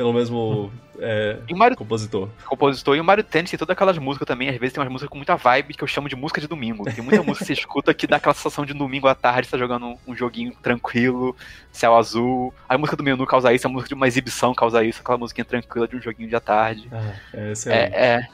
[0.00, 2.30] pelo mesmo é, o Mario compositor.
[2.46, 5.10] compositor e o Mario Tennis tem todas aquelas músicas também, às vezes tem umas músicas
[5.10, 6.84] com muita vibe que eu chamo de música de domingo.
[6.84, 9.50] Tem muita música que você escuta que dá aquela sensação de domingo à tarde, você
[9.50, 11.36] tá jogando um, joguinho tranquilo,
[11.70, 12.54] céu azul.
[12.66, 15.44] A música do menu causa isso, a música de uma exibição causa isso, aquela musiquinha
[15.44, 16.88] tranquila de um joguinho de à tarde.
[16.90, 17.94] Ah, é excelente.
[17.94, 18.28] É, é.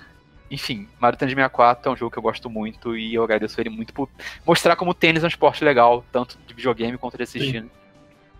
[0.49, 3.71] Enfim, Mario Tennis 64 é um jogo que eu gosto muito e eu agradeço ele
[3.71, 4.09] muito por
[4.47, 7.67] mostrar como o tênis é um esporte legal, tanto de videogame quanto de assistir.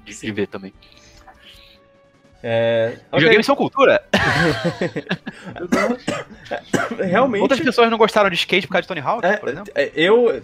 [0.05, 0.73] De, de ver também.
[2.49, 2.99] É.
[3.13, 4.01] Videogames são cultura.
[7.05, 7.43] Realmente.
[7.43, 9.73] Outras pessoas não gostaram de skate por causa de Tony Hawk, É, por exemplo.
[9.75, 10.43] é, eu,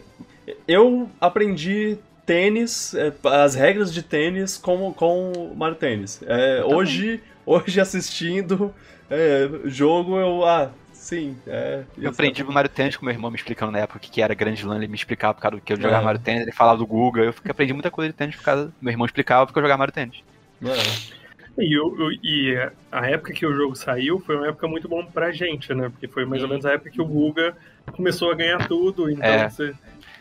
[0.67, 1.97] eu aprendi
[2.27, 3.13] tênis, é,
[3.45, 6.21] as regras de tênis com, com Mario Tênis.
[6.27, 8.75] É, hoje, hoje assistindo
[9.11, 10.45] é, jogo, eu.
[10.45, 11.37] Ah, sim.
[11.47, 14.35] É, Eu aprendi Mario Tennis com meu irmão me explicando na época o que era
[14.35, 16.05] Grand Slam, ele me explicava por causa do que eu jogava É.
[16.05, 18.73] Mario Tennis, ele falava do Google, eu fiquei- aprendi muita coisa de tênis por causa.
[18.81, 20.17] Meu irmão explicava porque eu jogava Mario Tennis.
[20.65, 21.22] É,
[21.59, 22.57] E, eu- eu- e
[22.91, 25.89] a época que o jogo saiu foi uma época muito bom pra gente, né?
[25.91, 27.55] Porque foi mais ou menos a época que o Guga
[27.93, 29.11] começou a ganhar tudo.
[29.11, 29.49] Então É.
[29.51, 29.75] você-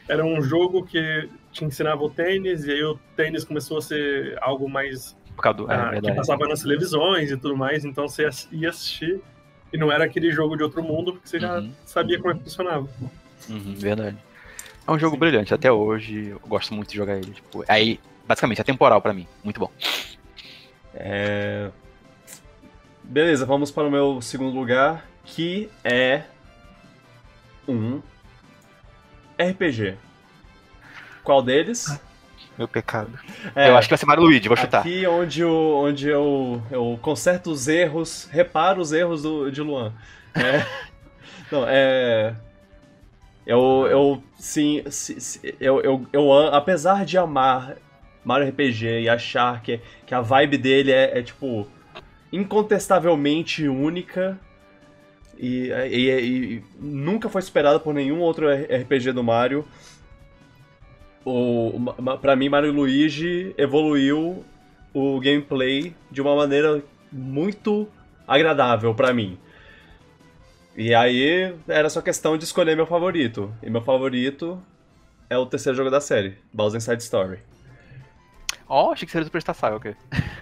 [0.10, 4.38] era um jogo que te ensinava o tênis, e aí o tênis começou a ser
[4.42, 5.72] algo mais Por causa do.
[5.72, 6.16] É, ah, que verdade.
[6.18, 7.86] passava nas televisões e tudo mais.
[7.86, 9.22] Então você ia assistir
[9.72, 11.72] e não era aquele jogo de outro mundo, porque você já Uhum.
[11.86, 12.88] sabia como é que funcionava.
[13.50, 14.18] Uhum, verdade.
[14.86, 17.32] É um jogo brilhante, até hoje eu gosto muito de jogar ele.
[17.32, 19.26] Tipo, aí, basicamente, é temporal pra mim.
[19.44, 19.72] Muito bom.
[20.94, 21.70] É...
[23.04, 26.24] Beleza, vamos para o meu segundo lugar, que é
[27.68, 28.02] um
[29.40, 29.98] RPG.
[31.24, 32.00] Qual deles?
[32.58, 33.12] Meu pecado.
[33.56, 34.80] É, Eu acho que vai ser Mario Luigi, vou chutar.
[34.82, 39.94] Aqui onde, eu, onde eu, eu conserto os erros, reparo os erros do, de Luan.
[40.36, 40.66] É,
[41.52, 42.36] não, é.
[43.46, 47.76] Eu, eu sim, si- si- eu, eu, eu, apesar de amar
[48.24, 51.68] Mario RPG e achar que, que a vibe dele é, é, tipo,
[52.32, 54.40] incontestavelmente única
[55.38, 59.66] e, e- e nunca foi superada por nenhum outro RPG do Mario,
[61.26, 61.80] o,
[62.22, 64.44] pra mim, Mario Luigi evoluiu
[64.94, 66.82] o gameplay de uma maneira
[67.12, 67.88] muito
[68.28, 69.38] agradável pra mim.
[70.76, 73.54] E aí era só questão de escolher meu favorito.
[73.62, 74.62] E meu favorito
[75.30, 77.40] é o terceiro jogo da série, Bowser Inside Story.
[78.74, 79.96] Ó, achei que seria Superstar Saga, ok.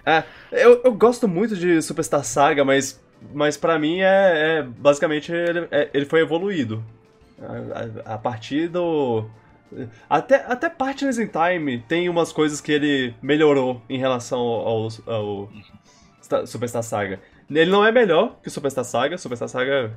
[0.06, 3.02] É, eu, eu gosto muito de Superstar Saga, mas,
[3.34, 6.80] mas para mim é, é- basicamente ele, é- ele foi evoluído.
[7.42, 9.24] A, a- a partir do.
[10.08, 15.48] Até, até Partners in Time tem umas coisas que ele melhorou em relação ao, ao
[16.22, 17.18] Sta- Superstar Saga.
[17.50, 19.92] Ele não é melhor que Superstar Saga, Superstar Saga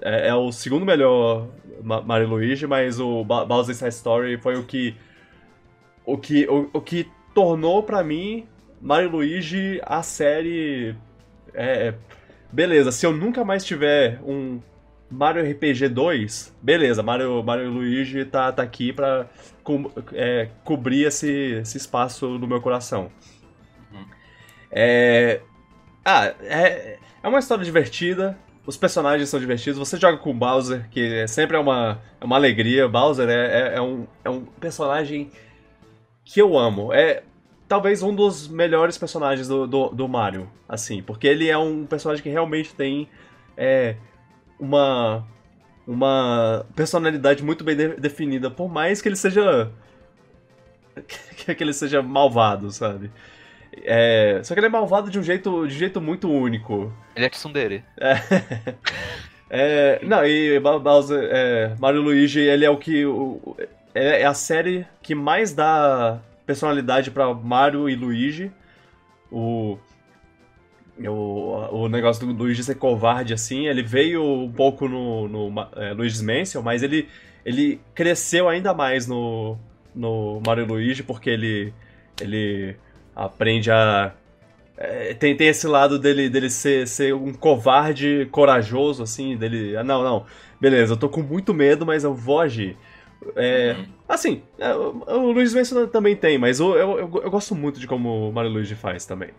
[0.00, 1.48] é, é o segundo melhor
[1.82, 4.94] Ma- Mario Luigi, mas o Bowser's Inside Story foi o que
[6.04, 8.46] o que o, o que tornou pra mim
[8.80, 10.94] Mario Luigi a série
[11.54, 11.94] é, é,
[12.50, 14.60] beleza, se eu nunca mais tiver um
[15.10, 19.26] Mario RPG 2, beleza, Mario, Mario Luigi tá, tá aqui pra
[19.62, 21.30] co- é, cobrir esse,
[21.60, 23.10] esse espaço no meu coração.
[24.70, 25.40] É,
[26.04, 30.88] ah, é, é uma história divertida, os personagens são divertidos, você joga com o Bowser,
[30.90, 34.44] que é- sempre é uma, é uma alegria, Bowser é, é, é um, é um
[34.46, 35.30] personagem
[36.24, 37.22] que eu amo, é
[37.68, 42.22] talvez um dos melhores personagens do, do, do Mario, assim, porque ele é um personagem
[42.22, 43.08] que realmente tem
[43.56, 43.96] é,
[44.58, 45.26] uma,
[45.86, 49.70] uma personalidade muito bem de- definida, por mais que ele seja
[51.56, 53.10] que ele seja malvado, sabe?
[53.84, 56.92] É, só que ele é malvado de um jeito, de um jeito muito único.
[57.16, 57.84] Ele é Tsundere.
[59.54, 63.04] É, não, e Bowser, é, Mario Luigi, ele é o que.
[63.04, 63.54] o-
[63.94, 68.50] é, é a série que mais dá personalidade pra Mario e Luigi.
[69.30, 69.78] O.
[71.08, 75.92] O, o negócio do Luigi ser covarde, assim, ele veio um pouco no, no é,
[75.94, 77.08] Luigi's Mansion, mas ele,
[77.46, 79.56] ele cresceu ainda mais no,
[79.94, 81.72] no Mario e Luigi, porque ele,
[82.20, 82.76] ele
[83.16, 84.12] aprende a
[84.76, 89.76] é, tem, tem esse lado dele, dele ser, ser um covarde corajoso, assim, dele.
[89.76, 90.26] Ah, não, não.
[90.60, 92.76] Beleza, eu tô com muito medo, mas eu vou agir.
[93.36, 93.86] É, Uhum.
[94.08, 98.28] assim, é, o, Luigi Mansion também tem, mas eu, eu, eu, gosto muito de como
[98.28, 99.30] o Mario Luigi faz também.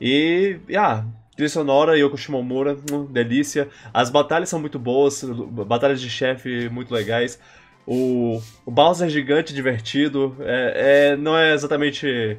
[0.00, 1.04] E, e, ah,
[1.36, 3.68] trilha sonora, Yoko Shimomura, hum, delícia.
[3.92, 7.38] As batalhas são muito boas, batalhas de chefe muito legais.
[7.86, 12.38] O, o Bowser gigante divertido, é, é- não é exatamente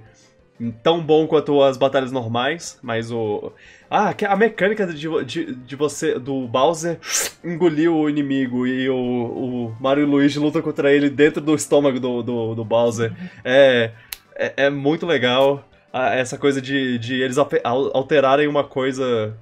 [0.82, 3.52] tão bom quanto as batalhas normais, mas o...
[3.90, 6.98] Ah, que- a mecânica de, de, de você, do Bowser
[7.44, 11.99] engolir o inimigo e o, o Mario e Luigi lutam contra ele dentro do estômago
[11.99, 13.14] do, do, do Bowser
[13.44, 13.91] é,
[14.36, 15.68] é, é muito legal.
[15.94, 19.38] Essa coisa de, de eles alterarem uma coisa.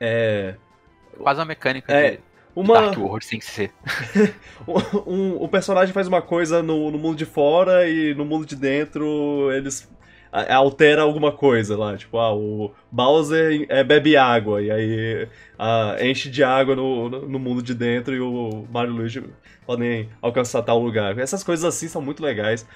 [0.00, 0.54] É.
[1.18, 2.18] Quase uma mecânica É, de
[2.60, 3.72] Uma, Dark World tem que ser.
[5.06, 8.56] um, um personagem faz uma coisa no, no mundo de fora e no mundo de
[8.56, 9.88] dentro eles
[10.32, 11.96] altera alguma coisa lá.
[11.96, 15.28] Tipo, ah, o Bowser é, bebe água e aí
[15.58, 19.24] ah, enche de água no, no mundo de dentro e o Mario e o Luigi
[19.66, 21.18] podem alcançar tal lugar.
[21.18, 22.66] Essas coisas assim são muito legais.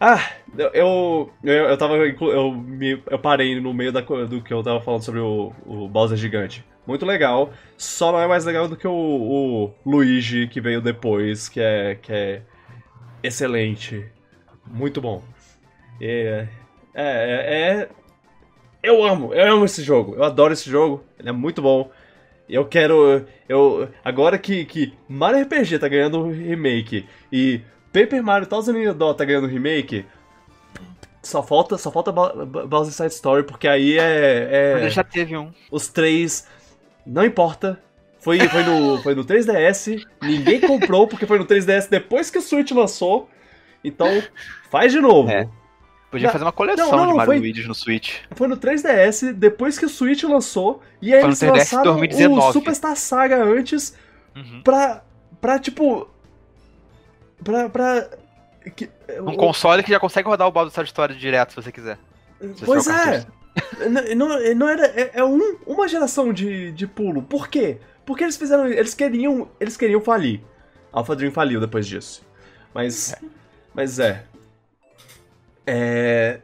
[0.00, 0.20] Ah,
[0.58, 1.96] eu, eu, eu, tava.
[1.96, 5.88] Eu, me, eu parei no meio da, do que eu tava falando sobre o, o
[5.88, 6.64] Bowser gigante.
[6.86, 11.48] Muito legal, só não é mais legal do que o, o Luigi que veio depois,
[11.48, 12.42] que é, que é
[13.22, 14.04] excelente.
[14.66, 15.22] Muito bom.
[16.00, 16.46] É,
[16.94, 17.88] é, é,
[18.82, 20.14] Eu amo, eu amo esse jogo.
[20.14, 21.90] Eu adoro esse jogo, ele é muito bom.
[22.48, 23.26] Eu quero.
[23.48, 27.62] Eu, agora que, que Mario RPG tá ganhando remake e
[27.92, 30.04] Paper Mario Thousand Year Door tá ganhando remake,
[31.22, 35.50] só falta, só falta Bowser Side Story, porque aí é, é já teve um.
[35.70, 36.46] os três.
[37.06, 37.80] Não importa.
[38.18, 42.42] Foi, foi, no, foi no 3DS, ninguém comprou porque foi no 3DS depois que o
[42.42, 43.28] Switch lançou.
[43.84, 44.08] Então,
[44.70, 45.30] faz de novo.
[45.30, 45.46] É.
[46.10, 48.20] Podia Não, fazer uma coleção não, não, de Mario foi- Luigi no Switch.
[48.30, 52.48] Foi no 3DS, depois que o Switch lançou, e aí Foi eles 3DS lançaram 2019.
[52.48, 53.94] o Superstar Saga antes
[54.34, 54.62] Uhum.
[54.62, 55.02] pra.
[55.40, 56.08] pra tipo.
[57.42, 57.68] Pra.
[57.68, 58.08] pra
[58.74, 58.88] que-
[59.20, 61.98] Um o- console que já consegue rodar o Bowser Side Story direto, se você quiser.
[62.56, 63.26] Se Pois é.
[63.54, 63.88] Cartucho.
[63.88, 64.86] N- Não, não era.
[64.86, 67.22] É, é um- uma geração de, de pulo.
[67.22, 67.78] Por quê?
[68.04, 68.66] Porque eles fizeram.
[68.66, 69.48] Eles queriam.
[69.60, 70.40] Eles queriam falir.
[70.92, 72.24] Alpha Dream faliu depois disso.
[72.74, 73.14] Mas.
[73.74, 74.24] Mas é.
[75.66, 76.40] É.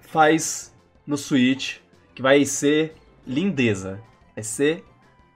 [0.00, 0.74] Faz
[1.06, 1.78] no Switch.
[2.14, 2.94] Que vai ser
[3.26, 4.00] lindeza.
[4.34, 4.84] Vai ser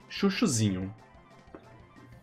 [0.09, 0.93] chuchuzinho.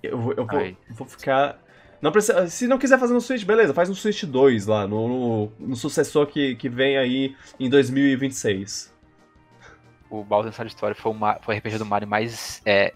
[0.02, 1.61] Eu, vou- eu vou, vou ficar.
[2.02, 5.06] Não precisa, se não quiser fazer no Switch, beleza, faz no Switch 2 lá, no,
[5.08, 8.92] no, no sucessor que, que vem aí em 2026.
[10.10, 12.92] O Bowser Side Story foi o, Ma- foi o RPG do Mario mais é,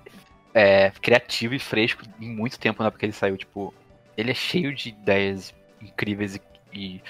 [0.52, 2.90] é, criativo e fresco em muito tempo, né?
[2.90, 3.72] Porque ele saiu, tipo.
[4.16, 6.42] Ele é cheio de ideias incríveis e.
[6.74, 7.02] e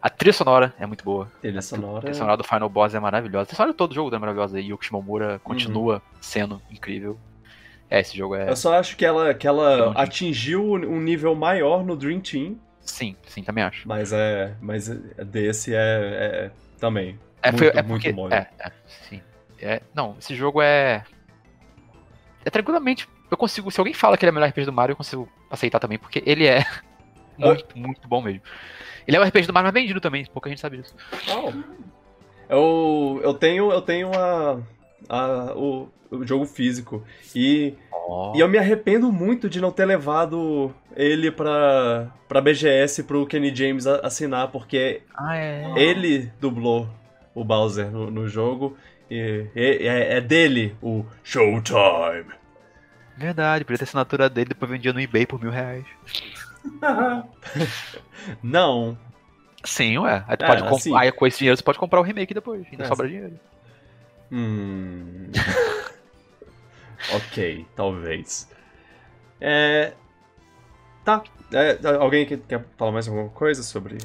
[0.00, 1.30] a trilha sonora é muito boa.
[1.42, 2.00] Trilha A sonora.
[2.00, 3.42] trilha sonora do Final Boss é maravilhosa.
[3.42, 4.58] A trilha sonora de todo jogo é maravilhosa.
[4.60, 7.18] E o Shimomura continua sendo incrível.
[7.90, 8.48] É, esse jogo é.
[8.48, 13.16] Eu só acho que ela, que ela atingiu um nível maior no Dream Team, Sim,
[13.26, 13.86] sim, também acho.
[13.86, 14.54] mas é.
[14.60, 17.18] Mas desse é, é também.
[17.42, 18.34] É, Muito, foi, é muito porque.
[18.34, 19.22] É, é, sim.
[19.60, 21.04] É, não, esse jogo é.
[22.44, 23.08] É tranquilamente.
[23.30, 23.70] Eu consigo.
[23.70, 25.98] Se alguém fala que ele é o melhor RPG do Mario, eu consigo aceitar também,
[25.98, 26.64] porque ele é
[27.38, 28.42] muito, muito bom mesmo.
[29.06, 30.94] Ele é o RPG do Mario mais vendido também, pouca gente sabe disso.
[32.48, 34.60] Eu, eu tenho, eu tenho a,
[35.08, 37.02] a, o, o jogo físico.
[37.34, 37.74] E,
[38.34, 43.54] e eu me arrependo muito de não ter levado ele pra, pra BGS pro Kenny
[43.54, 45.72] James assinar, porque Ah, é.
[45.76, 46.88] ele dublou
[47.34, 48.76] o Bowser no, no jogo.
[49.10, 52.26] E, e- é, é dele o Showtime.
[53.16, 55.84] Verdade, podia ter assinatura dele, depois vendia no eBay por mil reais.
[58.42, 58.96] Não.
[59.64, 60.24] Sim, ué.
[60.26, 60.96] Aí, tu É, pode assim.
[60.96, 62.66] aí com esse dinheiro você pode comprar o remake depois.
[62.70, 63.38] Ainda É, sobra dinheiro.
[64.32, 65.30] Hum.
[67.14, 68.48] ok, talvez.
[69.40, 69.92] É.
[71.04, 71.22] Tá.
[71.52, 73.98] É, alguém que quer falar mais alguma coisa sobre.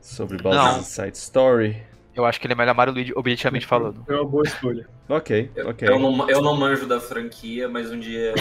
[0.00, 0.50] Sobre Não.
[0.50, 1.82] Bowser's Side Story?
[2.14, 4.04] Eu acho que ele é melhor Mario Luigi, objetivamente falando.
[4.08, 4.88] É uma boa escolha.
[5.08, 5.88] Ok, Eu, ok.
[5.88, 8.34] eu não, eu não manjo da franquia, mas um dia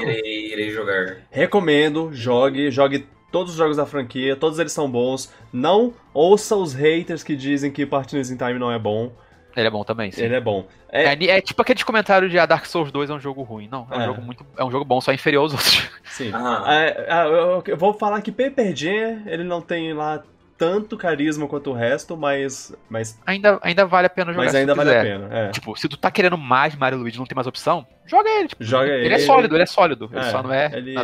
[0.00, 1.16] irei, irei jogar.
[1.30, 5.32] Recomendo, jogue, jogue todos os jogos da franquia, todos eles são bons.
[5.52, 9.12] Não ouça os haters que dizem que Partners in Time não é bom.
[9.56, 10.22] Ele é bom também, sim.
[10.22, 10.66] Ele é bom.
[10.92, 13.68] É, É, é tipo aqueles comentários de ah, Dark Souls 2 é um jogo ruim.
[13.72, 14.04] Não, é um É.
[14.06, 14.46] jogo muito.
[14.56, 15.88] É um jogo bom, só inferior aos outros.
[16.04, 16.30] sim.
[16.32, 16.70] Aham.
[16.70, 20.22] É, é, eu, eu vou falar que Paper Jam, ele não tem lá
[20.58, 24.44] tanto carisma quanto o resto, mas, mas, Ainda, ainda vale a pena jogar.
[24.44, 25.18] mas se ainda tu vale a quiser.
[25.20, 25.34] pena.
[25.38, 25.50] É.
[25.50, 28.48] Tipo, se tu tá querendo mais Mario Luigi e não tem mais opção, joga ele.
[28.48, 29.06] Tipo, Joga ele.
[29.06, 29.14] ele.
[29.14, 30.08] é sólido, ele é sólido.
[30.12, 30.94] Ele É, só não é ele-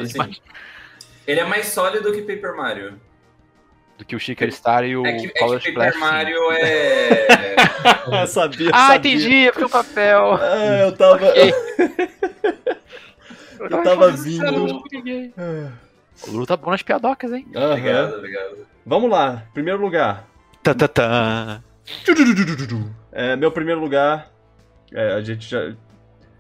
[1.27, 3.01] Ele é mais sólido que Paper Mario.
[3.99, 5.93] Do que o Shaker Star e o É que, é Color que Splash.
[5.95, 6.01] Paper.
[6.01, 7.27] Mario é.
[8.23, 9.13] Eu sabia, Ah, sabia.
[9.13, 10.39] entendi, é porque o papel.
[10.43, 11.27] É, eu tava.
[11.29, 11.55] Ok.
[13.61, 14.45] Eu tava vindo.
[16.27, 17.47] O Lulu tá bom nas piadocas, hein?
[17.55, 17.71] Aham.
[17.75, 18.57] Obrigado, obrigado.
[18.85, 20.27] Vamos lá, primeiro lugar.
[20.63, 21.63] Tá, tá, tá.
[23.13, 24.31] É, meu primeiro lugar.
[24.93, 25.75] é, a gente já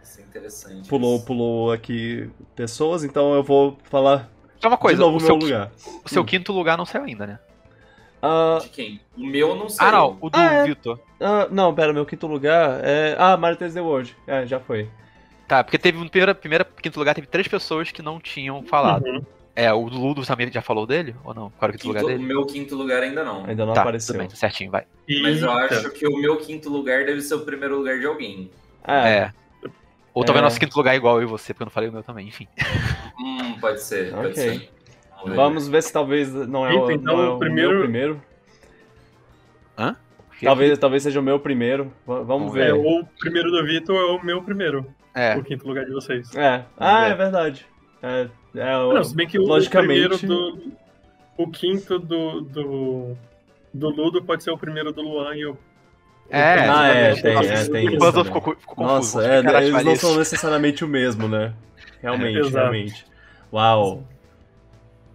[0.02, 0.88] Isso é interessante.
[0.88, 4.28] pulou, pulou aqui pessoas, então eu vou falar
[4.62, 5.72] Só uma coisa, de novo o o seu, lugar.
[6.04, 6.24] o seu Hum.
[6.24, 7.38] quinto lugar não saiu ainda, né?
[8.22, 9.00] Ah, De quem?
[9.16, 9.84] O meu não sei.
[9.84, 10.64] Ah, não, o do Ah, é.
[10.66, 11.00] Vitor.
[11.20, 13.16] ah, não, pera, meu quinto lugar é.
[13.18, 14.16] Ah, Mario 3D World.
[14.26, 14.88] É, já foi.
[15.48, 19.04] Tá, porque teve no primeiro, primeiro quinto lugar, teve três pessoas que não tinham falado.
[19.04, 19.22] Uhum.
[19.54, 21.14] É, o do Ludo também já falou dele?
[21.24, 21.50] Ou não?
[21.58, 22.26] Qual era o quinto, lugar Quinto- o dele?
[22.26, 23.44] meu quinto lugar ainda não.
[23.44, 24.14] Ainda não tá, apareceu.
[24.14, 24.84] tudo bem, tá certinho, vai.
[25.20, 28.50] Mas eu acho que o meu quinto lugar deve ser o primeiro lugar de alguém.
[28.86, 29.32] É, É.
[30.14, 30.44] Ou talvez É.
[30.44, 32.28] nosso quinto lugar é igual eu e você, porque eu não falei o meu também,
[32.28, 32.46] enfim.
[33.18, 34.34] Hum, pode ser, pode Ok.
[34.42, 34.58] ser.
[34.58, 35.34] ver.
[35.34, 38.22] Vamos ver se talvez não é, o, então não é o o primeiro- meu primeiro.
[39.78, 39.96] Hã?
[40.42, 41.92] Talvez, talvez seja o meu primeiro.
[42.04, 42.70] Vamos Vamos ver.
[42.70, 44.84] É, ou o primeiro do Vitor ou o meu primeiro.
[45.14, 46.34] É, O quinto lugar de vocês.
[46.34, 46.64] É.
[46.76, 47.64] Ah, é verdade.
[48.02, 50.26] É, é o- Não, se bem que o logicamente- primeiro
[50.58, 50.72] do.
[51.36, 53.16] O quinto do, do.
[53.72, 55.56] Do Ludo pode ser o primeiro do Luan e o.
[56.32, 57.22] É, Ah, é, exatamente.
[57.22, 58.24] tem, Nossa, é, tem o isso puzzle também.
[58.24, 59.18] ficou, co- ficou confuso.
[59.18, 60.00] Nossa, é, eles não Alice.
[60.00, 61.54] são necessariamente o mesmo, né?
[62.00, 63.06] Realmente, realmente.
[63.52, 64.04] Uau.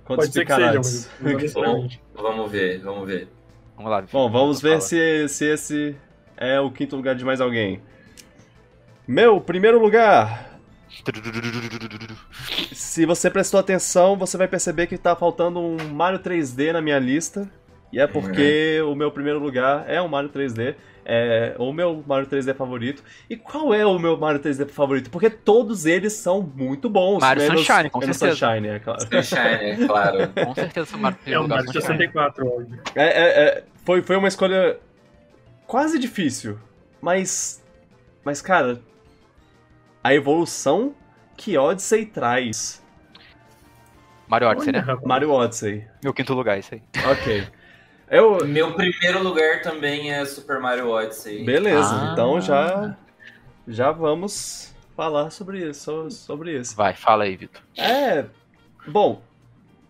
[0.06, 1.10] Quantos Pode ser que seja, picarates.
[1.20, 2.02] mas não necessariamente.
[2.14, 3.28] Vamos ver, vamos ver.
[3.76, 4.02] Vamos lá.
[4.12, 5.96] Bom, vamos ver se, se esse
[6.38, 7.82] é o quinto lugar de mais alguém.
[9.08, 10.60] Meu primeiro lugar.
[12.74, 17.00] Se você prestou atenção, você vai perceber que tá faltando um Mario 3D na minha
[17.00, 17.50] lista.
[17.92, 20.76] E é porque o meu primeiro lugar é um Mario 3D.
[21.10, 23.02] É o meu Mario 3D favorito.
[23.30, 25.10] E qual é o meu Mario 3D favorito?
[25.10, 27.20] Porque todos eles são muito bons.
[27.22, 28.46] Mario menos, Sunshine, com menos certeza.
[28.46, 29.02] Sunshine, é claro.
[29.02, 30.18] Sunshine, é claro.
[30.46, 31.98] Com certeza o Mario É o Mario Sunshine.
[31.98, 32.80] 64, óbvio.
[32.94, 34.78] É, é, é, foi, foi uma escolha
[35.66, 36.60] quase difícil,
[37.02, 37.64] mas.
[38.26, 38.82] Mas, cara,
[40.04, 40.94] a evolução
[41.38, 42.84] que Odyssey traz.
[44.28, 44.98] Mario Odyssey, Olha, né?
[45.06, 45.88] Mario Odyssey.
[46.04, 46.82] Meu quinto lugar, isso aí.
[47.10, 47.48] Ok.
[48.10, 48.46] Eu.
[48.46, 51.44] Meu primeiro lugar também é Super Mario Odyssey.
[51.44, 52.10] Beleza, Ah.
[52.14, 52.96] então já.
[53.68, 56.10] Já vamos falar sobre isso.
[56.10, 56.76] Sobre isso.
[56.76, 57.62] Vai, fala aí, Vitor.
[57.78, 58.26] É.
[58.88, 59.22] Bom,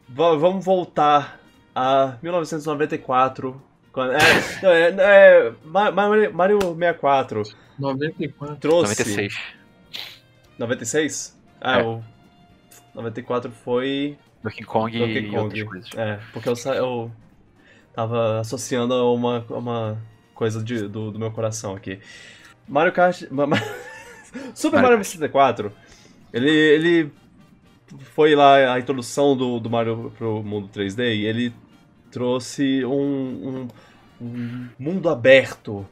[0.09, 1.39] va- vamos voltar
[1.75, 3.61] a 1994.
[3.91, 4.17] Quando, é,
[4.63, 4.95] é,
[5.47, 7.43] é, Ma- Ma- Mario 64
[7.77, 8.55] 94.
[8.57, 8.89] trouxe.
[9.03, 9.39] 96.
[10.57, 11.37] 96?
[11.61, 11.83] Ah, É.
[11.83, 12.03] o
[12.95, 15.37] 94 foi Donkey Kong Donkey e Kong.
[15.37, 15.89] outras coisas.
[15.95, 17.11] É, porque eu, sa- eu
[17.97, 20.03] tava associando a uma, a uma
[20.35, 21.99] coisa de- do, do meu coração aqui.
[22.67, 23.23] Mario Kart.
[23.31, 23.57] Ma- ma-
[24.53, 25.71] Super Mario Mario 64,
[26.33, 27.11] ele, ele
[28.13, 31.53] foi lá a introdução do, do Mario pro mundo 3D e ele
[32.11, 33.67] trouxe um, um,
[34.21, 35.87] um mundo aberto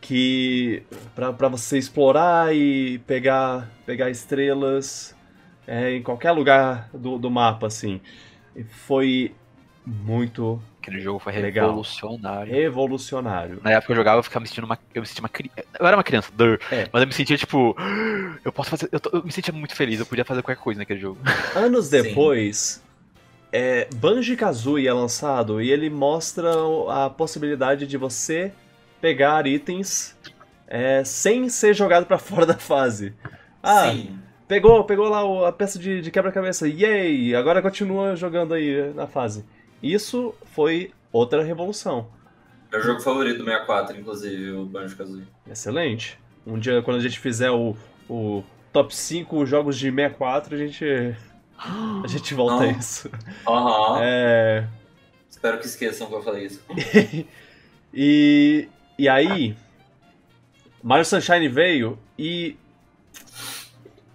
[0.00, 0.82] que
[1.14, 5.14] pra você explorar e pegar pegar estrelas
[5.66, 8.00] é, em qualquer lugar do, do mapa assim
[8.56, 9.34] E foi
[9.86, 11.66] muito Aquele jogo foi Legal.
[11.68, 12.52] revolucionário.
[12.52, 14.78] revolucionário Na época que eu jogava, eu ficava me sentindo uma.
[14.94, 15.62] Eu me sentia uma criança.
[15.78, 16.88] Eu era uma criança, dur, É.
[16.92, 17.76] mas eu me sentia tipo.
[18.44, 18.88] Eu posso fazer.
[18.90, 21.18] Eu, tô- eu me sentia muito feliz, eu podia fazer qualquer coisa naquele jogo.
[21.54, 22.82] Anos depois,
[23.52, 26.50] é, Banjo-Kazooie é lançado e ele mostra
[26.88, 28.50] a possibilidade de você
[29.00, 30.16] pegar itens
[30.66, 33.12] é, sem ser jogado pra fora da fase.
[33.62, 34.18] Ah, Sim.
[34.48, 37.34] pegou, pegou lá a peça de, de quebra-cabeça, yay!
[37.34, 39.44] Agora continua jogando aí na fase.
[39.82, 42.08] Isso foi outra revolução.
[42.70, 45.26] Meu jogo favorito do 64, inclusive, o Banjo-Kazooie.
[45.50, 46.18] Excelente.
[46.46, 47.76] Um dia, quando a gente fizer o,
[48.08, 48.42] o
[48.72, 50.84] top 5 jogos de 64, a gente,
[51.58, 52.78] a gente volta a Não.
[52.78, 53.10] isso.
[53.46, 53.98] Aham.
[54.02, 54.68] É,
[55.28, 56.62] Espero que esqueçam que eu falei isso.
[57.92, 59.56] E, e aí,
[60.80, 62.56] Mario Sunshine veio e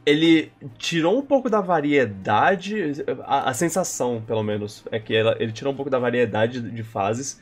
[0.05, 5.51] ele tirou um pouco da variedade, a, a sensação, pelo menos, é que ela- ele
[5.51, 7.41] tirou um pouco da variedade de fases.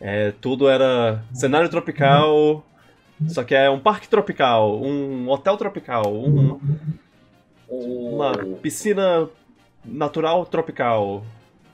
[0.00, 2.64] É, tudo era cenário tropical,
[3.26, 6.60] só que é um parque tropical, um hotel tropical, um-
[7.68, 9.28] uma piscina
[9.84, 11.24] natural tropical.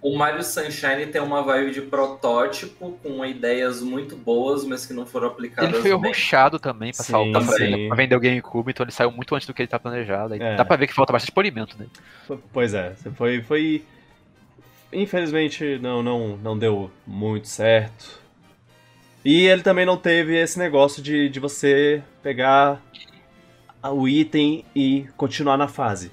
[0.07, 5.07] O Mario Sunshine tem uma vibe de protótipo, com ideias muito boas, mas que não
[5.07, 6.11] foram aplicadas Ele foi bem.
[6.11, 7.65] rushado também pra Sim, saltar pra, sim.
[7.65, 10.35] vender- pra vender o GameCube, então ele saiu muito antes do que ele tá planejado.
[10.35, 10.57] É.
[10.57, 11.87] Dá pra ver que falta bastante polimento, né?
[12.53, 13.83] Pois é, foi, foi.
[14.93, 18.21] Infelizmente não, não, não deu muito certo.
[19.25, 22.79] E ele também não teve esse negócio de, de você pegar
[23.83, 26.13] o item e continuar na fase.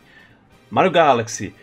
[0.69, 1.53] Mario Galaxy.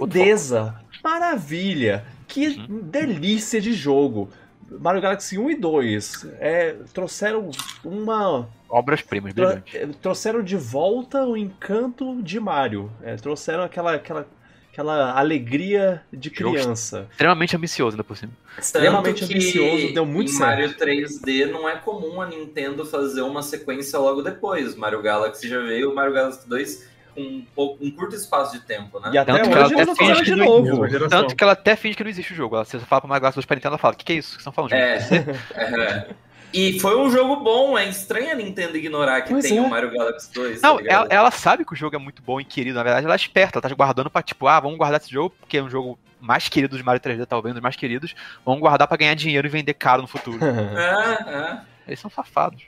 [0.00, 0.74] Outro Lindeza!
[1.02, 2.04] Maravilha!
[2.26, 4.28] Que delícia de jogo!
[4.70, 7.50] Mario Galaxy 1 e 2 é, trouxeram
[7.82, 8.46] uma.
[8.68, 9.74] Obras-primas, tro- brilhantes.
[9.74, 12.92] é, trouxeram de volta o encanto de Mario.
[13.02, 14.26] É, trouxeram aquela, aquela,
[14.70, 17.06] aquela alegria de Jogo criança.
[17.10, 18.32] Extremamente ambicioso ainda por cima.
[18.58, 20.50] Extremamente Tanto que ambicioso, deu muito em certo.
[20.50, 24.74] Mario 3D não é comum a Nintendo fazer uma sequência logo depois.
[24.76, 26.86] Mario Galaxy já veio, o Mario Galaxy 2
[27.18, 29.10] com um, pouco, um curto espaço de tempo, né?
[29.12, 31.08] E até Tanto que ela hoje eles não até finge de que não- novo.
[31.08, 32.54] Tanto que ela até finge que não existe o jogo.
[32.56, 34.12] Ela, se você fala pra Mario Galaxy 2 pra Nintendo, ela fala: O que, que
[34.12, 34.34] é isso?
[34.34, 34.72] O que vocês estão falando?
[34.72, 36.14] É, é.
[36.52, 39.60] E foi um jogo bom, é estranho a Nintendo ignorar que Pois tem é.
[39.60, 40.62] o Mario Galaxy 2.
[40.62, 42.76] Não, tá ela, ela sabe que o jogo é muito bom e querido.
[42.78, 43.58] Na verdade, ela é esperta.
[43.58, 46.48] Ela tá guardando pra, tipo, ah, vamos guardar esse jogo porque é um jogo mais
[46.48, 48.14] querido de Mario 3D, talvez, um dos mais queridos.
[48.44, 50.38] Vamos guardar pra ganhar dinheiro e vender caro no futuro.
[50.78, 51.60] É, é.
[51.86, 52.62] Eles são safados.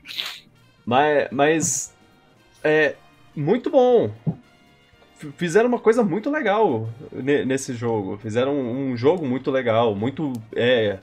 [0.85, 1.95] Mas, mas
[2.65, 2.97] é
[3.35, 4.11] muito bom.
[5.37, 8.17] Fizeram uma coisa muito legal ne- nesse jogo.
[8.19, 10.99] Fizeram um jogo muito legal, muito é,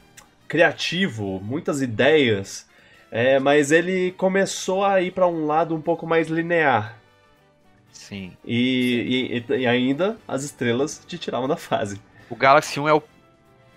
[0.47, 2.67] criativo, muitas ideias.
[3.11, 6.97] É, mas ele começou a ir para um lado um pouco mais linear.
[7.91, 8.33] Sim.
[8.45, 12.01] E, e- e ainda as estrelas te tiravam da fase.
[12.29, 13.01] O Galaxy 1 é o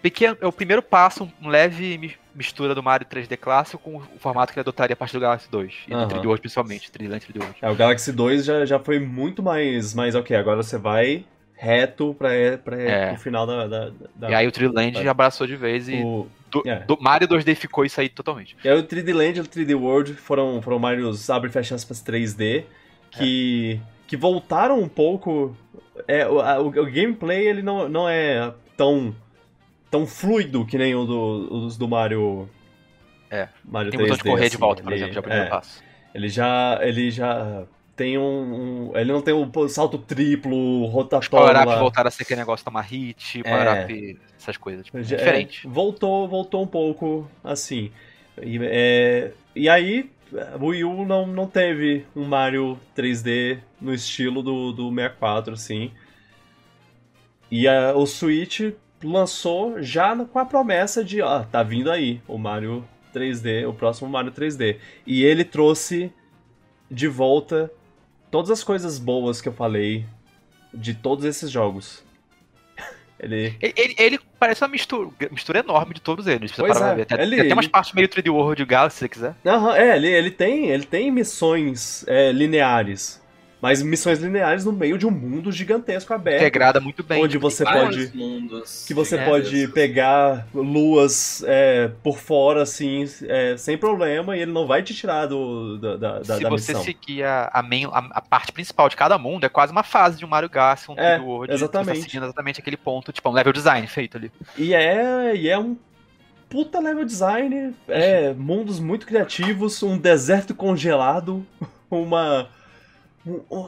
[0.03, 4.53] pequeno, é o primeiro passo, um leve mistura do Mario 3D clássico com o formato
[4.53, 5.75] que ele adotaria a partir do Galaxy 2.
[5.89, 6.07] E Aham.
[6.09, 6.91] do 3D World, principalmente.
[6.91, 7.57] 3D Land 3D World.
[7.61, 10.35] É, o Galaxy 2 já, já foi muito mais, mais ok.
[10.37, 13.13] Agora você vai reto para É.
[13.13, 13.67] o final da.
[13.67, 16.81] da, da- E aí o 3D Land abraçou de vez e o, do, é.
[16.81, 18.57] do Mario 2D ficou isso aí totalmente.
[18.65, 21.75] E aí o 3D Land e o 3D World foram, foram Marios abre e fecha
[21.75, 22.65] aspas 3D,
[23.11, 25.55] que, que voltaram um pouco.
[26.09, 29.15] É, o, o, o gameplay ele não, não é tão,
[29.91, 32.49] tão fluido que nem o do, os do Mario.
[33.31, 33.49] É.
[33.65, 34.09] Mario Tem 3D.
[34.09, 35.83] botão de correr de assim, volta, por ele- exemplo, já é primeiro é, passo.
[36.15, 36.79] ele já.
[36.83, 37.65] Ele já
[37.97, 38.23] tem um.
[38.93, 41.29] um- ele não tem o um salto triplo, rotatório.
[41.31, 41.79] power-up lá.
[41.79, 44.85] voltaram a ser aquele negócio tomar hit, power-up, essas coisas.
[44.87, 45.67] Tipo, Já- diferente.
[45.67, 47.93] é, voltou, voltou um pouco assim.
[48.43, 50.11] E, é, e aí,
[50.59, 55.91] o Wii U não, não teve um Mario 3D no estilo do, do 64, assim.
[57.51, 58.61] E a- o Switch
[59.03, 64.09] lançou já com a promessa de, ó, tá vindo aí o Mario 3D, o próximo
[64.09, 64.77] Mario 3D.
[65.07, 66.13] E ele trouxe
[66.91, 67.71] de volta
[68.31, 70.05] todas as coisas boas que eu falei
[70.73, 72.05] de todos esses jogos.
[73.23, 76.53] Ele Ele, ele- ele parece uma mistura, mistura enorme de todos eles.
[76.53, 77.05] Pois é, ver.
[77.07, 79.35] Tem, ele- tem até umas ele- partes meio 3D World Galaxy, se quiser.
[79.45, 83.20] Aham, é, ele, ele tem, ele tem missões é, lineares.
[83.63, 86.41] Mas missões lineares no meio de um mundo gigantesco aberto.
[86.41, 87.23] Integrada muito bem.
[87.23, 88.17] onde você Vários pode.
[88.17, 89.75] mundos Que você É, pode gigantescos.
[89.75, 95.27] pegar luas é, por fora, assim, é, sem problema, e ele não vai te tirar
[95.27, 96.83] do, da, da, da, Se da você missão.
[96.85, 100.17] seguir a, a, main- a- a parte principal de cada mundo, é quase uma fase
[100.19, 101.53] de um Mario Galaxy, um É, 3D World.
[101.53, 101.97] exatamente.
[101.99, 104.33] Você tá seguindo exatamente aquele ponto, tipo, um level design feito ali.
[104.57, 105.77] E é, e é um
[106.49, 111.45] puta level design, é, mundos muito criativos, um deserto congelado,
[111.91, 112.49] uma.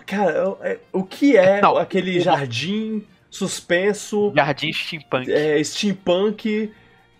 [0.06, 5.30] Cara, é- o que é Não, aquele jardim suspenso, Jardim Steampunk.
[5.32, 6.70] é, steampunk,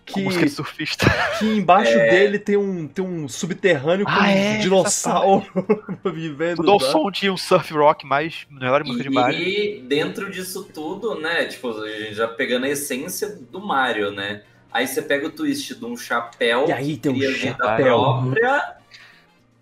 [0.05, 1.05] com que, música de surfista.
[1.39, 2.09] que embaixo É.
[2.09, 5.45] dele tem um, tem um subterrâneo com Ah, é, um essa dinossauro
[6.13, 6.57] vivendo.
[6.57, 6.91] Tudo ao lá.
[6.91, 9.39] som de um surf rock mais melhor música de Mario.
[9.39, 11.45] E dentro disso tudo, né?
[11.45, 14.41] Tipo, a gente já pegando a essência do Mario, né?
[14.71, 17.77] Aí você pega o twist de um chapéu E aí tem um chapéu.
[17.77, 18.75] própria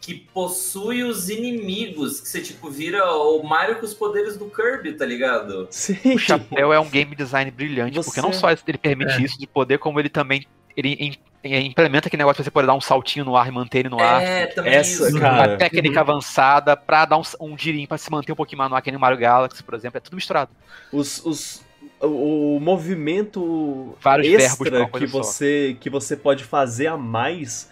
[0.01, 4.93] que possui os inimigos, que você tipo vira o Mario com os poderes do Kirby,
[4.93, 5.67] tá ligado?
[5.69, 6.15] Sim.
[6.15, 9.21] O chapéu é um game design brilhante, Você- porque não só ele permite É.
[9.21, 10.45] isso de poder, como ele também
[10.75, 13.79] ele eh, implementa aquele negócio pra você poder dar um saltinho no ar e manter
[13.79, 14.21] ele no ar.
[14.23, 15.19] É, também Essa, isso.
[15.19, 15.51] cara.
[15.51, 18.75] Uma técnica avançada pra dar um, um girinho pra se manter um pouquinho mais no
[18.77, 19.97] ar, que nem o Mario Galaxy, por exemplo.
[19.97, 20.49] É tudo misturado.
[20.93, 21.61] Os, os,
[21.99, 25.17] o, o movimento Vários verbos extra coisa que só.
[25.23, 27.69] você, que você pode fazer a mais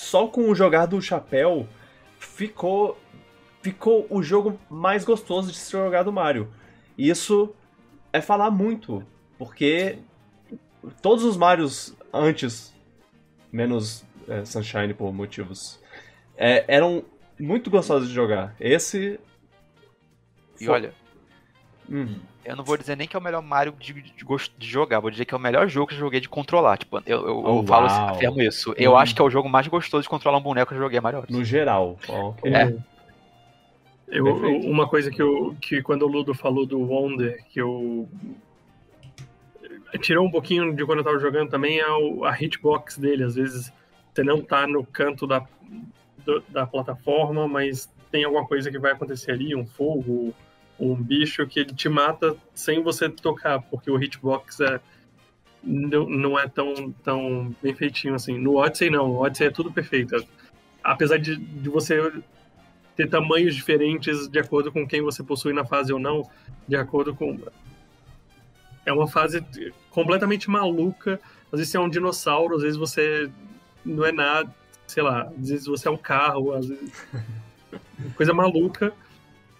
[0.00, 1.68] só com o jogar do chapéu
[2.18, 2.98] ficou,
[3.60, 6.50] ficou o jogo mais gostoso de se jogar do Mario.
[6.96, 7.54] E isso
[8.10, 9.04] é falar muito,
[9.36, 9.98] porque
[11.02, 12.74] todos os Marios antes,
[13.52, 15.78] menos é, Sunshine por motivos,
[16.34, 17.04] é, eram
[17.38, 18.56] muito gostosos de jogar.
[18.58, 19.20] Esse.
[20.58, 20.94] E olha,
[21.90, 22.20] Hum.
[22.50, 25.00] Eu não vou dizer nem que é o melhor Mario de, de, gosto- de jogar,
[25.00, 26.76] vou dizer que é o melhor jogo que eu joguei de controlar.
[26.78, 28.08] Tipo, eu, eu, Oh, eu falo, uau.
[28.10, 28.74] afirmo isso.
[28.76, 28.96] Eu Hum.
[28.96, 31.20] acho que é o jogo mais gostoso de controlar um boneco que eu joguei Mario
[31.20, 31.38] Odyssey.
[31.38, 31.98] No geral.
[32.08, 32.52] ok.
[32.52, 32.74] É.
[34.08, 34.66] Eu, Perfeito.
[34.68, 38.08] uma coisa que, eu, que quando o Ludo falou do Wonder, que eu.
[40.00, 43.24] Tirou um pouquinho de quando eu tava jogando também é o- a hitbox dele.
[43.24, 43.72] Às vezes
[44.12, 45.44] você não tá no canto da,
[46.24, 50.32] do- da plataforma, mas tem alguma coisa que vai acontecer ali, um fogo,
[50.80, 54.80] um bicho que ele te mata sem você tocar, porque o hitbox é,
[55.62, 58.38] não, não é tão, tão bem feitinho assim.
[58.38, 59.08] No Odyssey, não.
[59.08, 60.16] No Odyssey é tudo perfeito.
[60.82, 62.10] Apesar de, de você
[62.96, 66.28] ter tamanhos diferentes de acordo com quem você possui na fase ou não,
[66.66, 67.38] de acordo com.
[68.86, 69.44] É uma fase
[69.90, 71.20] completamente maluca.
[71.52, 73.30] Às vezes você é um dinossauro, às vezes você
[73.84, 74.54] não é nada,
[74.86, 76.90] sei lá, às vezes você é um carro, às vezes.
[78.16, 78.94] coisa maluca.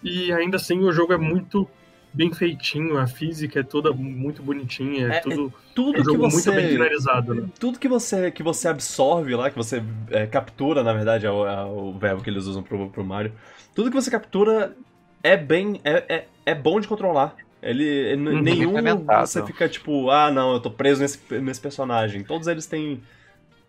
[0.03, 1.67] E ainda assim o jogo é muito
[2.13, 6.03] bem feitinho, a física é toda muito bonitinha, é, é tudo, é tudo é um
[6.03, 7.35] que você, muito bem finalizado.
[7.35, 7.49] Né?
[7.59, 11.47] Tudo que você, que você absorve lá, que você é, captura, na verdade, é o,
[11.47, 13.31] é o, verbo que eles usam pro, pro Mario.
[13.73, 14.75] Tudo que você captura
[15.23, 15.79] é bem.
[15.83, 17.35] é, é, é bom de controlar.
[17.61, 18.15] Ele.
[18.15, 18.73] Uhum, nenhum
[19.19, 22.23] você fica tipo, ah não, eu tô preso nesse, nesse personagem.
[22.23, 23.01] Todos eles têm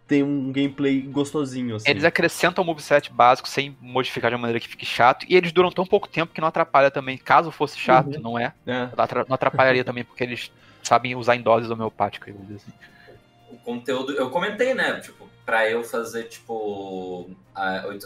[0.06, 1.76] tem um gameplay gostosinho.
[1.76, 1.88] Assim.
[1.88, 5.24] Eles acrescentam o moveset básico sem modificar de uma maneira que fique chato.
[5.28, 7.16] E eles duram tão pouco tempo que não atrapalha também.
[7.16, 8.20] Caso fosse chato, uhum.
[8.20, 8.52] não é.
[8.66, 8.88] é.
[9.28, 10.50] Não atrapalharia também porque eles
[10.82, 12.34] sabem usar em doses homeopáticas.
[12.54, 12.72] Assim.
[13.50, 14.12] O conteúdo.
[14.12, 15.00] Eu comentei, né?
[15.00, 17.30] Tipo, pra eu fazer, tipo.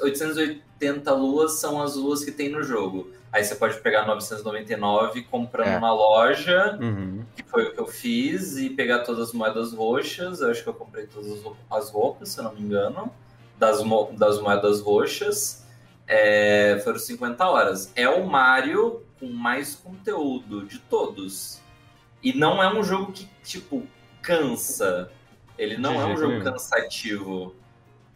[0.02, 3.10] 880 luas são as luas que tem no jogo.
[3.36, 5.78] Aí você pode pegar 999 comprando é.
[5.78, 7.22] na loja, uhum.
[7.36, 10.40] que foi o que eu fiz, e pegar todas as moedas roxas.
[10.40, 13.12] Eu acho que eu comprei todas as roupas, se eu não me engano,
[13.58, 13.82] das,
[14.12, 15.66] das moedas roxas.
[16.06, 17.92] É, foram 50 horas.
[17.94, 21.60] É o Mario com mais conteúdo de todos.
[22.22, 23.86] E não é um jogo que, tipo,
[24.22, 25.10] cansa.
[25.58, 27.54] Ele não de é um jogo cansativo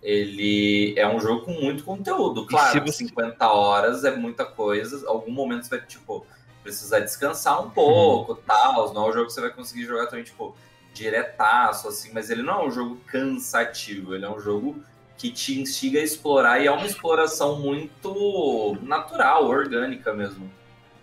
[0.03, 2.47] ele é um jogo com muito conteúdo.
[2.47, 3.05] Claro, você...
[3.05, 5.07] 50 horas é muita coisa.
[5.09, 6.27] Algum momento você vai, tipo,
[6.63, 8.39] precisar descansar um pouco, uhum.
[8.47, 8.95] tal.
[8.95, 10.55] Não é um jogo que você vai conseguir jogar também, tipo,
[10.95, 12.11] diretaço, assim.
[12.13, 14.15] Mas ele não é um jogo cansativo.
[14.15, 14.83] Ele é um jogo
[15.19, 16.61] que te instiga a explorar.
[16.61, 20.51] E é uma exploração muito natural, orgânica mesmo.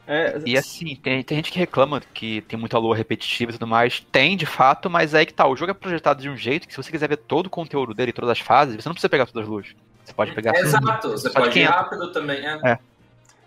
[0.08, 3.68] É, e assim, tem, tem gente que reclama que tem muita lua repetitiva e tudo
[3.68, 4.00] mais.
[4.00, 5.46] Tem, de fato, mas aí que tá.
[5.46, 7.94] O jogo é projetado de um jeito que se você quiser ver todo o conteúdo
[7.94, 9.68] dele, todas as fases, você não precisa pegar todas as luas.
[10.06, 10.56] Você pode pegar.
[10.56, 12.60] É, exato, você pode ir rápido também, é.
[12.64, 12.80] é.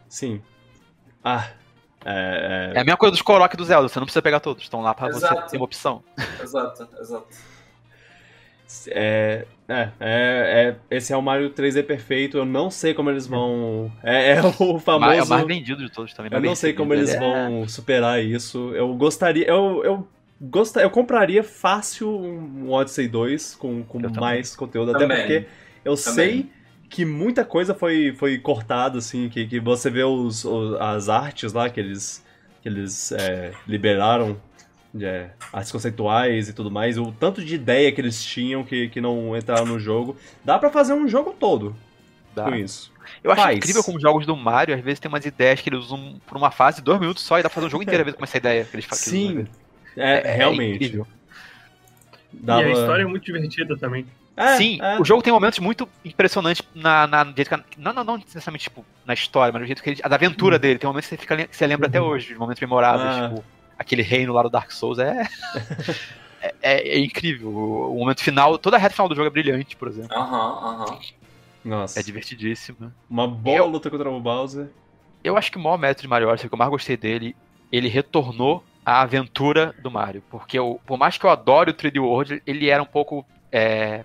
[0.07, 0.43] Sim.
[1.25, 1.49] Ah.
[2.05, 2.79] É, é...
[2.79, 4.95] é a mesma coisa dos Korok do Zelda, você não precisa pegar todos, estão lá
[4.95, 5.35] pra exato.
[5.35, 6.03] você ter uma opção.
[6.43, 7.27] Exato, exato.
[8.89, 12.37] É, é, é, é, esse é o Mario 3D perfeito.
[12.39, 13.91] Eu não sei como eles vão.
[14.03, 15.13] É, é o famoso.
[15.13, 16.31] É o mais vendido de todos também.
[16.33, 18.73] Eu não sei como eles vão superar isso.
[18.75, 19.47] Eu gostaria.
[19.47, 20.09] Eu, eu,
[20.41, 24.93] gostaria, eu compraria fácil um Odyssey 2 com, com mais conteúdo.
[24.93, 25.07] Também.
[25.07, 25.47] Até porque
[25.85, 26.15] eu também.
[26.15, 26.51] sei
[26.89, 29.29] que muita coisa foi, foi cortada, assim.
[29.29, 32.25] Que, que você vê os, os as artes lá que eles,
[32.63, 34.37] que eles é, liberaram
[34.99, 39.01] é, artes conceituais e tudo mais, o tanto de ideia que eles tinham que, que
[39.01, 40.17] não entraram no jogo.
[40.45, 41.77] Dá para fazer um jogo todo
[42.35, 42.45] Dá.
[42.45, 42.93] com isso.
[43.23, 43.57] Eu acho Faz.
[43.57, 46.51] incrível como jogos do Mario, às vezes tem umas ideias que eles usam por uma
[46.51, 48.75] fase, dois minutos só, e dá pra fazer um jogo inteiro com essa ideia que
[48.75, 49.13] eles fazem.
[49.13, 49.47] Sim,
[49.97, 51.01] é, é, realmente.
[51.01, 51.21] É
[52.33, 52.63] Dava...
[52.63, 54.07] E a história é muito divertida também.
[54.37, 54.99] É, Sim, é.
[54.99, 57.25] o jogo tem momentos muito impressionantes na, na,
[57.77, 60.01] não, não, não necessariamente tipo, na história, mas no jeito que ele.
[60.01, 60.59] da aventura hum.
[60.59, 60.79] dele.
[60.79, 62.07] Tem momentos que você, fica, que você lembra até uhum.
[62.07, 63.29] hoje, de momentos memoráveis, ah.
[63.29, 63.45] tipo
[63.81, 65.23] aquele reino lá do Dark Souls é,
[66.43, 67.49] é, é, é, incrível.
[67.49, 70.15] O momento final, toda a reta final do jogo é brilhante, por exemplo.
[70.15, 70.99] Aham, aham.
[71.65, 71.99] Nossa.
[71.99, 72.93] É divertidíssimo.
[73.09, 74.69] Uma boa eu, luta contra o Bowser.
[75.25, 77.35] Eu acho que o maior método de Mario Odyssey, que eu mais gostei dele,
[77.73, 80.23] ele retornou à aventura do Mario.
[80.31, 83.25] Porque eu, por mais que eu adore o 3D World, ele era um pouco.
[83.51, 84.05] É...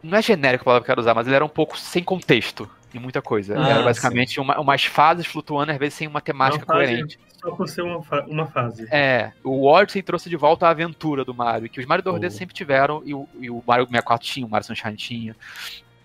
[0.00, 2.04] Não é genérico a palavra que eu quero usar, mas ele era um pouco sem
[2.04, 3.58] contexto em muita coisa.
[3.58, 7.68] Ah, era basicamente uma, umas fases flutuando, às vezes sem uma temática coerente só por
[7.68, 8.86] ser uma, fa uma fase.
[8.90, 12.30] É, o Odyssey trouxe de volta a aventura do Mario, que os Mario 2D oh.
[12.30, 15.36] sempre tiveram, e o, e o Mario 64 tinha, o Mario Sunshine tinha.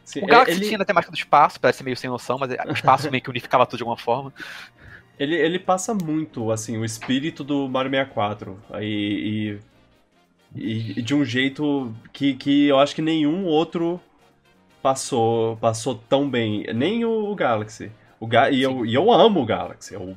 [0.03, 0.65] Sim, o Galaxy ele...
[0.65, 3.65] tinha a temática do espaço, parece meio sem noção, mas o espaço meio que unificava
[3.65, 4.33] tudo de alguma forma.
[5.19, 8.55] Ele, ele passa muito, assim, o espírito do Mario 64.
[8.79, 9.59] E,
[10.55, 13.99] e, e, de um jeito que, que eu acho que nenhum outro
[14.79, 16.67] passou passou tão bem.
[16.71, 17.91] Nem o, o Galaxy.
[18.19, 19.95] O Ga e, eu, e eu amo o Galaxy.
[19.95, 20.15] Eu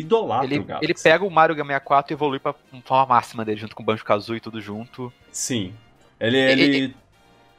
[0.00, 0.86] idolatro ele, o Galaxy.
[0.86, 2.54] Ele pega o Mario 64 e evolui pra
[2.84, 5.12] forma máxima dele, junto com o Banjo-Kazooie e tudo junto.
[5.30, 5.74] Sim.
[6.20, 6.96] Ele, ele, ele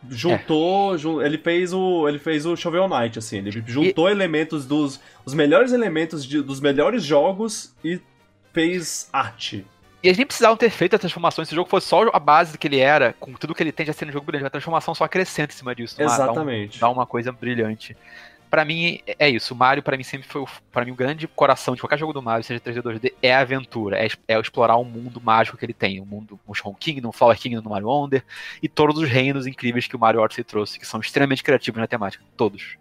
[0.10, 1.26] juntou, é.
[1.26, 4.12] ele fez o ele fez o Shovel Knight assim, ele juntou e...
[4.12, 8.00] elementos dos os melhores elementos de, dos melhores jogos e
[8.54, 9.66] fez arte.
[10.02, 11.44] E eles nem precisavam ter feito a transformação.
[11.44, 13.86] Se o jogo fosse só a base que ele era, com tudo que ele tem
[13.86, 16.02] já sendo um jogo brilhante, a transformação só acrescenta em cima disso.
[16.02, 16.80] Exatamente.
[16.80, 17.98] Dá, um, dá uma coisa brilhante
[18.50, 19.54] para mim é isso.
[19.54, 22.22] O Mario para mim sempre foi para mim o grande coração de qualquer jogo do
[22.22, 25.74] Mario, seja 3D 2D, é a aventura, é, é explorar o mundo mágico que ele
[25.74, 28.24] tem, o mundo Mushroom Kingdom, Flower Kingdom no Mario Wonder
[28.62, 31.88] e todos os reinos incríveis que o Mario Odyssey trouxe, que são extremamente criativos na
[31.88, 32.78] temática, todos.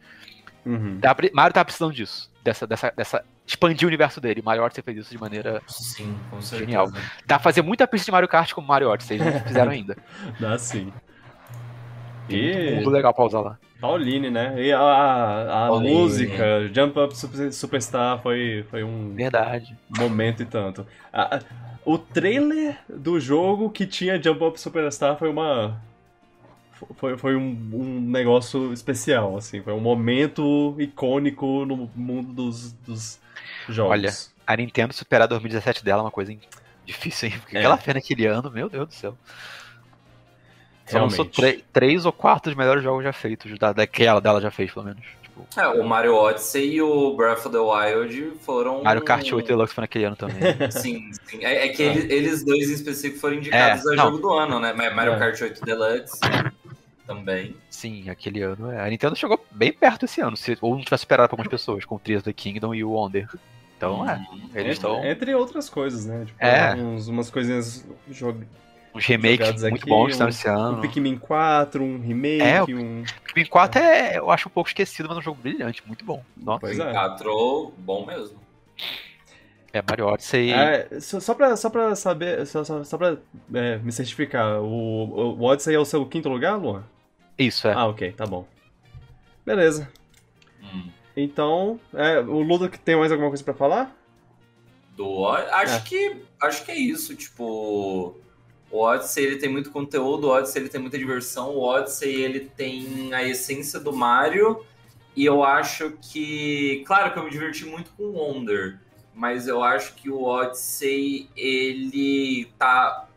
[0.64, 0.98] Uhum.
[1.00, 4.42] Tá, Mario tá precisando disso, dessa, dessa, dessa expandir o universo dele.
[4.42, 6.64] Mario Odyssey fez isso de maneira Sim, com certeza.
[6.64, 6.90] Genial.
[7.26, 9.96] Dá pra fazer muita pista de Mario Kart com Mario Odyssey, eles não fizeram ainda.
[10.38, 10.92] Dá sim.
[12.28, 13.58] Tem E muito mundo legal pra usar lá.
[13.80, 14.54] Pauline, né?
[14.60, 15.94] E a, a, Pauline.
[15.94, 19.76] música, Jump Up Super- Superstar foi, foi um Verdade.
[19.96, 20.86] momento e tanto.
[21.12, 21.40] A- a-
[21.84, 25.80] o trailer do jogo que tinha Jump Up Superstar foi uma.
[26.96, 29.60] Foi, foi um, um negócio especial, assim.
[29.62, 33.18] Foi um momento icônico no mundo dos, dos
[33.68, 33.90] jogos.
[33.92, 34.12] Olha,
[34.46, 36.36] A Nintendo superar 2017 dela é uma coisa
[36.84, 37.34] difícil, hein?
[37.40, 37.62] Porque É.
[37.62, 39.16] ela fez naquele ano, meu Deus do céu.
[40.88, 41.36] Só lançou Realmente.
[41.58, 44.86] tre- três ou quatro dos melhores jogos já feitos, da, daquela dela já fez, pelo
[44.86, 45.02] menos.
[45.22, 48.82] Tipo, É, o Mario Odyssey e o Breath of the Wild foram.
[48.82, 50.36] Mario Kart 8 Deluxe foi naquele ano também.
[50.72, 51.44] Sim, sim.
[51.44, 54.04] É, é que ele- eles dois em específico foram indicados É, a não.
[54.06, 54.72] jogo do ano, né?
[54.72, 55.18] Mario É.
[55.18, 56.18] Kart 8 Deluxe
[57.06, 57.56] também.
[57.70, 58.70] Sim, aquele ano.
[58.70, 58.80] é.
[58.84, 61.84] A Nintendo chegou bem perto esse ano, se, ou não tivesse superado pra algumas pessoas,
[61.84, 63.28] com o Tears of the Kingdom e o Wonder.
[63.76, 64.16] Então, é.
[64.16, 64.34] Uhum.
[64.34, 65.04] Eles Entre, estão.
[65.04, 66.24] entre outras coisas, né?
[66.26, 66.74] Tipo, É.
[66.74, 67.86] uns- umas coisinhas.
[68.10, 68.44] Jog...
[68.98, 70.80] Uns remakes muito aqui, bons que um- esse Um ano.
[70.80, 73.04] Pikmin 4, um remake, É, o um.
[73.24, 76.22] Pikmin 4 é, eu acho um pouco esquecido, mas é um jogo brilhante, muito bom.
[76.36, 76.92] Nossa, Pois é.
[76.92, 78.38] 4, bom mesmo.
[79.72, 80.50] é Mario Odyssey.
[80.52, 83.16] É, só, só, pra, só pra saber, só, só, só pra
[83.54, 86.82] é, me certificar, o, o Odyssey é o seu quinto lugar, Luan?
[87.38, 87.72] Isso, é.
[87.74, 88.46] Ah, ok, tá bom.
[89.46, 89.88] Beleza.
[90.62, 90.88] Hum.
[91.16, 93.94] Então, é, o Ludo que tem mais alguma coisa pra falar?
[94.96, 95.80] Do acho É.
[95.80, 98.16] que acho que é isso, tipo,
[98.70, 102.40] o Odyssey ele tem muito conteúdo, o Odyssey ele tem muita diversão, o Odyssey ele
[102.40, 104.64] tem a essência do Mario
[105.16, 108.78] e eu acho que, claro que eu me diverti muito com o Wonder,
[109.14, 113.08] mas eu acho que o Odyssey ele tá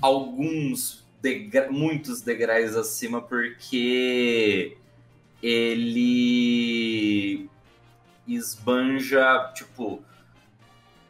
[0.00, 4.76] alguns degra muitos degraus acima porque
[5.42, 7.48] ele
[8.26, 10.02] esbanja, tipo,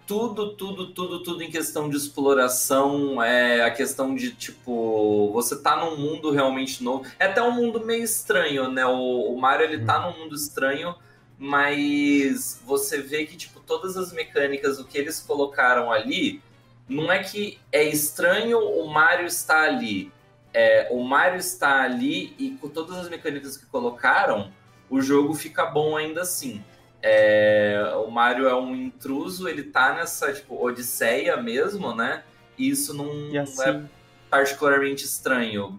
[0.06, 5.76] tudo, tudo, tudo, tudo em questão de exploração, é a questão de, tipo, você tá
[5.76, 7.04] num mundo realmente novo.
[7.18, 8.86] É até um mundo meio estranho, né?
[8.86, 10.94] O, o Mario, ele tá num mundo estranho,
[11.36, 16.40] mas você vê que, tipo, todas as mecânicas, o que eles colocaram ali,
[16.88, 20.12] não é que é estranho o Mario estar ali.
[20.54, 24.52] É, o Mario está ali e com todas as mecânicas que colocaram,
[24.88, 26.64] o jogo fica bom ainda assim.
[27.02, 32.22] É, o Mario é um intruso, ele tá nessa, tipo, odisseia mesmo, né?
[32.58, 33.88] E isso não E é assim.
[34.30, 35.78] particularmente estranho.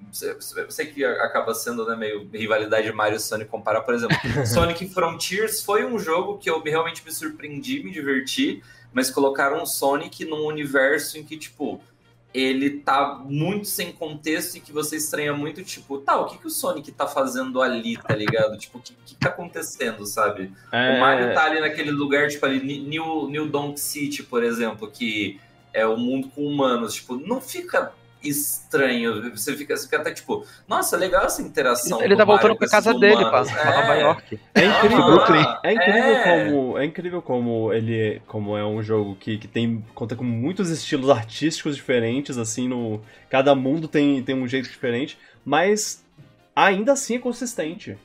[0.56, 4.18] Eu sei que acaba sendo né, meio rivalidade Mario e Sonic comparar, por exemplo.
[4.45, 8.64] Sonic Frontiers foi um jogo que eu realmente me surpreendi, me diverti,
[8.94, 11.81] mas colocaram um Sonic num universo em que, tipo,
[12.38, 16.45] ele tá muito sem contexto e que você estranha muito, tipo, tá, o que, que
[16.45, 18.57] o Sonic tá fazendo ali, tá ligado?
[18.68, 20.51] Tipo, o que, que tá acontecendo, sabe?
[20.72, 24.89] É, O Mario tá ali naquele lugar, tipo, ali, New, New Donk City, por exemplo,
[24.89, 25.39] que
[25.73, 27.91] é o mundo com humanos, tipo, não fica
[28.23, 29.31] estranho.
[29.35, 32.02] Você fica, você fica até tipo, nossa, legal essa interação.
[32.02, 33.52] Ele tá voltando pra casa dele, pra, humanos.
[33.52, 34.02] pra Nova É.
[34.02, 34.39] York.
[34.56, 36.23] É incrível, Ah, é incrível é.
[36.45, 40.69] como é incrível como ele como é um jogo que, que tem conta com muitos
[40.69, 46.03] estilos artísticos diferentes assim no cada mundo tem, tem um jeito diferente, mas
[46.56, 47.98] ainda assim é consistente.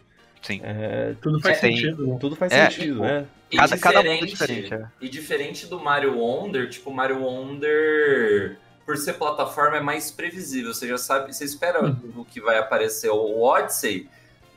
[0.43, 0.61] Sim.
[0.65, 2.17] É, Tudo faz Tem- sentido, né?
[2.21, 3.25] tudo faz É, sentido, tipo, né?
[3.49, 4.75] E Cada, cada mundo é diferente-.
[4.75, 4.87] É.
[5.01, 10.75] E diferente do Mario Wonder, tipo, Mario Wonder, por ser plataforma, é mais previsível.
[10.75, 13.11] Você já sabe, você espera o que vai aparecer.
[13.11, 14.09] O Odyssey,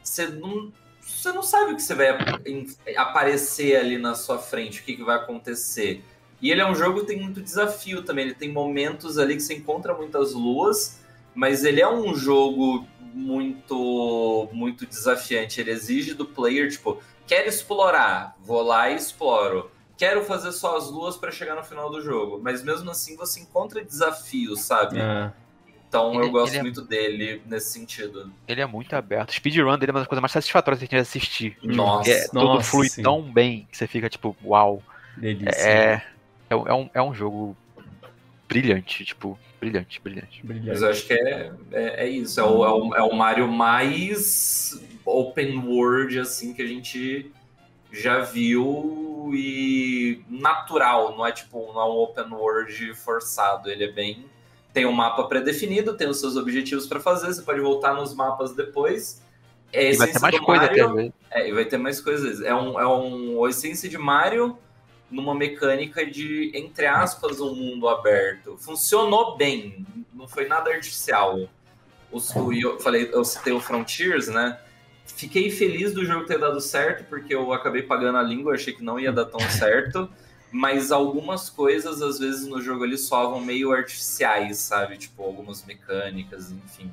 [0.03, 0.72] você não,
[1.02, 2.10] você não sabe o que você vai
[2.95, 6.03] aparecer ali na sua frente, o que, que vai acontecer.
[6.41, 8.26] E ele é um jogo que tem muito desafio também.
[8.26, 10.99] Ele tem momentos ali que você encontra muitas luas,
[11.34, 15.61] mas ele é um jogo muito, muito desafiante.
[15.61, 19.72] Ele exige do player, tipo, quero explorar, vou lá e exploro.
[19.97, 22.39] Quero fazer só as luas para chegar no final do jogo.
[22.41, 24.99] Mas mesmo assim você encontra desafios, sabe?
[24.99, 25.31] É.
[25.88, 28.31] Então Ele- eu gosto é- muito dele nesse sentido.
[28.47, 29.31] Ele é muito aberto.
[29.34, 31.57] Speedrun dele é uma das coisas mais satisfatórias que a gente assistir.
[31.63, 33.01] Nossa, É, tudo nossa, flui sim.
[33.01, 34.84] tão bem que você fica tipo, uau.
[35.15, 35.49] Delícia.
[35.61, 36.01] É,
[36.49, 37.55] é, um- é um, é um jogo
[38.49, 40.41] brilhante, tipo, brilhante, brilhante.
[40.43, 40.81] Mas Brilhante.
[40.84, 42.39] eu acho que é, é, é isso.
[42.39, 47.31] É o, é, o, é o Mario mais open world, assim, que a gente
[47.95, 51.15] já viu e natural.
[51.15, 53.69] Não é tipo, não é um open world forçado.
[53.69, 54.26] Ele é bem.
[54.73, 57.27] Tem um mapa pré-definido, tem os seus objetivos para fazer.
[57.27, 59.23] Você pode voltar nos mapas depois.
[59.72, 60.93] É E vai ter essência mais coisa Mario.
[60.93, 61.13] velho.
[61.31, 62.41] É, e vai ter mais coisas.
[62.41, 64.57] É um, é um a essência de Mario
[65.09, 68.57] numa mecânica de, entre aspas, um mundo aberto.
[68.57, 71.47] Funcionou bem, não foi nada artificial.
[72.11, 74.59] Os, o, eu falei, eu citei o Frontiers, né?
[75.06, 78.84] Fiquei feliz do jogo ter dado certo, porque eu acabei pagando a língua, achei que
[78.84, 80.10] não ia dar tão certo.
[80.52, 84.98] Mas algumas coisas, às vezes, no jogo eles sovam meio artificiais, sabe?
[84.98, 86.90] Tipo, algumas mecânicas, enfim.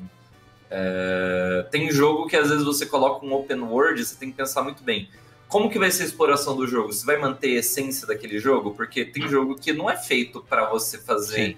[0.69, 1.67] É...
[1.71, 4.83] Tem jogo que às vezes você coloca um open world, você tem que pensar muito
[4.83, 5.09] bem.
[5.47, 6.93] Como que vai ser a exploração do jogo?
[6.93, 8.73] Você vai manter a essência daquele jogo?
[8.73, 11.57] Porque tem jogo que não é feito para você fazer Sim.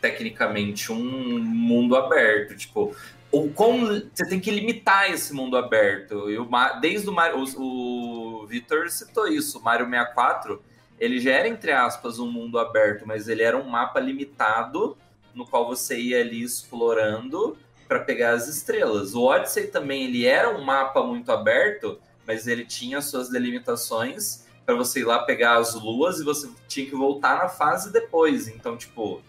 [0.00, 2.56] tecnicamente um mundo aberto.
[2.56, 2.94] Tipo,
[3.34, 6.30] ou como você tem que limitar esse mundo aberto.
[6.30, 6.48] Eu,
[6.80, 10.62] desde o Mario, o, o Vitor citou isso, o Mario 64,
[11.00, 14.96] ele já era, entre aspas, um mundo aberto, mas ele era um mapa limitado
[15.34, 17.58] no qual você ia ali explorando
[17.88, 19.16] para pegar as estrelas.
[19.16, 24.76] O Odyssey também ele era um mapa muito aberto, mas ele tinha suas delimitações para
[24.76, 28.46] você ir lá pegar as luas e você tinha que voltar na fase depois.
[28.46, 29.20] Então, tipo,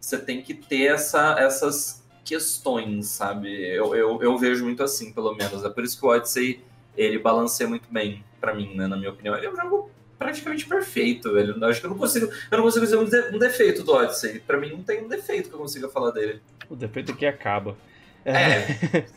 [0.00, 1.97] você tem que ter essa, essas
[2.28, 3.48] questões, sabe?
[3.48, 5.64] Eu, eu, eu, vejo muito assim, pelo menos.
[5.64, 6.60] É por isso que o Odyssey,
[6.94, 8.86] ele balanceia muito bem para mim, né?
[8.86, 9.34] Na minha opinião.
[9.34, 11.64] Ele é um jogo praticamente perfeito, velho.
[11.64, 14.40] Acho que eu não consigo, eu não consigo dizer um, de, um defeito do Odyssey.
[14.40, 16.42] Para mim não tem um defeito que eu consiga falar dele.
[16.68, 17.74] O defeito é que acaba.
[18.24, 18.60] É,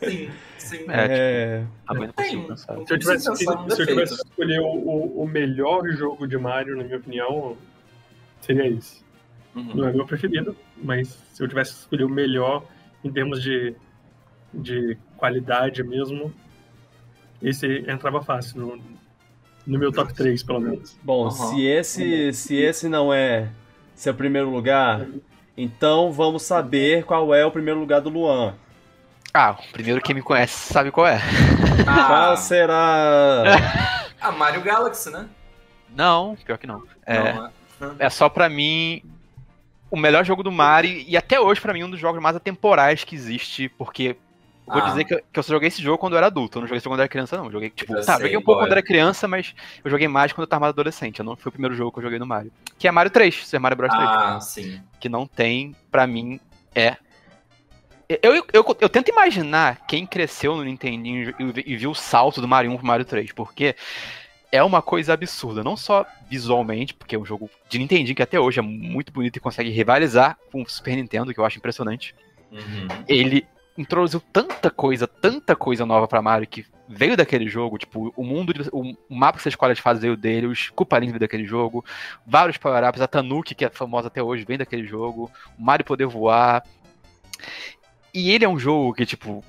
[0.08, 0.84] sim, sim.
[0.88, 2.12] É, tipo, é...
[2.16, 6.38] Tem, se eu tivesse, que, se eu tivesse que escolher o, o melhor jogo de
[6.38, 7.58] Mario, na minha opinião,
[8.40, 9.02] seria esse.
[9.54, 9.74] Uhum.
[9.74, 12.64] Não é meu preferido, mas se eu tivesse que escolher o melhor,
[13.04, 13.74] em termos de,
[14.52, 16.32] de qualidade mesmo,
[17.42, 18.82] esse entrava fácil no,
[19.66, 20.96] no meu top 3, pelo menos.
[21.02, 21.30] Bom, uhum.
[21.30, 23.48] se esse se esse não é
[23.94, 25.06] seu primeiro lugar,
[25.56, 28.54] então vamos saber qual é o primeiro lugar do Luan.
[29.34, 31.20] Ah, o primeiro quem me conhece sabe qual é.
[31.84, 32.06] Ah.
[32.06, 33.42] Qual será?
[34.20, 35.28] ah, Mario Galaxy, né?
[35.96, 36.84] Não, pior que não.
[37.04, 38.06] É, não, é.
[38.06, 39.02] é só pra mim
[39.92, 43.04] o melhor jogo do Mario e até hoje para mim um dos jogos mais atemporais
[43.04, 44.16] que existe, porque
[44.66, 44.88] vou ah.
[44.88, 46.66] dizer que eu, que eu, só joguei esse jogo quando eu era adulto, eu não
[46.66, 48.42] joguei esse jogo quando eu era criança não, eu joguei tipo, eu tá, joguei um
[48.42, 49.54] pouco quando eu era criança, mas
[49.84, 51.98] eu joguei mais quando eu tava mais adolescente, eu não foi o primeiro jogo que
[51.98, 54.02] eu joguei no Mario, que é Mario 3, Super Mario Bros 3.
[54.02, 54.80] Ah, sim.
[54.98, 56.40] Que não tem, para mim
[56.74, 56.96] é
[58.08, 62.40] eu, eu, eu, eu, tento imaginar quem cresceu no Nintendinho e, e viu o salto
[62.40, 63.74] do Mario 1 pro Mario 3, porque
[64.52, 68.38] é uma coisa absurda, não só visualmente, porque é um jogo de Nintendo que até
[68.38, 72.14] hoje é muito bonito e consegue rivalizar com o Super Nintendo, que eu acho impressionante.
[72.52, 72.86] Uhum.
[73.08, 73.46] Ele
[73.78, 78.52] introduziu tanta coisa, tanta coisa nova para Mario que veio daquele jogo, tipo, o mundo,
[78.70, 81.82] o, mapa que você escolhe de fase veio dele, os Koopalins veio daquele jogo,
[82.26, 86.04] vários power-ups, a Tanuki, que é famosa até hoje, vem daquele jogo, o Mario poder
[86.04, 86.62] voar.
[88.12, 89.42] E ele é um jogo que, tipo,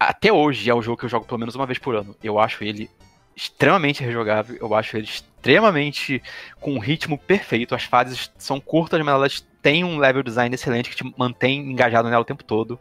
[0.00, 2.16] até hoje é um jogo que eu jogo pelo menos uma vez por ano.
[2.20, 2.90] Eu acho ele
[3.36, 4.56] extremamente rejogável.
[4.60, 6.22] Eu acho ele extremamente
[6.60, 7.74] com um ritmo perfeito.
[7.74, 12.08] As fases são curtas, mas elas têm um level design excelente que te mantém engajado
[12.08, 12.78] nela o tempo todo.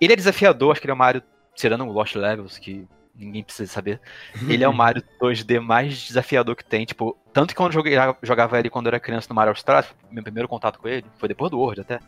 [0.00, 1.22] Ele é desafiador, acho que ele é o Mario,
[1.54, 3.98] tirando o Lost Levels, que ninguém precisa saber.
[4.46, 6.84] Ele é o Mario 2D mais desafiador que tem.
[6.84, 9.88] Tipo, tanto que quando eu joguei, jogava ele quando eu era criança no Mario Stars,
[10.10, 11.98] meu primeiro contato com ele, foi depois do World até.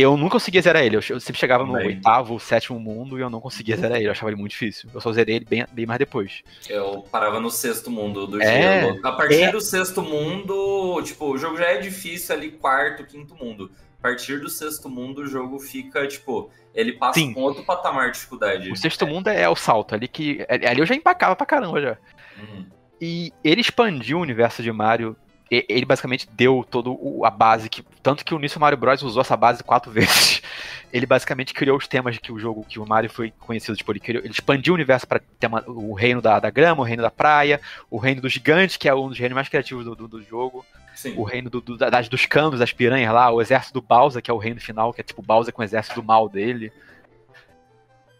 [0.00, 0.94] Eu nunca conseguia zerar ele.
[0.94, 1.88] Eu, sempre chegava no Bem.
[1.88, 4.06] oitavo, sétimo mundo e eu não conseguia zerar ele.
[4.06, 4.88] Eu achava ele muito difícil.
[4.94, 6.40] Eu só zerei ele bem, bem mais depois.
[6.68, 9.00] Eu parava no sexto mundo do é, gelo.
[9.04, 9.50] A partir é...
[9.50, 13.72] do sexto mundo, tipo, o jogo já é difícil ali, quarto, quinto mundo.
[13.98, 17.34] A partir do sexto mundo, o jogo fica, tipo, ele passa Sim.
[17.34, 18.70] com outro patamar de dificuldade.
[18.70, 19.08] O sexto é.
[19.08, 20.46] mundo é o salto, ali que.
[20.48, 21.98] Ali eu já empacava pra caramba já.
[22.38, 22.66] Uhum.
[23.00, 25.16] E ele expandiu o universo de Mario
[25.50, 26.90] ele basicamente deu toda
[27.26, 30.42] a base que tanto que o New Mario Bros usou essa base quatro vezes.
[30.92, 34.00] Ele basicamente criou os temas que o jogo que o Mario foi conhecido, tipo, ele,
[34.00, 35.20] criou, ele expandiu o universo para
[35.66, 37.60] o reino da, da, grama, o reino da praia,
[37.90, 40.64] o reino do gigante, que é um dos reinos mais criativos do, do, do jogo.
[40.94, 41.14] Sim.
[41.16, 44.30] O reino do, do, das, dos campos, das piranhas lá, o exército do Bowser, que
[44.30, 46.72] é o reino final, que é tipo Bowser com o exército do mal dele.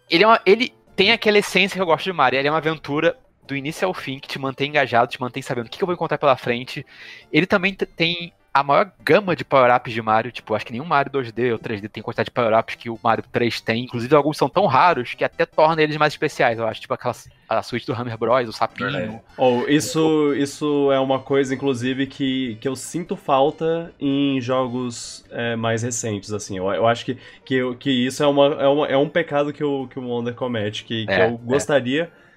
[0.09, 2.59] Ele, é uma, ele tem aquela essência que eu gosto de Mario, ele é uma
[2.59, 3.16] aventura
[3.48, 5.86] do início ao fim, que te mantém engajado, te mantém sabendo o que, que eu
[5.86, 6.84] vou encontrar pela frente.
[7.32, 11.12] Ele também tem a maior gama de power-ups de Mario, tipo, acho que nenhum Mario
[11.12, 13.84] 2D ou 3D tem quantidade de power-ups que o Mario 3 tem.
[13.84, 16.80] Inclusive, alguns são tão raros que até torna eles mais especiais, eu acho.
[16.80, 17.14] Tipo aquela
[17.48, 18.96] a suíte do Hammer Bros, o sapinho.
[18.96, 19.20] É.
[19.36, 25.54] Oh, isso, isso é uma coisa, inclusive, que, que eu sinto falta em jogos é,
[25.56, 26.58] mais recentes, assim.
[26.58, 29.62] Eu, eu acho que, que, que isso é, uma, é, uma, é um pecado que
[29.62, 32.10] o, que o Wonder comete, que, que é, eu gostaria...
[32.24, 32.27] É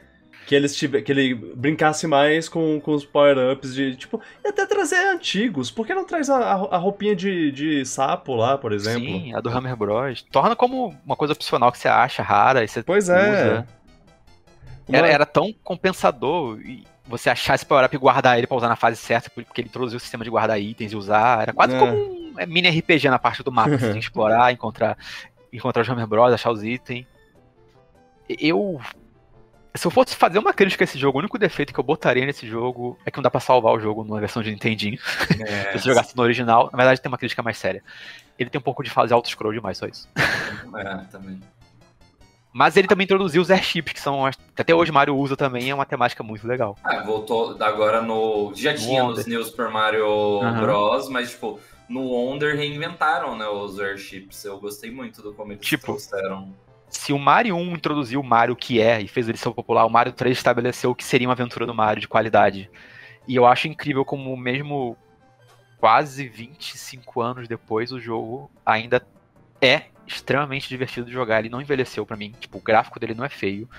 [0.45, 4.65] que eles tive, que ele brincasse mais com, com os power-ups de, tipo, e até
[4.65, 5.71] trazer antigos.
[5.71, 9.01] Por que não traz a, a roupinha de, de sapo lá, por exemplo?
[9.01, 10.21] Sim, a do Hammer Bros.
[10.31, 13.13] Torna como uma coisa opcional que você acha rara e você Pois é.
[13.13, 13.67] usa.
[14.89, 14.97] é.
[14.97, 18.75] Era, era tão compensador e você achar esse power-up e guardar ele pra usar na
[18.75, 21.43] fase certa, porque ele introduziu o sistema de guardar itens e usar.
[21.43, 21.79] Era quase é.
[21.79, 23.69] como um é, mini RPG na parte do mapa.
[23.77, 24.97] Você tem que explorar, encontrar,
[25.51, 27.05] encontrar os Hammer Bros, achar os itens.
[28.27, 28.79] Eu
[29.73, 32.25] se eu fosse fazer uma crítica a esse jogo, o único defeito que eu botaria
[32.25, 34.99] nesse jogo é que não dá pra salvar o jogo numa versão de Nintendinho.
[35.39, 37.83] É, se você jogasse no original, na verdade tem uma crítica mais séria.
[38.37, 40.09] Ele tem um pouco de fazer auto-scroll demais, só isso.
[40.75, 41.39] é, também.
[42.53, 44.25] Mas ele também introduziu os airships, que são.
[44.25, 46.77] até hoje Mario usa também, é uma temática muito legal.
[46.83, 48.51] Ah, voltou agora no.
[48.53, 50.61] Já tinha nos New Super Mario Aham.
[50.61, 54.43] Bros, mas tipo, no Wonder reinventaram, né, os airships.
[54.43, 56.53] Eu gostei muito do como eles Tipo, trouxeram.
[56.91, 59.89] Se o Mario 1 introduziu o Mario que é e fez ele ser popular, o
[59.89, 62.69] Mario 3 estabeleceu o que seria uma aventura do Mario de qualidade.
[63.27, 64.97] E eu acho incrível como mesmo
[65.79, 69.01] quase 25 anos depois o jogo ainda
[69.61, 71.39] é extremamente divertido de jogar.
[71.39, 72.33] Ele não envelheceu pra mim.
[72.39, 73.69] Tipo, o gráfico dele não é feio.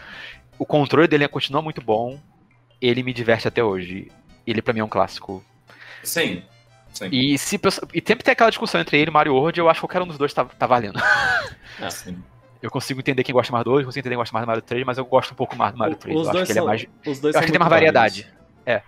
[0.58, 2.18] O controle dele continua muito bom.
[2.80, 4.10] Ele me diverte até hoje.
[4.46, 5.44] Ele pra mim é um clássico.
[6.02, 6.42] Sim,
[6.92, 7.08] sim.
[7.12, 7.60] E, se,
[7.94, 10.06] e sempre tem aquela discussão entre ele e Mario World, eu acho que qualquer um
[10.06, 10.98] dos dois tá, tá valendo.
[11.80, 12.22] Ah, sim.
[12.62, 14.62] Eu consigo entender quem gosta mais do 2, consigo entender quem gosta mais do Mario
[14.62, 16.16] 3, mas eu gosto um pouco mais do Mario 3.
[16.16, 16.86] Os eu acho dois que ele são, é mais.
[17.06, 18.32] os dois Eu acho que tem mais variedade.
[18.64, 18.82] É.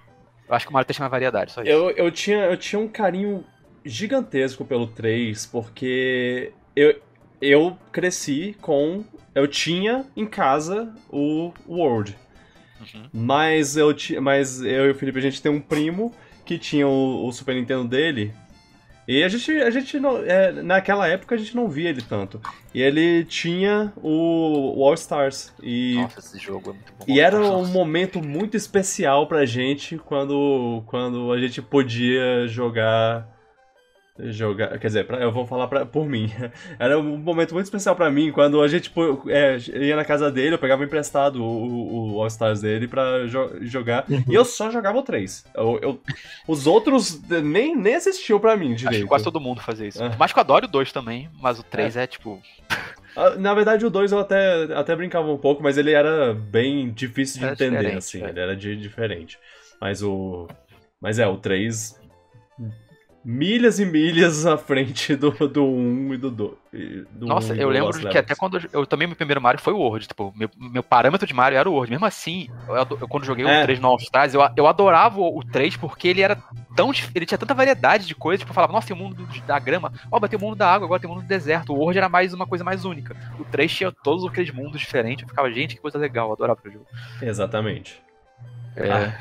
[0.49, 1.71] Eu acho que o Mario 3 tem mais variedade, só isso.
[1.71, 3.45] Eu, eu, tinha, eu tinha um carinho
[3.85, 7.01] gigantesco pelo 3, porque eu,
[7.41, 9.05] eu cresci com.
[9.35, 12.17] Eu tinha em casa o World.
[12.81, 13.09] Uhum.
[13.13, 16.13] Mas eu, mas eu e o Felipe, a gente tem um primo
[16.45, 18.33] que tinha o, o Super Nintendo dele.
[19.07, 22.41] E a gente, a gente não, é, naquela época a gente não via ele tanto.
[22.73, 25.53] E ele tinha o, o All Stars.
[25.63, 27.05] E Nossa, esse jogo é muito bom.
[27.07, 33.34] e era um momento muito especial pra gente quando, quando a gente podia jogar.
[34.17, 34.79] Jogar.
[34.79, 36.31] Quer dizer, pra- eu vou falar pra, por mim.
[36.79, 40.31] Era um momento muito especial pra mim quando a gente pô, é, ia na casa
[40.31, 44.05] dele, eu pegava emprestado o, o All Stars dele pra jo- jogar.
[44.09, 44.23] Uhum.
[44.29, 45.45] E eu só jogava o 3.
[45.55, 46.01] Eu, eu-
[46.47, 49.03] os outros nem, nem assistiam pra mim Acho direito.
[49.03, 50.01] que quase todo mundo fazia isso.
[50.03, 50.15] É.
[50.17, 52.41] Mais que eu adore o 2 também, mas o 3 é, tipo.
[53.17, 56.91] Ah, Na verdade, o 2 eu até, até brincava um pouco, mas ele era bem
[56.93, 58.23] difícil de Era entender, assim.
[58.25, 58.29] é.
[58.29, 59.39] Ele era de, diferente.
[59.81, 60.47] Mas o.
[61.01, 62.01] Mas é, o 3.
[63.25, 66.53] Milhas e milhas à frente do, do 1 e do 2.
[67.11, 69.41] Do Nossa, 1 e eu do lembro que até quando eu, eu também meu primeiro
[69.41, 71.91] Mario foi o World, tipo, meu, meu parâmetro de Mario era o World.
[71.91, 73.61] Mesmo assim, eu, eu quando joguei É.
[73.61, 76.37] o 3 no All Stars, eu, eu adorava o, o 3 porque ele era
[76.77, 79.41] tão ele tinha tanta variedade de coisas, tipo, eu falava, nossa, tem o mundo do-
[79.47, 81.73] da grama, ó, mas tem o mundo da água, agora tem o mundo do deserto.
[81.73, 83.17] O World era mais uma coisa mais única.
[83.39, 86.61] O 3 tinha todos aqueles mundos diferentes, eu ficava, gente, que coisa legal, eu adorava
[86.63, 86.87] o jogo.
[87.23, 88.03] Exatamente.
[88.77, 89.15] É, Ah,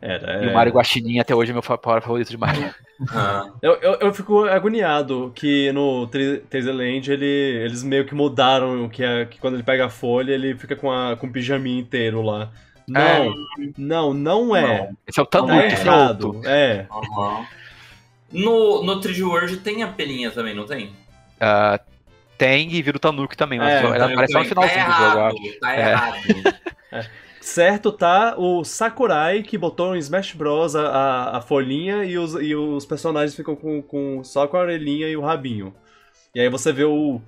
[0.00, 0.44] Era.
[0.44, 0.50] E é.
[0.50, 2.72] o Mario Guaxinim até hoje é meu favorito de Mario.
[3.10, 8.14] Ah, Eu, eu, eu fico agoniado que no Tre- Taser Land ele, eles meio que
[8.14, 11.32] mudaram que, é, que quando ele pega a folha ele fica com, a, com o
[11.32, 12.50] pijaminha inteiro lá.
[12.88, 13.34] Não,
[13.76, 14.90] não, não é.
[15.06, 16.40] Esse é o Tá Tanuki, é errado.
[16.44, 16.86] É.
[16.90, 17.46] aham.
[18.32, 20.90] No, no 3D World tem a peninha também, não tem?
[21.40, 21.78] Ah,
[22.36, 24.48] tem e vira o Tanuki também, mas É, ela aparece só no tem.
[24.48, 25.36] finalzinho tá do jogo, errado.
[25.60, 25.74] Tá
[26.92, 27.06] É.
[27.48, 32.54] Certo tá o Sakurai que botou em Smash Bros a, a, folhinha e os, e
[32.54, 35.74] os personagens ficam com, com só com a orelhinha e o rabinho.
[36.34, 37.22] E aí você vê o.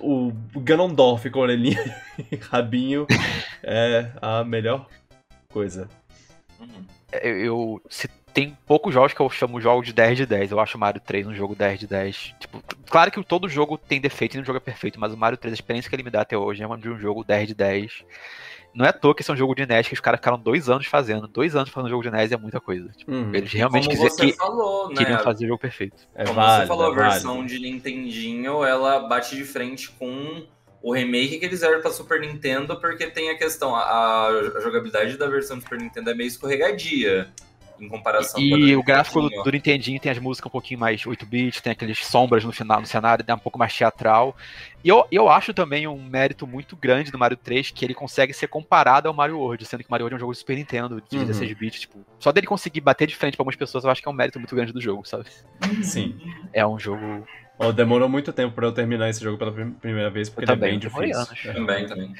[0.00, 1.82] O Ganondorf com a orelhinha
[2.30, 3.06] e rabinho.
[3.62, 4.86] É a melhor
[5.48, 5.88] coisa.
[6.60, 6.84] Uhum.
[7.12, 10.50] eu, eu- se tem poucos jogos que eu chamo jogo de 10 de 10.
[10.50, 12.34] Eu acho Mario 3 um jogo 10 de 10.
[12.38, 15.38] Tipo, claro que todo jogo tem defeito e nenhum jogo é perfeito, mas o Mario
[15.38, 17.54] 3, a experiência que ele me dá até hoje é de um jogo 10 de
[17.54, 18.04] 10.
[18.74, 20.38] Não é à toa que esse é um jogo de NES que os caras ficaram
[20.38, 21.26] dois anos fazendo.
[21.28, 22.88] Dois anos fazendo um jogo de NES é muita coisa.
[22.96, 23.34] Tipo, Uhum.
[23.34, 24.94] eles realmente Como quiser, você que, falou, né?
[24.96, 25.96] queriam fazer o jogo perfeito.
[26.14, 27.48] É Como válido, você falou, é a versão válido.
[27.54, 30.46] de Nintendinho, ela bate de frente com
[30.82, 35.16] o remake que eles fizeram pra Super Nintendo, porque tem a questão, a, a jogabilidade
[35.16, 37.28] da versão do Super Nintendo é meio escorregadia,
[37.82, 39.44] em comparação com a E o gráfico do, Nintendinho.
[39.44, 42.86] do Nintendinho tem as músicas um pouquinho mais 8-bit, tem aqueles sombras no final, no
[42.86, 44.36] cenário, dá um pouco mais teatral.
[44.84, 48.32] E eu, eu acho também um mérito muito grande do Mario 3 que ele consegue
[48.32, 50.56] ser comparado ao Mario World, sendo que o Mario World é um jogo de Super
[50.56, 51.24] Nintendo, de Uhum.
[51.24, 54.08] 16 bits, tipo, só dele conseguir bater de frente pra algumas pessoas, eu acho que
[54.08, 55.24] é um mérito muito grande do jogo, sabe?
[55.82, 56.16] Sim.
[56.52, 57.26] É um jogo
[57.58, 60.54] Ó, demorou muito tempo pra eu terminar esse jogo pela prim- primeira vez, porque Eu
[60.54, 61.16] ele é bem difícil.
[61.16, 61.42] anos.
[61.42, 62.14] Também, também.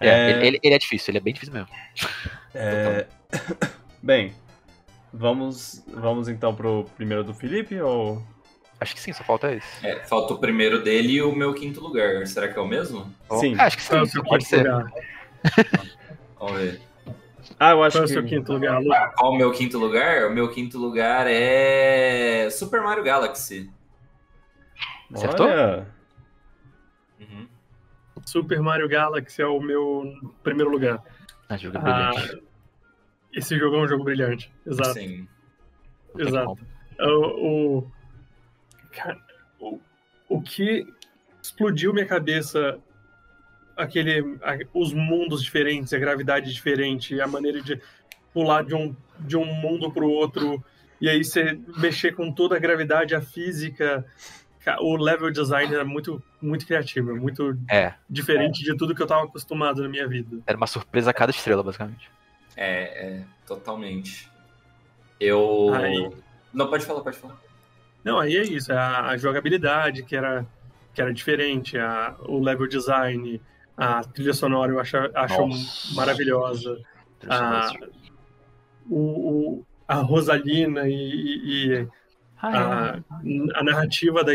[0.00, 0.30] é, É.
[0.30, 1.68] Ele, ele- ele é difícil, ele é bem difícil mesmo.
[2.54, 3.06] É,
[4.02, 4.32] Bem,
[5.12, 8.22] vamos, vamos então pro primeiro do Felipe ou.
[8.80, 9.84] Acho que sim, só falta esse.
[9.86, 12.24] É, falta o primeiro dele e o meu quinto lugar.
[12.26, 13.12] Será que é o mesmo?
[13.40, 13.54] Sim.
[13.56, 14.72] É, acho que é sim, seu pode quinto ser.
[14.72, 14.92] lugar?
[16.38, 16.80] Vamos ver.
[17.58, 18.12] Ah, eu acho Qual é o que.
[18.12, 18.90] seu quinto lugar, Lu?
[19.16, 20.26] Qual o meu quinto lugar?
[20.26, 23.70] O meu quinto lugar é Super Mario Galaxy.
[25.12, 25.46] Acertou?
[25.46, 25.86] Olha,
[27.20, 27.48] Uhum.
[28.24, 30.04] Super Mario Galaxy é o meu
[30.44, 31.02] primeiro lugar.
[31.48, 32.42] Ah, jogo é Ah, brilhante.
[33.38, 34.52] Esse jogo é um jogo brilhante.
[34.66, 34.92] Exato.
[34.94, 35.28] Sim.
[36.18, 36.46] Exato.
[36.46, 36.58] como.
[37.00, 37.92] O, o,
[39.60, 39.80] o,
[40.28, 40.86] o que
[41.42, 42.78] explodiu minha cabeça
[43.76, 47.80] aquele, a- os mundos diferentes, a gravidade diferente, a maneira de
[48.32, 50.62] pular de um, de um mundo para o outro,
[51.00, 54.04] e aí você mexer com toda a gravidade, a física.
[54.64, 59.04] Ca- O level design era muito, muito criativo, muito É, diferente de tudo que eu
[59.06, 60.38] estava acostumado na minha vida.
[60.46, 62.10] era uma surpresa a cada estrela, basicamente.
[62.60, 64.28] É, é, totalmente.
[65.20, 65.72] Eu.
[65.74, 66.10] Aí-
[66.52, 67.36] Não, pode falar, pode falar.
[68.04, 70.44] Não, aí é isso, é a, a jogabilidade que era,
[70.94, 73.40] que era diferente, a, o level design,
[73.76, 75.94] a trilha sonora eu acho, acho Nossa.
[75.94, 76.80] maravilhosa.
[77.28, 77.70] a,
[78.88, 78.96] o,
[79.58, 81.88] o- a Rosalina e, e- e
[82.40, 84.32] Ah, a, a narrativa da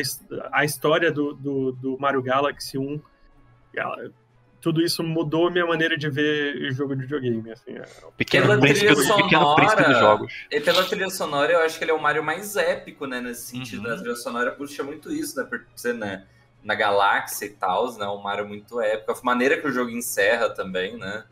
[0.52, 3.00] a história do, do, do Mario Galaxy 1,
[3.76, 4.12] ela-
[4.64, 7.52] tudo isso mudou a minha maneira de ver jogo de videogame.
[7.52, 7.84] Assim, é.
[8.18, 10.34] pequeno, Pela príncipe, trilha do- pequeno príncipe dos sonora, jogos.
[10.49, 13.19] E pela trilha sonora, eu acho que ele é o Mario mais épico, né?
[13.19, 13.94] Nesse sentido, Uhum.
[13.94, 15.45] a trilha sonora puxa muito isso, né?
[15.48, 16.23] Por ser, né?
[16.64, 18.07] Na galáxia e tal, né?
[18.07, 19.11] Um Mario muito épico.
[19.11, 21.26] A maneira que o jogo encerra também, né?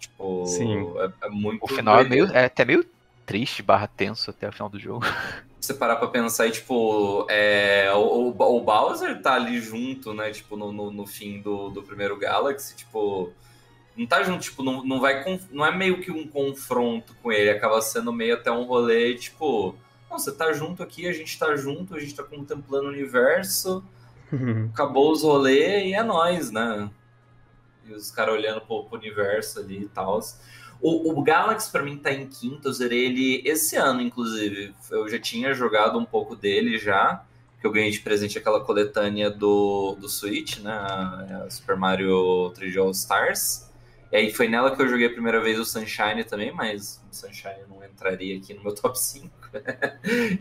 [0.00, 0.92] Tipo, Sim.
[1.22, 1.62] É, é muito.
[1.62, 2.26] O final é, doideira.
[2.26, 2.84] meio, é até meio
[3.24, 5.06] triste, barra tenso até o final do jogo.
[5.64, 10.30] você parar pra pensar e, tipo, é, o, o, Bowser tá ali junto, né?
[10.30, 13.32] Tipo, no, no, no fim do, do primeiro Galaxy, tipo.
[13.96, 15.40] Não tá junto, tipo, não, não vai.
[15.50, 19.76] Não é meio que um confronto com ele, acaba sendo meio até um rolê, tipo.
[20.10, 23.84] Não, você tá junto aqui, a gente tá junto, a gente tá contemplando o universo,
[24.72, 26.90] acabou os rolês e é nóis, né?
[27.86, 30.20] E os caras olhando pro, pro universo ali e tal.
[30.84, 32.68] O, o Galaxy, pra mim, tá em quinto.
[32.68, 34.74] Eu zerei ele esse ano, inclusive.
[34.90, 37.24] Eu já tinha jogado um pouco dele já.
[37.58, 40.76] Que eu ganhei de presente aquela coletânea do, do Switch, né?
[41.48, 43.72] Super Mario 3D All Stars.
[44.12, 47.14] E aí foi nela que eu joguei a primeira vez o Sunshine também, mas o
[47.16, 49.26] Sunshine não entraria aqui no meu top 5.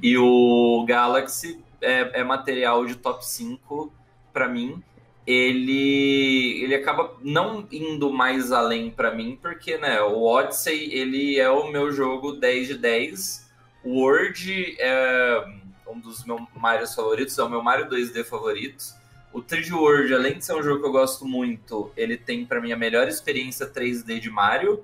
[0.04, 3.94] e o Galaxy é, é material de top 5
[4.34, 4.84] pra mim
[5.26, 11.50] ele ele acaba não indo mais além pra mim, porque né, o Odyssey ele é
[11.50, 13.52] o meu jogo 10 de 10.
[13.84, 15.46] O Word é
[15.88, 18.84] um dos meus Marios favoritos, é o meu Mario 2D favorito.
[19.32, 22.62] O 3D World, além de ser um jogo que eu gosto muito, ele tem pra
[22.62, 24.84] mim a melhor experiência 3D de Mario.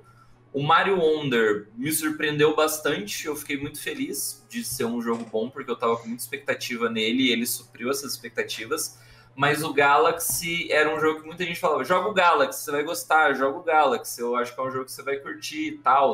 [0.52, 5.50] O Mario Wonder me surpreendeu bastante, eu fiquei muito feliz de ser um jogo bom,
[5.50, 8.98] porque eu tava com muita expectativa nele e ele supriu essas expectativas.
[9.40, 12.84] Mas o Galaxy era um jogo que muita gente falava: joga o Galaxy, você vai
[12.84, 14.20] gostar, joga o Galaxy.
[14.20, 16.14] Eu acho que é um jogo que você vai curtir e tal.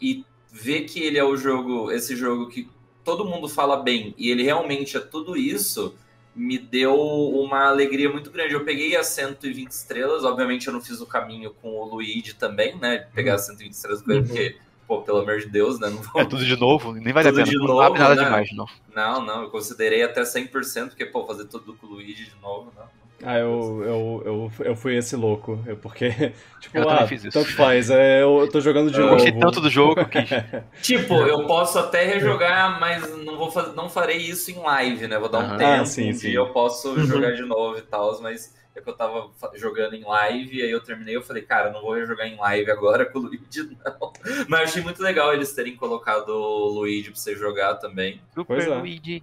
[0.00, 2.70] E ver que ele é o jogo, esse jogo que
[3.04, 5.94] todo mundo fala bem e ele realmente é tudo isso,
[6.34, 8.54] me deu uma alegria muito grande.
[8.54, 12.76] Eu peguei as 120 estrelas, obviamente eu não fiz o caminho com o Luigi também,
[12.78, 13.08] né?
[13.14, 14.26] Pegar as 120 estrelas com ele, Uhum.
[14.26, 15.88] porque, pô, pelo amor de Deus, né?
[15.90, 17.46] Não vou É tudo de novo, nem vale Tudo a pena.
[17.46, 18.16] de não novo, nada né?
[18.16, 18.66] demais, não.
[18.88, 22.72] Não, não, eu considerei até 100%, porque, pô, fazer tudo com o Luigi de novo,
[22.72, 22.88] não.
[23.22, 24.22] Ah, eu, eu,
[24.58, 25.62] eu, eu fui esse louco.
[25.66, 26.08] Eu, porque,
[26.60, 27.32] tipo, Eu também ah, fiz isso.
[27.32, 27.88] tanto faz.
[27.90, 29.16] É, eu tô jogando de Eu Eu novo.
[29.16, 30.24] gostei tanto do jogo que eu.
[30.80, 35.18] Tipo, eu posso até rejogar, mas não vou fazer, não farei isso em live, né?
[35.18, 35.56] Vou dar um Aham.
[35.56, 36.18] tempo, Ah, sim, um sim.
[36.18, 37.06] dia eu posso Uhum.
[37.06, 40.80] jogar de novo e tal, mas é que eu tava jogando em live, aí eu
[40.80, 44.12] terminei, eu falei, cara, eu não vou jogar em live agora com o Luigi, não.
[44.48, 48.20] Mas eu achei muito legal eles terem colocado o Luigi pra você jogar também.
[48.34, 48.78] Pois Super é.
[48.78, 49.22] Luigi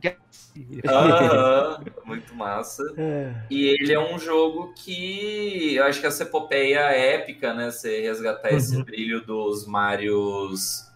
[0.88, 2.84] Aham, muito massa.
[2.98, 3.34] É.
[3.50, 7.72] E ele é um jogo que eu acho que essa epopeia épica, né?
[7.72, 8.84] Você resgatar esse Uhum.
[8.84, 10.90] brilho dos Marios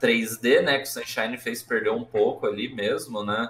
[0.00, 0.78] 3D, né?
[0.78, 3.48] Que o Sunshine fez perder um pouco ali mesmo, né?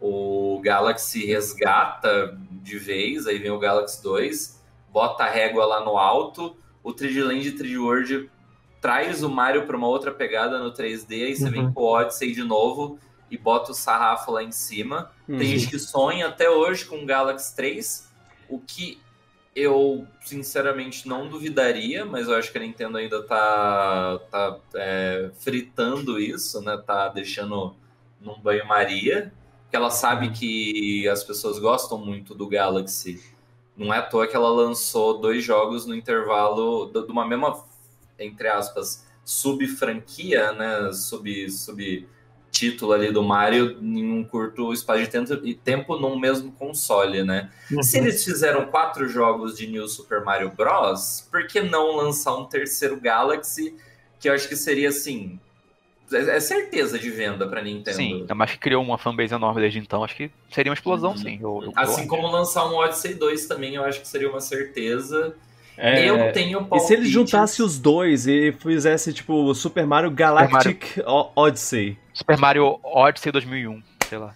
[0.00, 5.98] O Galaxy resgata de vez, aí vem o Galaxy 2, bota a régua lá no
[5.98, 6.56] alto.
[6.82, 8.30] O 3D Land e 3D World
[8.80, 11.72] traz o Mario para uma outra pegada no 3D, aí você vem Uhum.
[11.72, 12.98] com o Odyssey de novo
[13.30, 15.10] e bota o sarrafo lá em cima.
[15.26, 15.44] Tem Uhum.
[15.44, 18.10] gente que sonha até hoje com o Galaxy 3,
[18.48, 19.00] o que
[19.54, 26.18] eu sinceramente não duvidaria, mas eu acho que a Nintendo ainda tá, tá é, fritando
[26.18, 26.76] isso, né?
[26.84, 27.74] Tá deixando
[28.20, 29.32] num banho-maria.
[29.72, 33.22] Porque ela sabe que as pessoas gostam muito do Galaxy.
[33.74, 37.64] Não é à toa que ela lançou dois jogos no intervalo de uma mesma,
[38.18, 40.92] entre aspas, sub-franquia, né?
[40.92, 42.06] Sub, sub
[42.50, 47.50] título ali do Mario em um curto espaço de tempo, tempo num mesmo console, né?
[47.70, 47.82] Uhum.
[47.82, 52.44] Se eles fizeram quatro jogos de New Super Mario Bros., por que não lançar um
[52.44, 53.74] terceiro Galaxy?
[54.20, 55.40] Que eu acho que seria assim.
[56.12, 57.96] É é certeza de venda pra Nintendo.
[57.96, 60.02] Sim, que criou uma fanbase enorme desde então.
[60.04, 61.16] Acho que seria uma explosão, Uhum.
[61.16, 61.38] sim.
[61.40, 65.34] Eu, eu- Assim como lançar um Odyssey 2 também, eu acho que seria uma certeza.
[65.76, 66.90] É, Eu tenho E se palpites.
[66.90, 71.96] eles juntassem os dois e fizesse, tipo, Super Mario Galactic O- Odyssey?
[72.12, 74.34] Super Mario Odyssey 2001, sei lá.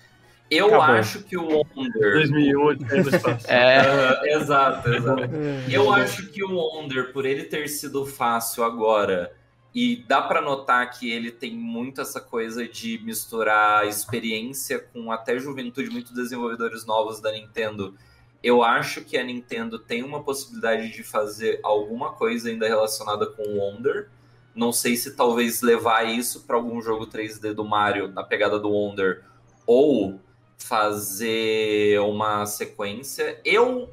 [0.51, 0.95] Eu Acabou.
[0.95, 2.13] acho que o Wonder.
[2.13, 2.85] 2008,
[3.49, 3.79] é.
[4.25, 5.23] É, exato, exato.
[5.25, 5.65] É.
[5.69, 9.33] Eu acho que o Wonder, por ele ter sido fácil agora,
[9.77, 15.39] e dá pra notar que ele tem muito essa coisa de misturar experiência com até
[15.39, 17.95] juventude, muitos desenvolvedores novos da Nintendo.
[18.43, 23.43] Eu acho que a Nintendo tem uma possibilidade de fazer alguma coisa ainda relacionada com
[23.43, 24.09] o Wonder.
[24.55, 28.71] Não sei se talvez levar isso para algum jogo 3D do Mario na pegada do
[28.71, 29.25] Wonder
[29.67, 30.19] ou
[30.57, 33.39] fazer uma sequência.
[33.45, 33.91] Eu,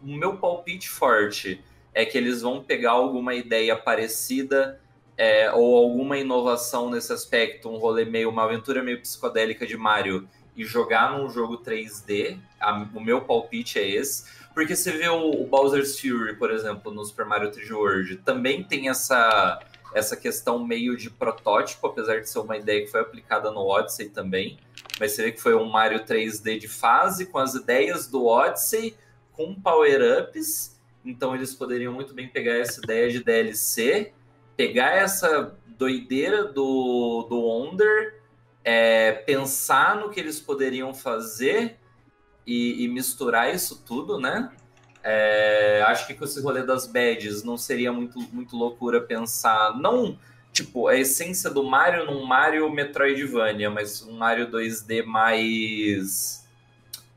[0.00, 1.60] o meu palpite forte
[1.92, 4.80] é que eles vão pegar alguma ideia parecida
[5.16, 10.28] é, ou alguma inovação nesse aspecto, um rolê meio, uma aventura meio psicodélica de Mario
[10.56, 12.38] e jogar num jogo 3D.
[12.60, 14.24] A- o meu palpite é esse.
[14.54, 18.62] Porque você vê o, o Bowser's Fury, por exemplo, no Super Mario 3D World, também
[18.62, 19.58] tem essa,
[19.92, 24.10] essa questão meio de protótipo, apesar de ser uma ideia que foi aplicada no Odyssey
[24.10, 24.56] também.
[25.00, 28.94] Mas você vê que foi um Mario 3D de fase, com as ideias do Odyssey,
[29.32, 30.78] com power-ups.
[31.04, 34.12] Então eles poderiam muito bem pegar essa ideia de DLC,
[34.56, 38.20] pegar essa doideira do, do Wonder,
[38.62, 41.78] é, pensar no que eles poderiam fazer
[42.46, 44.50] e, e misturar isso tudo, né?
[45.02, 50.18] É, acho que com esse rolê das badges não seria muito, muito loucura pensar, não
[50.54, 56.48] tipo, a essência do Mario num Mario Metroidvania, mas um Mario 2D mais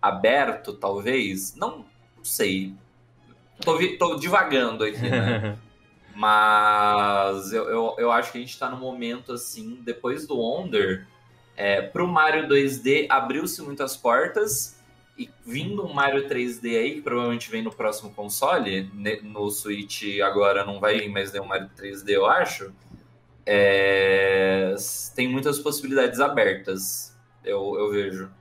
[0.01, 1.55] aberto, talvez?
[1.55, 1.85] Não,
[2.17, 2.73] não sei.
[3.61, 5.55] Tô, tô divagando aqui, né?
[6.17, 11.05] Mas eu, eu, eu acho que a gente tá num momento assim, depois do Wonder,
[11.55, 14.81] é, pro Mario 2D abriu-se muitas portas
[15.15, 18.89] e vindo um Mario 3D aí, que provavelmente vem no próximo console,
[19.21, 22.73] no Switch agora não vai vir mais nenhum Mario 3D, eu acho.
[23.45, 24.73] é,
[25.15, 28.31] tem muitas possibilidades abertas, eu, eu vejo.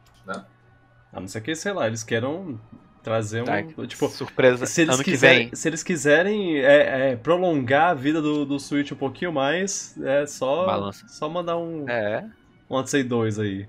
[1.12, 2.58] A não ser que, sei lá, eles queiram
[3.06, 3.44] trazer um.
[3.44, 4.66] Tá, Tipo, surpresa.
[4.66, 5.54] se eles, ano que quiserem, vem.
[5.54, 10.26] se eles quiserem é, é, prolongar a vida do, do Switch um pouquinho mais, é
[10.26, 11.06] só, Balança.
[11.08, 12.24] só mandar um, É.
[12.68, 13.68] um Odyssey 2 aí.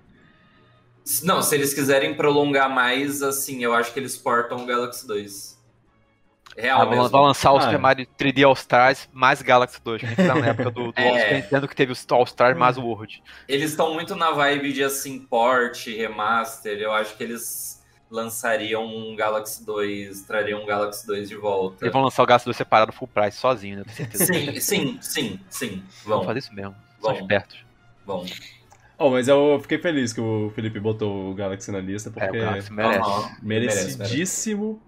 [1.23, 5.55] Não, se eles quiserem prolongar mais, assim, eu acho que eles portam o Galaxy 2.
[6.57, 7.07] Real Ah, mesmo.
[7.09, 7.77] vai lançar o Ah, Super.
[7.77, 10.99] Mario 3D All Stars mais Galaxy 2, que a gente tá na época do, do
[10.99, 11.35] É.
[11.35, 13.22] Nintendo que teve o All Stars mais o World.
[13.47, 16.80] Eles estão muito na vibe de assim, port, remaster.
[16.80, 17.76] Eu acho que eles
[18.09, 21.84] lançariam um Galaxy 2, trariam um Galaxy 2 de volta.
[21.85, 23.84] Eles vão lançar o Galaxy 2 separado full price, sozinho, né?
[23.84, 24.25] Com certeza.
[24.25, 25.84] Sim, sim, sim, sim.
[26.05, 26.75] Vão Vão, fazer isso mesmo.
[27.01, 27.19] São Bom.
[27.19, 27.57] espertos.
[28.05, 28.25] vão.
[28.99, 32.38] Oh, mas eu fiquei feliz que o Felipe botou o Galaxy na lista, É, porque
[32.38, 33.09] o Galaxy merece.
[33.09, 33.31] Aham.
[33.43, 34.81] merecidíssimo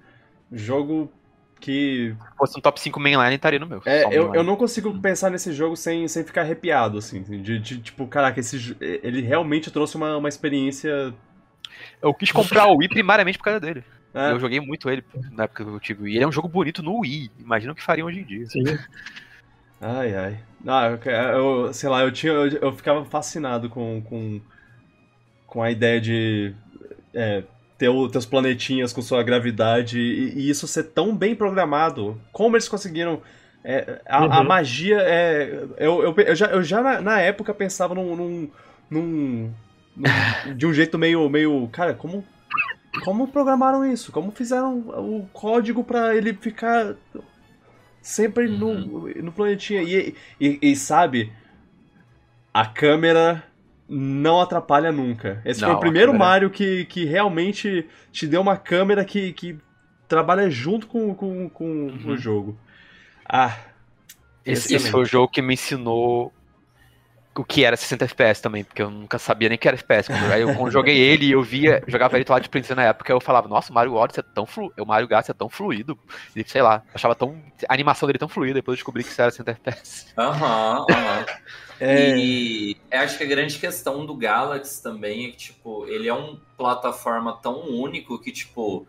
[0.52, 1.12] jogo
[1.60, 2.16] que.
[2.32, 3.82] Se fosse um top 5 mainline, estaria no meu.
[3.86, 4.36] É, eu, mainline.
[4.38, 7.22] eu não consigo pensar nesse jogo sem, sem ficar arrepiado, assim.
[7.22, 11.14] De, de, tipo, caraca, esse, ele realmente trouxe uma, uma experiência.
[12.02, 13.84] Eu quis comprar o Wii primariamente por causa dele.
[14.14, 14.32] né?
[14.32, 16.16] Eu joguei muito ele na época que eu tive o Wii.
[16.16, 17.32] Ele é um jogo bonito no Wii.
[17.40, 18.48] Imagina o que fariam hoje em dia.
[18.48, 18.64] Sim.
[19.82, 20.40] Ai, ai.
[20.68, 24.42] Ah, eu, eu- sei lá, eu, tinha, eu, eu ficava fascinado com, com,
[25.48, 26.54] com a ideia de
[27.14, 27.44] é,
[27.78, 32.20] ter os teus planetinhas com sua gravidade e, e isso ser tão bem programado.
[32.32, 33.22] Como eles conseguiram.
[33.64, 34.48] é, a, a Uhum.
[34.48, 35.64] magia é.
[35.78, 38.52] Eu, eu, eu já, eu já na, na época pensava num, num-
[38.90, 39.54] num-
[40.56, 41.30] de um jeito meio.
[41.30, 42.26] meio cara, como.
[43.04, 44.12] Como programaram isso?
[44.12, 46.96] Como fizeram o código pra ele ficar
[48.02, 49.82] sempre no, no planetinha?
[49.84, 51.32] E, e, e sabe,
[52.54, 53.44] a câmera
[53.88, 55.42] não atrapalha nunca.
[55.46, 59.34] Esse foi Não, o primeiro câmera- Mario que, que realmente te deu uma câmera que,
[59.34, 59.58] que
[60.08, 62.12] trabalha junto com, com, com Uhum.
[62.14, 62.58] o jogo.
[63.28, 63.56] Ah,
[64.44, 66.34] Esse, esse foi o jogo que me ensinou
[67.38, 70.10] o que era 60 FPS também, porque eu nunca sabia nem que era FPS.
[70.10, 73.22] Quando, aí eu, quando joguei ele, eu via, jogava ele Twilight Princess na época, eu
[73.22, 75.98] falava, nossa, o Mario Odyssey é tão fluido, o Mario Galaxy é tão fluido,
[76.36, 79.22] e sei lá, achava tão, a animação dele tão fluida, depois eu descobri que isso
[79.22, 80.06] era 60 FPS.
[80.18, 81.26] Aham, aham.
[81.82, 86.08] É, E eu acho que a grande questão do Galaxy também é que, tipo, ele
[86.10, 88.88] é um plataforma tão único que, tipo,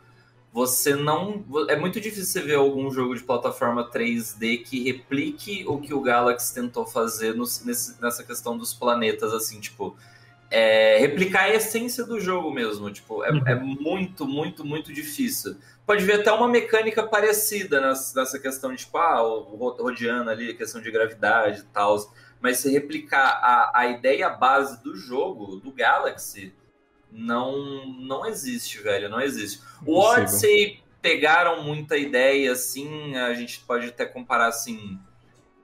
[0.52, 1.44] você não.
[1.68, 6.00] É muito difícil você ver algum jogo de plataforma 3D que replique o que o
[6.00, 9.96] Galaxy tentou fazer no- nesse- nessa questão dos planetas, assim, tipo.
[10.52, 13.42] é, replicar a essência do jogo mesmo, tipo, é, Uhum.
[13.46, 15.54] é muito, muito, muito difícil.
[15.86, 20.28] Pode ver até uma mecânica parecida nessa, nessa questão de, tipo, ah, o ro- rodeando
[20.28, 21.96] ali, a questão de gravidade e tal.
[22.40, 26.52] Mas se replicar a, a ideia base do jogo, do Galaxy,
[27.12, 29.08] não, não existe, velho.
[29.08, 29.62] Não existe.
[29.84, 29.98] O.
[29.98, 34.98] Odyssey pegaram muita ideia, assim, a gente pode até comparar assim.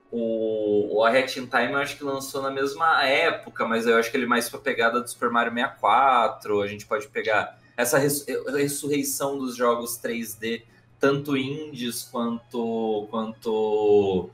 [0.09, 3.97] O, o A Hat in Time eu acho que lançou na mesma época, mas eu
[3.97, 6.61] acho que ele é mais pra pegada do Super Mario 64.
[6.61, 10.63] A gente pode pegar essa res, ressurreição dos jogos 3D,
[10.97, 14.29] tanto indies quanto, quanto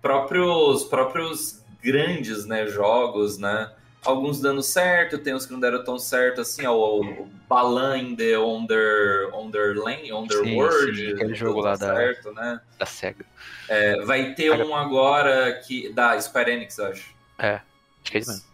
[0.00, 3.70] próprios, próprios grandes né, jogos, né?
[4.04, 8.16] Alguns dando certo, tem uns que não deram tão certo, assim, ó, o Balan in
[8.16, 10.96] the Under, Underland, Underworld.
[10.96, 12.60] Sim, sim, aquele jogo lá da, certo, né?
[12.78, 13.24] da SEGA.
[13.68, 15.92] É, vai ter um agora que.
[15.92, 17.14] Da Square Enix, eu acho.
[17.38, 17.54] É,
[18.02, 18.48] acho que é isso mesmo.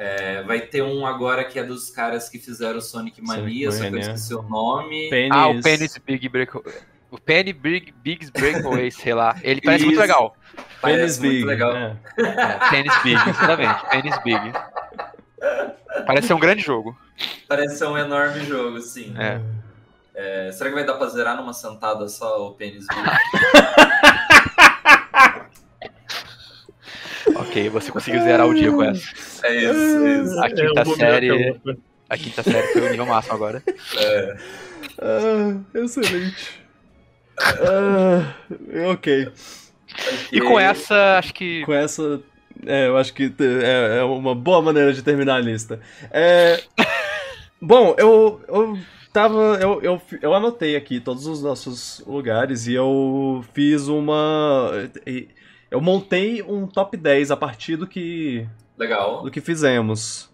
[0.00, 3.96] É, vai ter um agora que é dos caras que fizeram Sonic Mania, só que
[3.96, 5.10] eu esqueci o nome.
[5.10, 5.32] Penis.
[5.32, 6.56] Ah, o Penis Big Break.
[7.10, 9.36] O Penny Big Bigs Breakaway, sei lá.
[9.42, 10.36] Ele parece muito legal.
[10.80, 11.44] Parece Penis muito Big.
[11.44, 11.76] legal.
[11.76, 11.96] é.
[12.18, 13.90] É, Penis Big, exatamente.
[13.90, 14.52] Penis Big.
[16.06, 16.96] Parece ser um grande jogo.
[17.48, 19.14] Parece ser um enorme jogo, sim.
[19.18, 19.40] É.
[20.14, 22.86] É, será que vai dar pra zerar numa sentada só o pênis?
[27.34, 29.46] Ok, você conseguiu zerar o dia com essa.
[29.46, 30.40] é isso, é isso.
[30.40, 31.60] A É, quinta vou série-.
[32.08, 33.62] A quinta série foi o nível máximo agora.
[33.96, 34.36] É.
[35.00, 36.62] Ah, excelente.
[37.38, 38.34] Ah,
[38.92, 39.30] ok.
[40.32, 41.64] E com essa, acho que.
[41.64, 42.20] Com essa,
[42.66, 45.80] é, eu acho que é, é uma boa maneira de terminar a lista.
[46.10, 46.60] É,
[47.60, 48.78] bom, eu, eu
[49.12, 49.58] tava.
[49.60, 54.70] Eu, eu, eu anotei aqui todos os nossos lugares e eu fiz uma.
[55.70, 59.22] Eu montei um top 10 a partir do que, Legal.
[59.22, 60.28] do que fizemos.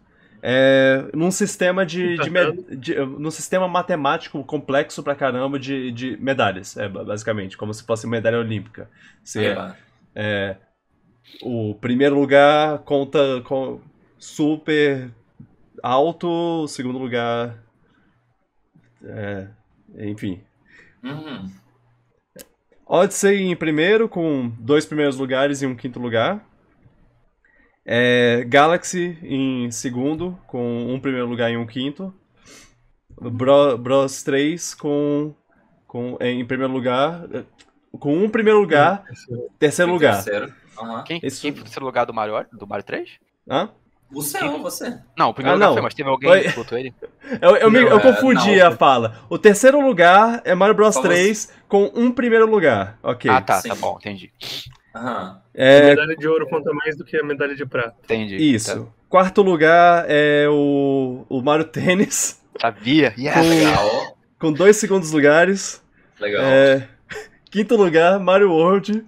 [0.46, 6.18] É, num sistema de, de, me- de- num sistema matemático complexo pra caramba de, de
[6.18, 8.90] medalhas, é, basicamente, como se fosse medalha olímpica.
[9.24, 9.56] Você,
[10.14, 10.56] é,
[11.42, 13.80] o primeiro lugar conta com
[14.18, 15.10] super
[15.82, 17.62] alto, o segundo lugar.
[19.04, 19.48] é,
[19.98, 20.40] enfim.
[21.02, 21.50] Uhum.
[22.86, 26.46] Odyssey em primeiro, com dois primeiros lugares e um quinto lugar.
[27.84, 32.14] É, Galaxy em segundo, com um primeiro lugar e um quinto.
[33.20, 35.34] Bro, Bros 3 com,
[35.86, 37.26] com, em primeiro lugar.
[37.98, 39.04] Com um primeiro lugar,
[39.58, 40.24] terceiro Em lugar.
[40.24, 40.52] Terceiro.
[41.04, 43.10] Quem, Isso- quem foi o terceiro lugar do Mario, do Mario 3?
[43.48, 43.68] Hã?
[44.10, 44.98] Você ou você?
[45.18, 45.72] Não, o primeiro Ah, lugar não.
[45.74, 46.94] foi, mas teve alguém Foi- que botou ele?
[47.40, 48.66] Eu, eu, me- Não, eu é, confundi não.
[48.68, 49.18] a fala.
[49.30, 52.98] O terceiro lugar é Mario Bros Só 3 com um primeiro lugar.
[53.02, 53.30] Ok.
[53.30, 53.68] Ah, tá, sim.
[53.70, 54.30] tá bom, entendi.
[54.94, 57.96] A É, medalha de ouro conta mais do que a medalha de prata.
[58.04, 58.36] Entendi.
[58.36, 58.92] isso.
[59.08, 63.14] Quarto lugar é o, o Mario Tênis, Tá, sabia?
[63.18, 63.34] Yes.
[63.34, 64.16] Com- Legal.
[64.38, 65.82] com dois segundos lugares.
[66.20, 66.44] Legal.
[66.44, 66.86] É,
[67.50, 69.04] quinto lugar, Mario World,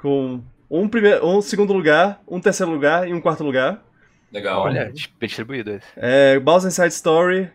[0.00, 0.40] com
[0.80, 3.84] um, primeiro, um segundo lugar, um terceiro lugar e um quarto lugar.
[4.32, 4.62] Legal.
[4.62, 5.86] Olha, bem distribuído esse.
[5.96, 7.50] É, Bowser Inside Story,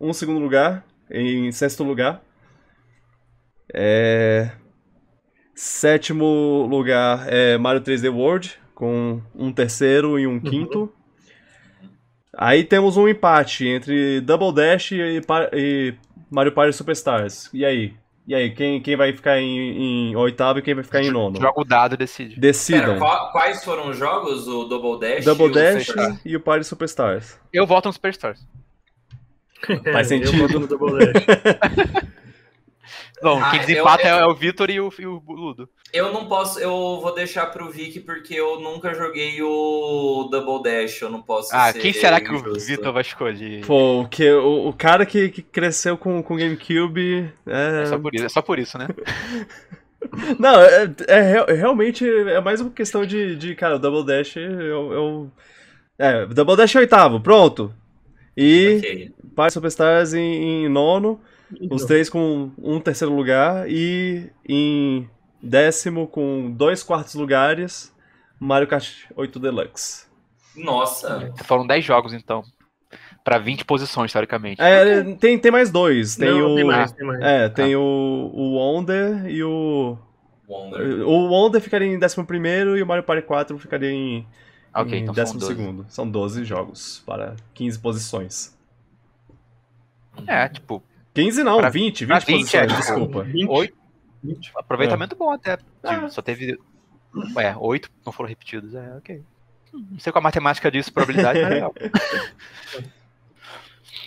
[0.00, 2.20] um segundo lugar, em sexto lugar.
[3.72, 4.50] É,
[5.54, 10.92] sétimo lugar é Mario 3D World, com um terceiro e um quinto.
[12.36, 15.20] Aí temos um empate entre Double Dash e,
[15.52, 15.94] e
[16.28, 17.48] Mario Party Superstars.
[17.54, 17.94] E aí?
[18.26, 21.38] E aí, quem, quem vai ficar em, em oitavo e quem vai ficar em nono?
[21.38, 22.30] Joga o dado e decide.
[22.30, 22.98] Pera, Decidam.
[22.98, 24.48] qua- quais foram os jogos?
[24.48, 25.24] O Double Dash?
[25.26, 25.88] Double e o Dash
[26.24, 27.38] e o Party Superstars.
[27.52, 28.40] Eu voto no Superstars.
[29.92, 30.34] Faz sentido.
[30.36, 31.24] Eu boto no Double Dash.
[33.22, 35.68] Não, Ah, quem eu- desempata eu- é, é o Vitor e o, e o Ludo.
[35.92, 36.70] Eu não posso, eu
[37.00, 41.72] vou deixar pro Vic porque eu nunca joguei o Double Dash, eu não posso Ah,
[41.72, 42.66] ser quem será que o injusto.
[42.66, 43.64] Vitor vai escolher?
[43.64, 47.30] Pô, o, que, o, o cara que, que cresceu com o GameCube.
[47.46, 47.82] É...
[47.82, 48.88] É só por isso, é só por isso, né?
[50.38, 54.36] Não, é, é real- realmente é mais uma questão de, de cara, o Double Dash
[54.36, 55.30] eu, eu-
[55.98, 57.72] É, Double Dash é oitavo, pronto.
[58.36, 59.10] E Ok.
[59.34, 61.20] Party Superstars em, em nono,
[61.60, 65.08] Então, os três com um terceiro lugar, e em
[65.42, 67.94] décimo com dois quartos lugares,
[68.38, 70.06] Mario Kart 8 Deluxe.
[70.56, 72.42] Nossa, Foram 10 jogos, então.
[73.24, 74.60] Pra 20 posições, teoricamente.
[74.60, 76.54] É, tem, tem mais dois, tem não, o.
[76.54, 77.20] tem mais, tem mais.
[77.22, 79.96] É, tem o, o Wonder e o.
[80.46, 81.08] Wonder.
[81.08, 82.16] O Wonder ficaria em 11
[82.78, 84.26] e o Mario Party 4 ficaria em,
[84.74, 85.54] ok, em então são 12 12.
[85.54, 85.86] segundo.
[85.88, 88.58] São 12 jogos para 15 posições.
[90.26, 90.82] É, tipo,
[91.14, 93.22] 15 não, Pra- 20, 20 pra 20, posições, é, desculpa.
[93.22, 93.74] 20, 8.
[94.22, 94.52] 20.
[94.56, 95.58] Aproveitamento bom até.
[95.82, 96.08] Ah.
[96.08, 96.58] Só teve.
[97.38, 98.74] É, 8 não foram repetidos.
[98.74, 99.22] É, ok.
[99.72, 101.74] Não sei qual a matemática disso, probabilidade, mas é legal.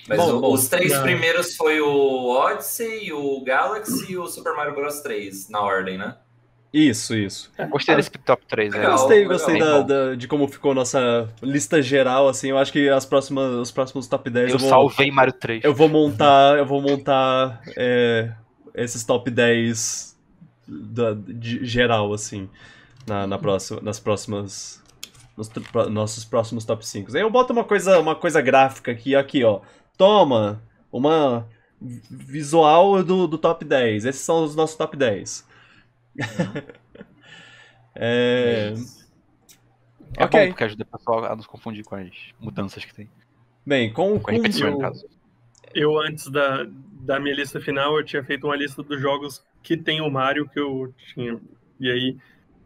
[0.07, 1.01] Mas Bom, o- bom, os três não.
[1.03, 6.15] primeiros foi o Odyssey, o Galaxy e o Super Mario Bros 3, na ordem, né?
[6.73, 7.51] Isso, isso.
[7.69, 8.79] Gostei desse top 3, né?
[8.79, 8.91] Legal.
[8.97, 9.33] gostei, legal.
[9.33, 12.49] gostei da, da- de como ficou nossa lista geral, assim.
[12.49, 15.63] Eu acho que as próximas, os próximos top 10 Eu eu vou, salvei Mario 3.
[15.63, 16.57] eu vou montar.
[16.57, 18.31] Eu vou montar é,
[18.75, 20.15] esses top 10
[20.67, 22.49] da, de geral, assim.
[23.07, 24.83] na, na próxima, nas próximas.
[25.37, 25.49] Nos
[25.89, 27.15] nossos próximos top 5.
[27.15, 29.61] Aí eu boto uma coisa, uma coisa gráfica aqui, aqui, ó.
[29.95, 30.61] Toma!
[30.91, 31.47] Uma
[31.79, 34.05] vi- visual do, do top 10.
[34.05, 35.45] Esses são os nossos top 10.
[37.95, 38.73] é,
[40.15, 40.39] É Ok.
[40.39, 43.09] bom, porque ajuda o pessoal a nos confundir com as mudanças que tem.
[43.65, 45.05] bem, com, Com com, as repetições, no caso.
[45.75, 46.65] Eu, antes da,
[47.01, 50.47] da minha lista final, eu tinha feito uma lista dos jogos que tem o Mario
[50.47, 51.39] que eu tinha.
[51.79, 52.17] E aí,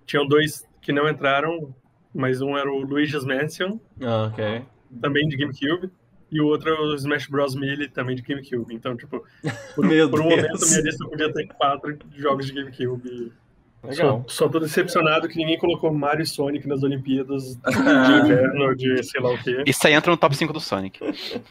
[0.05, 1.73] tinham dois que não entraram,
[2.13, 4.63] mas um era o Luigi's Mansion, Ah, ok.
[5.01, 5.91] também de GameCube,
[6.31, 7.55] e o outro é o Smash Bros.
[7.55, 8.73] Melee, também de GameCube.
[8.73, 9.25] Então, tipo,
[9.75, 13.33] por, Meu por um momento, minha lista podia ter quatro jogos de GameCube.
[13.83, 14.23] Legal.
[14.27, 17.61] Só, só tô decepcionado que ninguém colocou Mario e Sonic nas Olimpíadas de
[18.25, 19.63] inverno, de sei lá o quê.
[19.65, 21.01] Isso aí entra no top 5 do Sonic.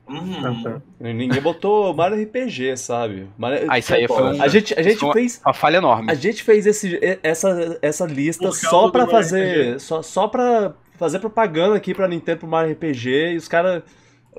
[0.08, 0.36] uhum.
[0.46, 0.82] Ah, tá.
[1.00, 3.28] Ninguém botou Mario RPG, sabe?
[3.36, 3.66] Mario...
[3.68, 5.40] Ah, isso aí foi um- A gente, a gente é uma- fez.
[5.44, 6.10] Uma falha enorme.
[6.10, 9.70] A gente fez esse, essa, essa lista só pra fazer.
[9.72, 9.80] RPG.
[9.80, 13.82] Só, só pra fazer propaganda aqui pra Nintendo pro Mario RPG e os caras.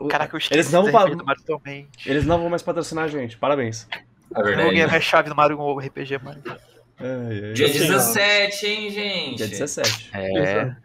[0.09, 2.09] Caraca, eu esqueci Eles não totalmente.
[2.09, 3.37] Eles não vão mais patrocinar a gente.
[3.37, 3.85] Parabéns.
[3.91, 4.69] É Eu verdade.
[4.69, 6.41] ganhei a minha chave do Mario RPG, mano.
[7.53, 7.87] Dia Assim, ó.
[7.87, 9.37] 17, hein, gente?
[9.37, 10.09] Dia 17.
[10.13, 10.75] É.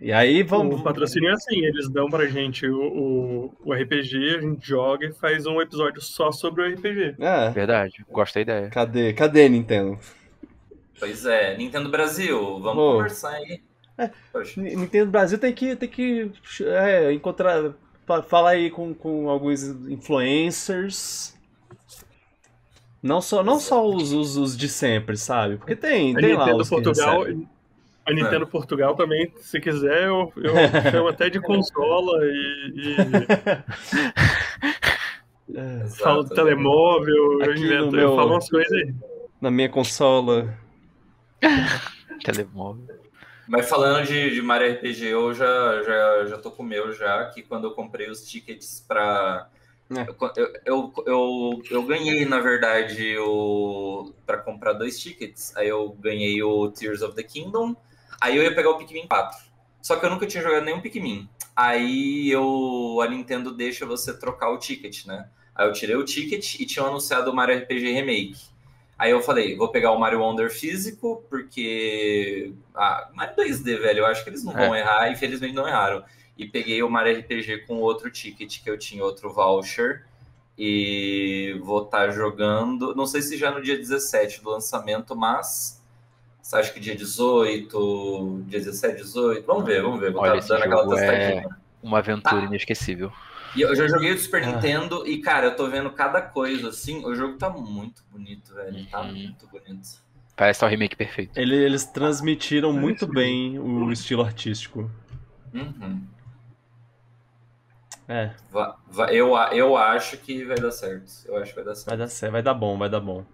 [0.00, 0.80] E aí vamos.
[0.80, 5.06] O patrocínio é assim, eles dão pra gente o, o, o RPG, a gente joga
[5.06, 7.16] e faz um episódio só sobre o RPG.
[7.18, 7.50] É.
[7.50, 8.04] Verdade.
[8.10, 8.68] Gosto da ideia.
[8.70, 9.12] Cadê?
[9.12, 9.98] Cadê Nintendo?
[10.98, 12.92] Pois é, Nintendo Brasil, vamos Pô.
[12.92, 13.60] conversar aí.
[13.98, 14.10] É.
[14.56, 16.30] Nintendo Brasil tem que, tem que
[16.64, 17.74] é, encontrar.
[18.06, 21.34] fa- Falar aí com, com alguns influencers.
[23.02, 25.56] Não só, não só os, os, os de sempre, sabe?
[25.56, 27.24] Porque tem, A tem lá Nintendo os que Portugal,
[28.04, 30.54] a Nintendo Portugal também, se quiser, eu, eu
[30.90, 33.26] chamo até de consola e, e
[35.54, 38.94] É, falo do telemóvel, eu Aqui invento, meu- eu falo umas coisas aí.
[39.40, 40.56] Na minha consola.
[42.22, 42.86] Telemóvel.
[43.48, 47.24] Mas falando de, de Mario RPG, eu já, já, já tô com o meu já,
[47.30, 49.48] que quando eu comprei os tickets pra.
[49.96, 50.06] É.
[50.36, 54.12] Eu, eu, eu, eu, ganhei, na verdade, o.
[54.24, 55.54] pra comprar dois tickets.
[55.56, 57.74] Aí eu ganhei o Tears of the Kingdom.
[58.20, 59.36] Aí eu ia pegar o Pikmin 4.
[59.82, 61.28] Só que eu nunca tinha jogado nenhum Pikmin.
[61.56, 63.00] Aí eu.
[63.02, 65.28] A Nintendo deixa você trocar o ticket, né?
[65.54, 68.50] Aí eu tirei o ticket e tinham anunciado o Mario RPG Remake.
[68.96, 72.52] Aí eu falei, vou pegar o Mario Wonder físico, porque.
[72.74, 76.04] Ah, Mario 2D, velho, eu acho que eles não vão errar, infelizmente não erraram.
[76.40, 80.06] E peguei o Mario RPG com outro ticket que eu tinha, outro voucher.
[80.56, 82.94] E vou estar jogando.
[82.94, 85.78] Não sei se já no dia 17 do lançamento, mas.
[86.42, 89.46] Você acha que dia 18, dia 17, 18?
[89.46, 90.12] Vamos ver, vamos ver.
[90.12, 91.56] Vou Olha, estar esse dando aquela jogo é- testadinha.
[91.82, 92.46] Uma aventura Tá.
[92.46, 93.12] inesquecível.
[93.56, 94.46] E eu já joguei o Super Ah.
[94.46, 97.04] Nintendo e, cara, eu tô vendo cada coisa assim.
[97.04, 98.86] O jogo tá muito bonito, velho.
[98.90, 99.12] Tá Uhum.
[99.12, 99.88] muito bonito.
[100.36, 101.38] Parece só o remake perfeito.
[101.38, 104.90] Ele- eles transmitiram muito bem o estilo artístico.
[105.54, 106.02] Uhum.
[108.10, 111.12] É, Va- va- eu, eu acho que vai dar certo.
[111.26, 111.88] Eu acho que vai dar certo.
[111.88, 113.24] vai dar certo, vai dar bom, vai dar bom.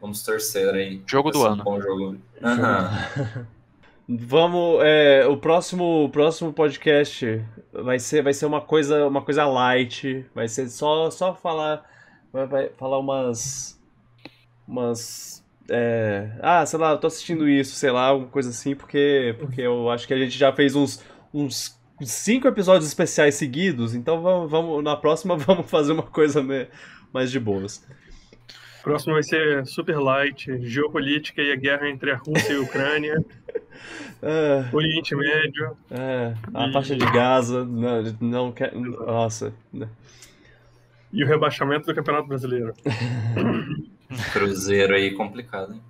[0.00, 1.02] Vamos torcer aí.
[1.06, 1.64] Jogo Vai do ser um ano.
[1.64, 2.16] Bom jogo.
[2.42, 2.90] Aham.
[4.06, 9.46] Vamos, é, o próximo, o próximo podcast vai ser, vai ser uma coisa, uma coisa
[9.46, 11.82] light, vai ser só, só falar,
[12.30, 13.80] vai, vai falar umas,
[14.68, 19.34] umas, é, ah, sei lá, eu tô assistindo isso, sei lá, alguma coisa assim, porque,
[19.38, 21.02] porque eu acho que a gente já fez uns,
[21.32, 21.74] uns
[22.06, 26.44] cinco episódios especiais seguidos, então vamos, vamos na próxima vamos fazer uma coisa
[27.12, 27.86] mais de boas.
[28.82, 33.24] Próximo vai ser Super Light, Geopolítica e a guerra entre a Rússia e a Ucrânia,
[34.22, 35.76] Ah, Oriente Médio.
[35.90, 39.52] é, a E- faixa de Gaza, não, não quer, nossa,
[41.12, 42.72] E o rebaixamento do Campeonato Brasileiro.
[44.32, 45.80] Cruzeiro aí complicado, hein?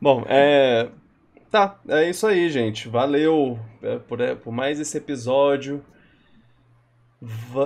[0.00, 0.88] Bom, é.
[1.52, 2.88] Tá, é isso aí, gente.
[2.88, 5.84] Valeu é, por, é, por mais esse episódio.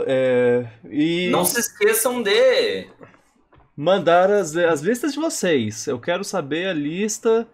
[0.09, 2.89] É, e Não se esqueçam de.
[3.77, 5.87] mandar as, as listas de vocês.
[5.87, 7.47] Eu quero saber a lista.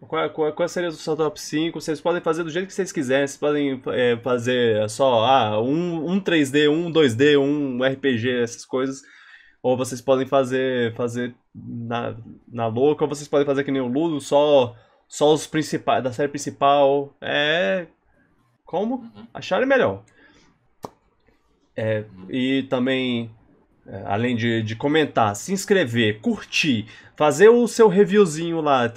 [0.00, 1.80] Qual, qual, qual seria o seu top 5?
[1.80, 3.26] Vocês podem fazer do jeito que vocês quiserem.
[3.26, 9.02] Vocês podem é, fazer só ah, um, um 3D, um 2D, um RPG, essas coisas.
[9.60, 13.88] Ou vocês podem fazer fazer na, na louca, ou vocês podem fazer que nem o
[13.88, 14.74] Ludo, só,
[15.10, 17.12] só os principais, da série principal.
[17.20, 17.88] É.
[18.64, 19.26] Como Uhum.
[19.34, 20.04] acharem melhor.
[21.76, 23.34] É, e também,
[23.84, 28.88] é, além de, de comentar, se inscrever, curtir, fazer o seu reviewzinho lá,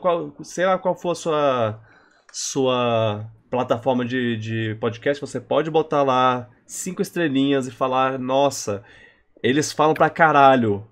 [0.00, 1.80] qual, sei lá qual for a sua,
[2.30, 8.82] sua plataforma de, de podcast, você pode botar lá cinco estrelinhas e falar, nossa,
[9.42, 10.86] eles falam pra caralho.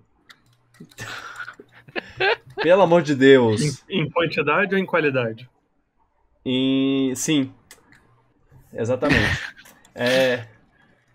[2.62, 3.84] Pelo amor de Deus.
[3.88, 5.48] Em, em quantidade ou em qualidade?
[6.44, 7.14] Em...
[7.14, 7.52] Sim.
[8.72, 9.54] Exatamente.
[9.94, 10.46] é...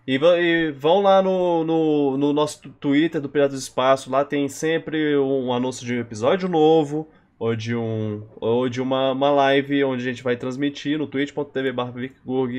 [0.07, 4.47] E, e, vão lá no, no, no, nosso Twitter do Piratas do Espaço, lá tem
[4.47, 7.09] sempre um anúncio de um episódio novo,
[7.39, 11.73] ou de, um, ou de uma, uma live onde a gente vai transmitir no twitch.tv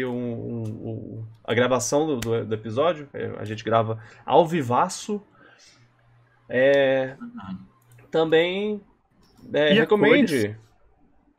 [0.05, 3.09] um, um, um, a gravação do, do, do, episódio.
[3.15, 5.23] É, a gente grava ao vivaço.
[6.49, 7.17] É,
[8.17, 8.81] também
[9.53, 10.57] é, recomende.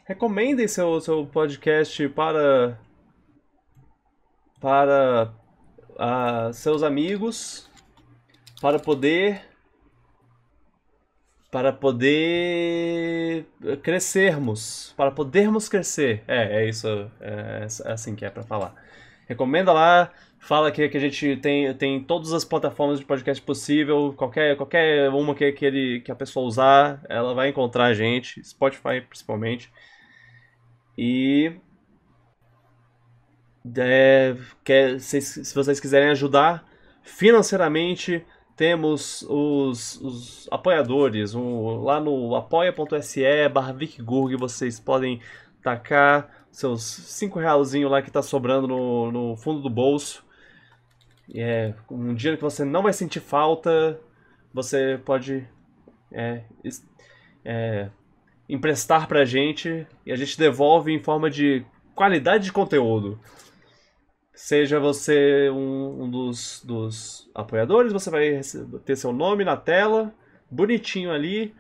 [0.06, 2.80] Recomendem seu, seu podcast para
[4.62, 5.34] para
[5.94, 7.68] uh, seus amigos
[8.62, 9.42] para poder
[11.50, 13.48] para poder
[13.82, 16.24] crescermos, para podermos crescer.
[16.28, 16.88] É, é isso,
[17.20, 18.76] é, é assim que é para falar.
[19.28, 24.14] Recomenda lá, fala que, que a gente tem, tem todas as plataformas de podcast possível,
[24.16, 28.44] qualquer, qualquer uma que, que, ele, que a pessoa usar, ela vai encontrar a gente,
[28.44, 29.72] Spotify principalmente.
[30.98, 31.54] E
[33.78, 36.66] é, quer, se, se vocês quiserem ajudar
[37.04, 38.26] financeiramente,
[38.56, 41.36] temos os, os apoiadores.
[41.36, 43.76] Um, lá no apoia.se barra
[44.40, 45.22] vocês podem
[45.62, 50.26] tacar seus 5 realzinhos lá que tá sobrando no, no fundo do bolso.
[51.34, 54.00] É, um dia que você não vai sentir falta,
[54.54, 55.48] você pode
[56.12, 56.44] é,
[57.44, 57.90] é,
[58.48, 63.20] emprestar pra gente e a gente devolve em forma de qualidade de conteúdo.
[64.34, 68.42] Seja você um, um dos, dos, apoiadores, você vai
[68.86, 70.14] ter seu nome na tela,
[70.50, 71.56] bonitinho ali,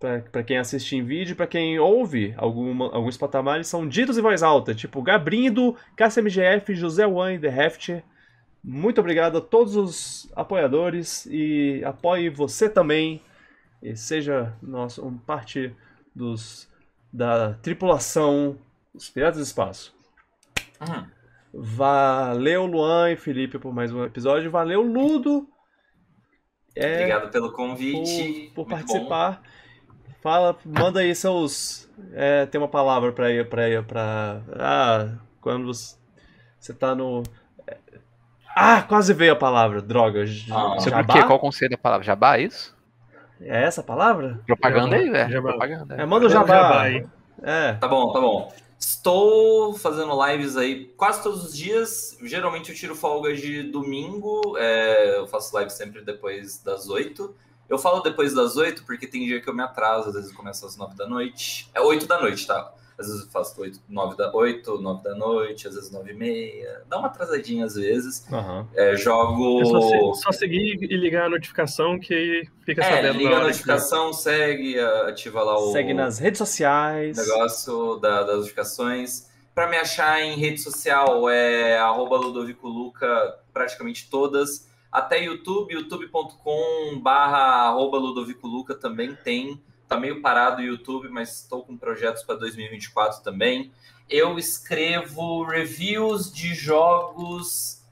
[0.00, 4.42] para quem assiste em vídeo, para quem ouve alguma, alguns patamares, são ditos em voz
[4.42, 8.02] alta, tipo Gabrindo, KCMGF, José Wan The Heft.
[8.70, 13.22] Muito obrigado a todos os apoiadores e apoie você também
[13.82, 15.74] e seja nosso, um parte
[16.14, 16.68] dos,
[17.10, 18.58] da tripulação
[18.92, 19.94] dos Piratas do Espaço.
[20.82, 21.06] Uhum.
[21.54, 24.50] Valeu, Luan e Felipe, por mais um episódio.
[24.50, 25.48] Valeu, Ludo.
[26.76, 28.52] É, Obrigado pelo convite.
[28.54, 29.40] Por, por participar.
[29.42, 30.12] Bom.
[30.20, 31.88] Fala, manda aí seus.
[32.12, 34.42] É, tem uma palavra para ir para.
[34.52, 37.22] Ah, quando você tá no.
[38.60, 40.24] Ah, quase veio a palavra, droga.
[40.50, 41.22] Ah, Sobre o quê?
[41.22, 42.04] Qual o conceito da palavra?
[42.04, 42.76] Jabá, é isso?
[43.40, 44.40] É essa a palavra?
[44.46, 45.42] Propaganda aí, velho.
[45.42, 45.94] Propaganda.
[45.94, 46.46] É, manda o jabá.
[46.46, 47.06] jabá aí.
[47.42, 47.74] É.
[47.74, 48.52] Tá bom, tá bom.
[48.78, 52.18] Estou fazendo lives aí quase todos os dias.
[52.22, 54.56] Geralmente eu tiro folgas de domingo.
[54.58, 57.34] É, eu faço live sempre depois das oito.
[57.68, 60.66] Eu falo depois das oito porque tem dia que eu me atraso, às vezes começa
[60.66, 61.68] às nove da noite.
[61.74, 62.72] É oito da noite, tá?
[62.98, 66.14] Às vezes eu faço 8, 9 da 8, 9 da noite, às vezes 9 e
[66.14, 66.82] meia.
[66.88, 68.26] Dá uma atrasadinha às vezes.
[68.30, 68.66] Uhum.
[68.74, 69.60] É, jogo.
[69.60, 73.18] É só, só, seguir e ligar a notificação que fica é, sabendo.
[73.18, 74.16] Liga a notificação, que...
[74.16, 75.72] segue, ativa lá o.
[75.72, 77.16] Segue nas redes sociais.
[77.16, 79.28] Negócio da, das notificações.
[79.54, 84.68] Para me achar em rede social é arroba Ludovico Luca, praticamente todas.
[84.90, 91.64] Até YouTube, youtube.com barra Ludovico Luca também tem tá meio parado o YouTube, mas estou
[91.64, 93.72] com projetos para 2024 também.
[94.08, 97.82] Eu escrevo reviews de jogos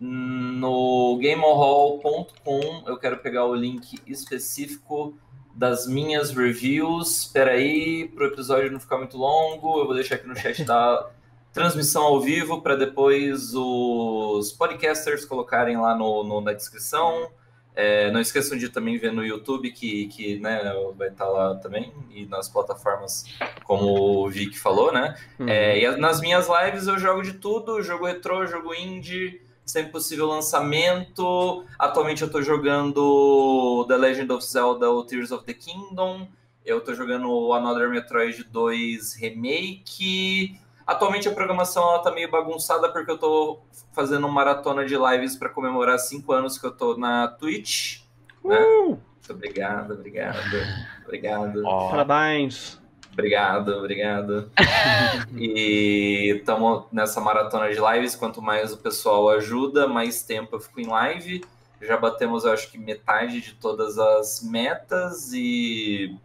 [0.00, 2.84] no gamerhall.com.
[2.86, 5.16] Eu quero pegar o link específico
[5.54, 7.22] das minhas reviews.
[7.22, 10.64] Espera aí, para o episódio não ficar muito longo, eu vou deixar aqui no chat
[10.64, 11.10] da
[11.52, 17.30] transmissão ao vivo para depois os podcasters colocarem lá no, no na descrição.
[17.74, 20.60] É, não esqueçam de também ver no YouTube, que, que né,
[20.96, 23.24] vai estar tá lá também, e nas plataformas,
[23.64, 25.16] como o Vic falou, né?
[25.38, 25.48] Uhum.
[25.48, 30.26] É, e nas minhas lives eu jogo de tudo, jogo retrô, jogo indie, sempre possível
[30.26, 31.64] lançamento.
[31.78, 36.28] Atualmente eu estou jogando The Legend of Zelda Tears of the Kingdom.
[36.64, 40.60] Eu estou jogando Another Metroid 2 Remake.
[40.86, 43.60] Atualmente a programação ela tá meio bagunçada porque eu tô
[43.92, 48.02] fazendo uma maratona de lives para comemorar cinco anos que eu tô na Twitch.
[48.44, 48.58] Né?
[48.60, 48.88] Uh!
[48.88, 50.36] Muito obrigado, obrigado,
[51.04, 51.62] obrigado.
[51.64, 51.90] Oh.
[51.90, 52.80] Parabéns.
[53.12, 54.50] Obrigado, obrigado.
[55.36, 58.16] e estamos nessa maratona de lives.
[58.16, 61.44] Quanto mais o pessoal ajuda, mais tempo eu fico em live.
[61.80, 66.16] Já batemos, eu acho que metade de todas as metas e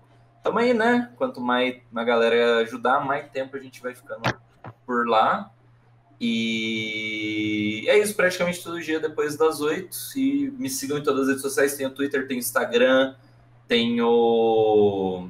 [0.44, 1.12] tamo aí, né?
[1.18, 4.22] Quanto mais a galera ajudar, mais tempo a gente vai ficando
[4.86, 5.52] por lá.
[6.20, 9.98] E é isso, praticamente todo dia depois das oito.
[10.16, 11.76] E me sigam em todas as redes sociais.
[11.76, 13.16] Tem o Twitter, tem o Instagram,
[13.68, 15.30] tem o.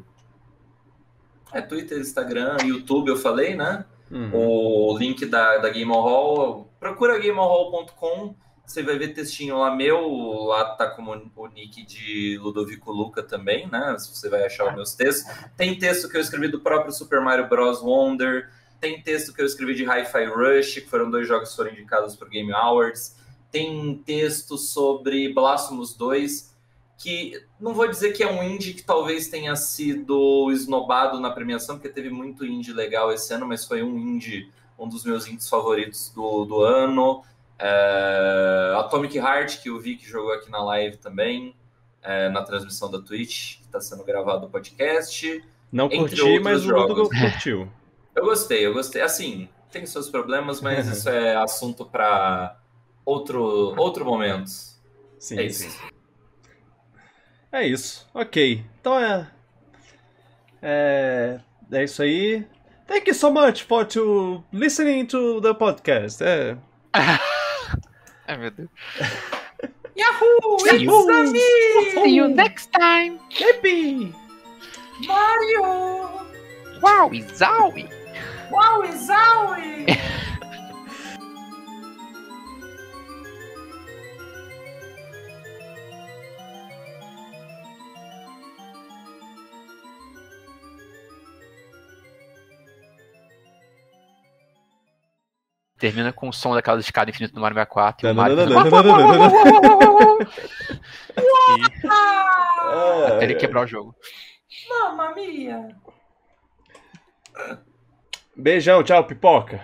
[1.52, 3.86] É Twitter, Instagram, YouTube, eu falei, né?
[4.10, 4.32] Uhum.
[4.34, 6.70] O link da, da Game Hall.
[6.80, 8.36] Procura gamehall.com.
[8.66, 10.10] Você vai ver textinho lá meu,
[10.44, 13.96] lá tá como o nick de Ludovico Luca também, né?
[13.98, 15.34] Você vai achar os meus textos.
[15.56, 17.82] Tem texto que eu escrevi do próprio Super Mario Bros.
[17.82, 18.50] Wonder.
[18.80, 22.16] Tem texto que eu escrevi de Hi-Fi Rush, que foram dois jogos que foram indicados
[22.16, 23.16] para Game Awards.
[23.52, 26.56] Tem texto sobre Blasphemous 2,
[26.98, 31.76] que não vou dizer que é um indie que talvez tenha sido esnobado na premiação,
[31.76, 35.48] porque teve muito indie legal esse ano, mas foi um indie, um dos meus indies
[35.48, 37.24] favoritos do, do ano.
[37.60, 41.56] É, Atomic Heart, que eu vi que jogou aqui na live também,
[42.02, 45.44] é, na transmissão da Twitch, que está sendo gravado o podcast.
[45.72, 47.70] Não curti, mas o Ludo curtiu.
[48.18, 49.04] Eu gostei, eu gostei.
[49.04, 52.58] Assim, tem seus problemas, mas isso é assunto para
[53.06, 54.50] outro, outro momento.
[55.20, 55.70] Sim, é isso.
[55.70, 55.78] Sim.
[57.52, 58.10] É isso.
[58.14, 58.66] Ok.
[58.82, 59.32] Então é.
[60.62, 61.40] É,
[61.72, 62.44] é isso aí.
[62.88, 66.24] Thank you so much for to listening to the podcast.
[66.24, 66.58] É.
[68.28, 68.70] Ai, meu Deus.
[69.96, 70.60] Yahoo!
[70.60, 71.08] See you.
[71.94, 73.20] See you next time!
[73.30, 74.14] Yippee!
[75.06, 76.28] Mario!
[76.82, 77.97] Wow, Zowie!
[78.52, 79.86] Wow, Zowie!
[95.80, 98.04] Termina com o som daquela escada infinita do Mario 64.
[98.04, 100.18] Não, e o Mario não, fazendo- não, não, não, não, não.
[101.86, 103.96] e- até ele quebrar o jogo.
[104.70, 105.76] Mamma mia!
[108.38, 109.60] Beijão, tchau, pipoca.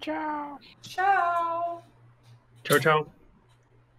[0.00, 0.58] Tchau.
[0.80, 1.82] Tchau!
[2.62, 3.13] Tchau, tchau.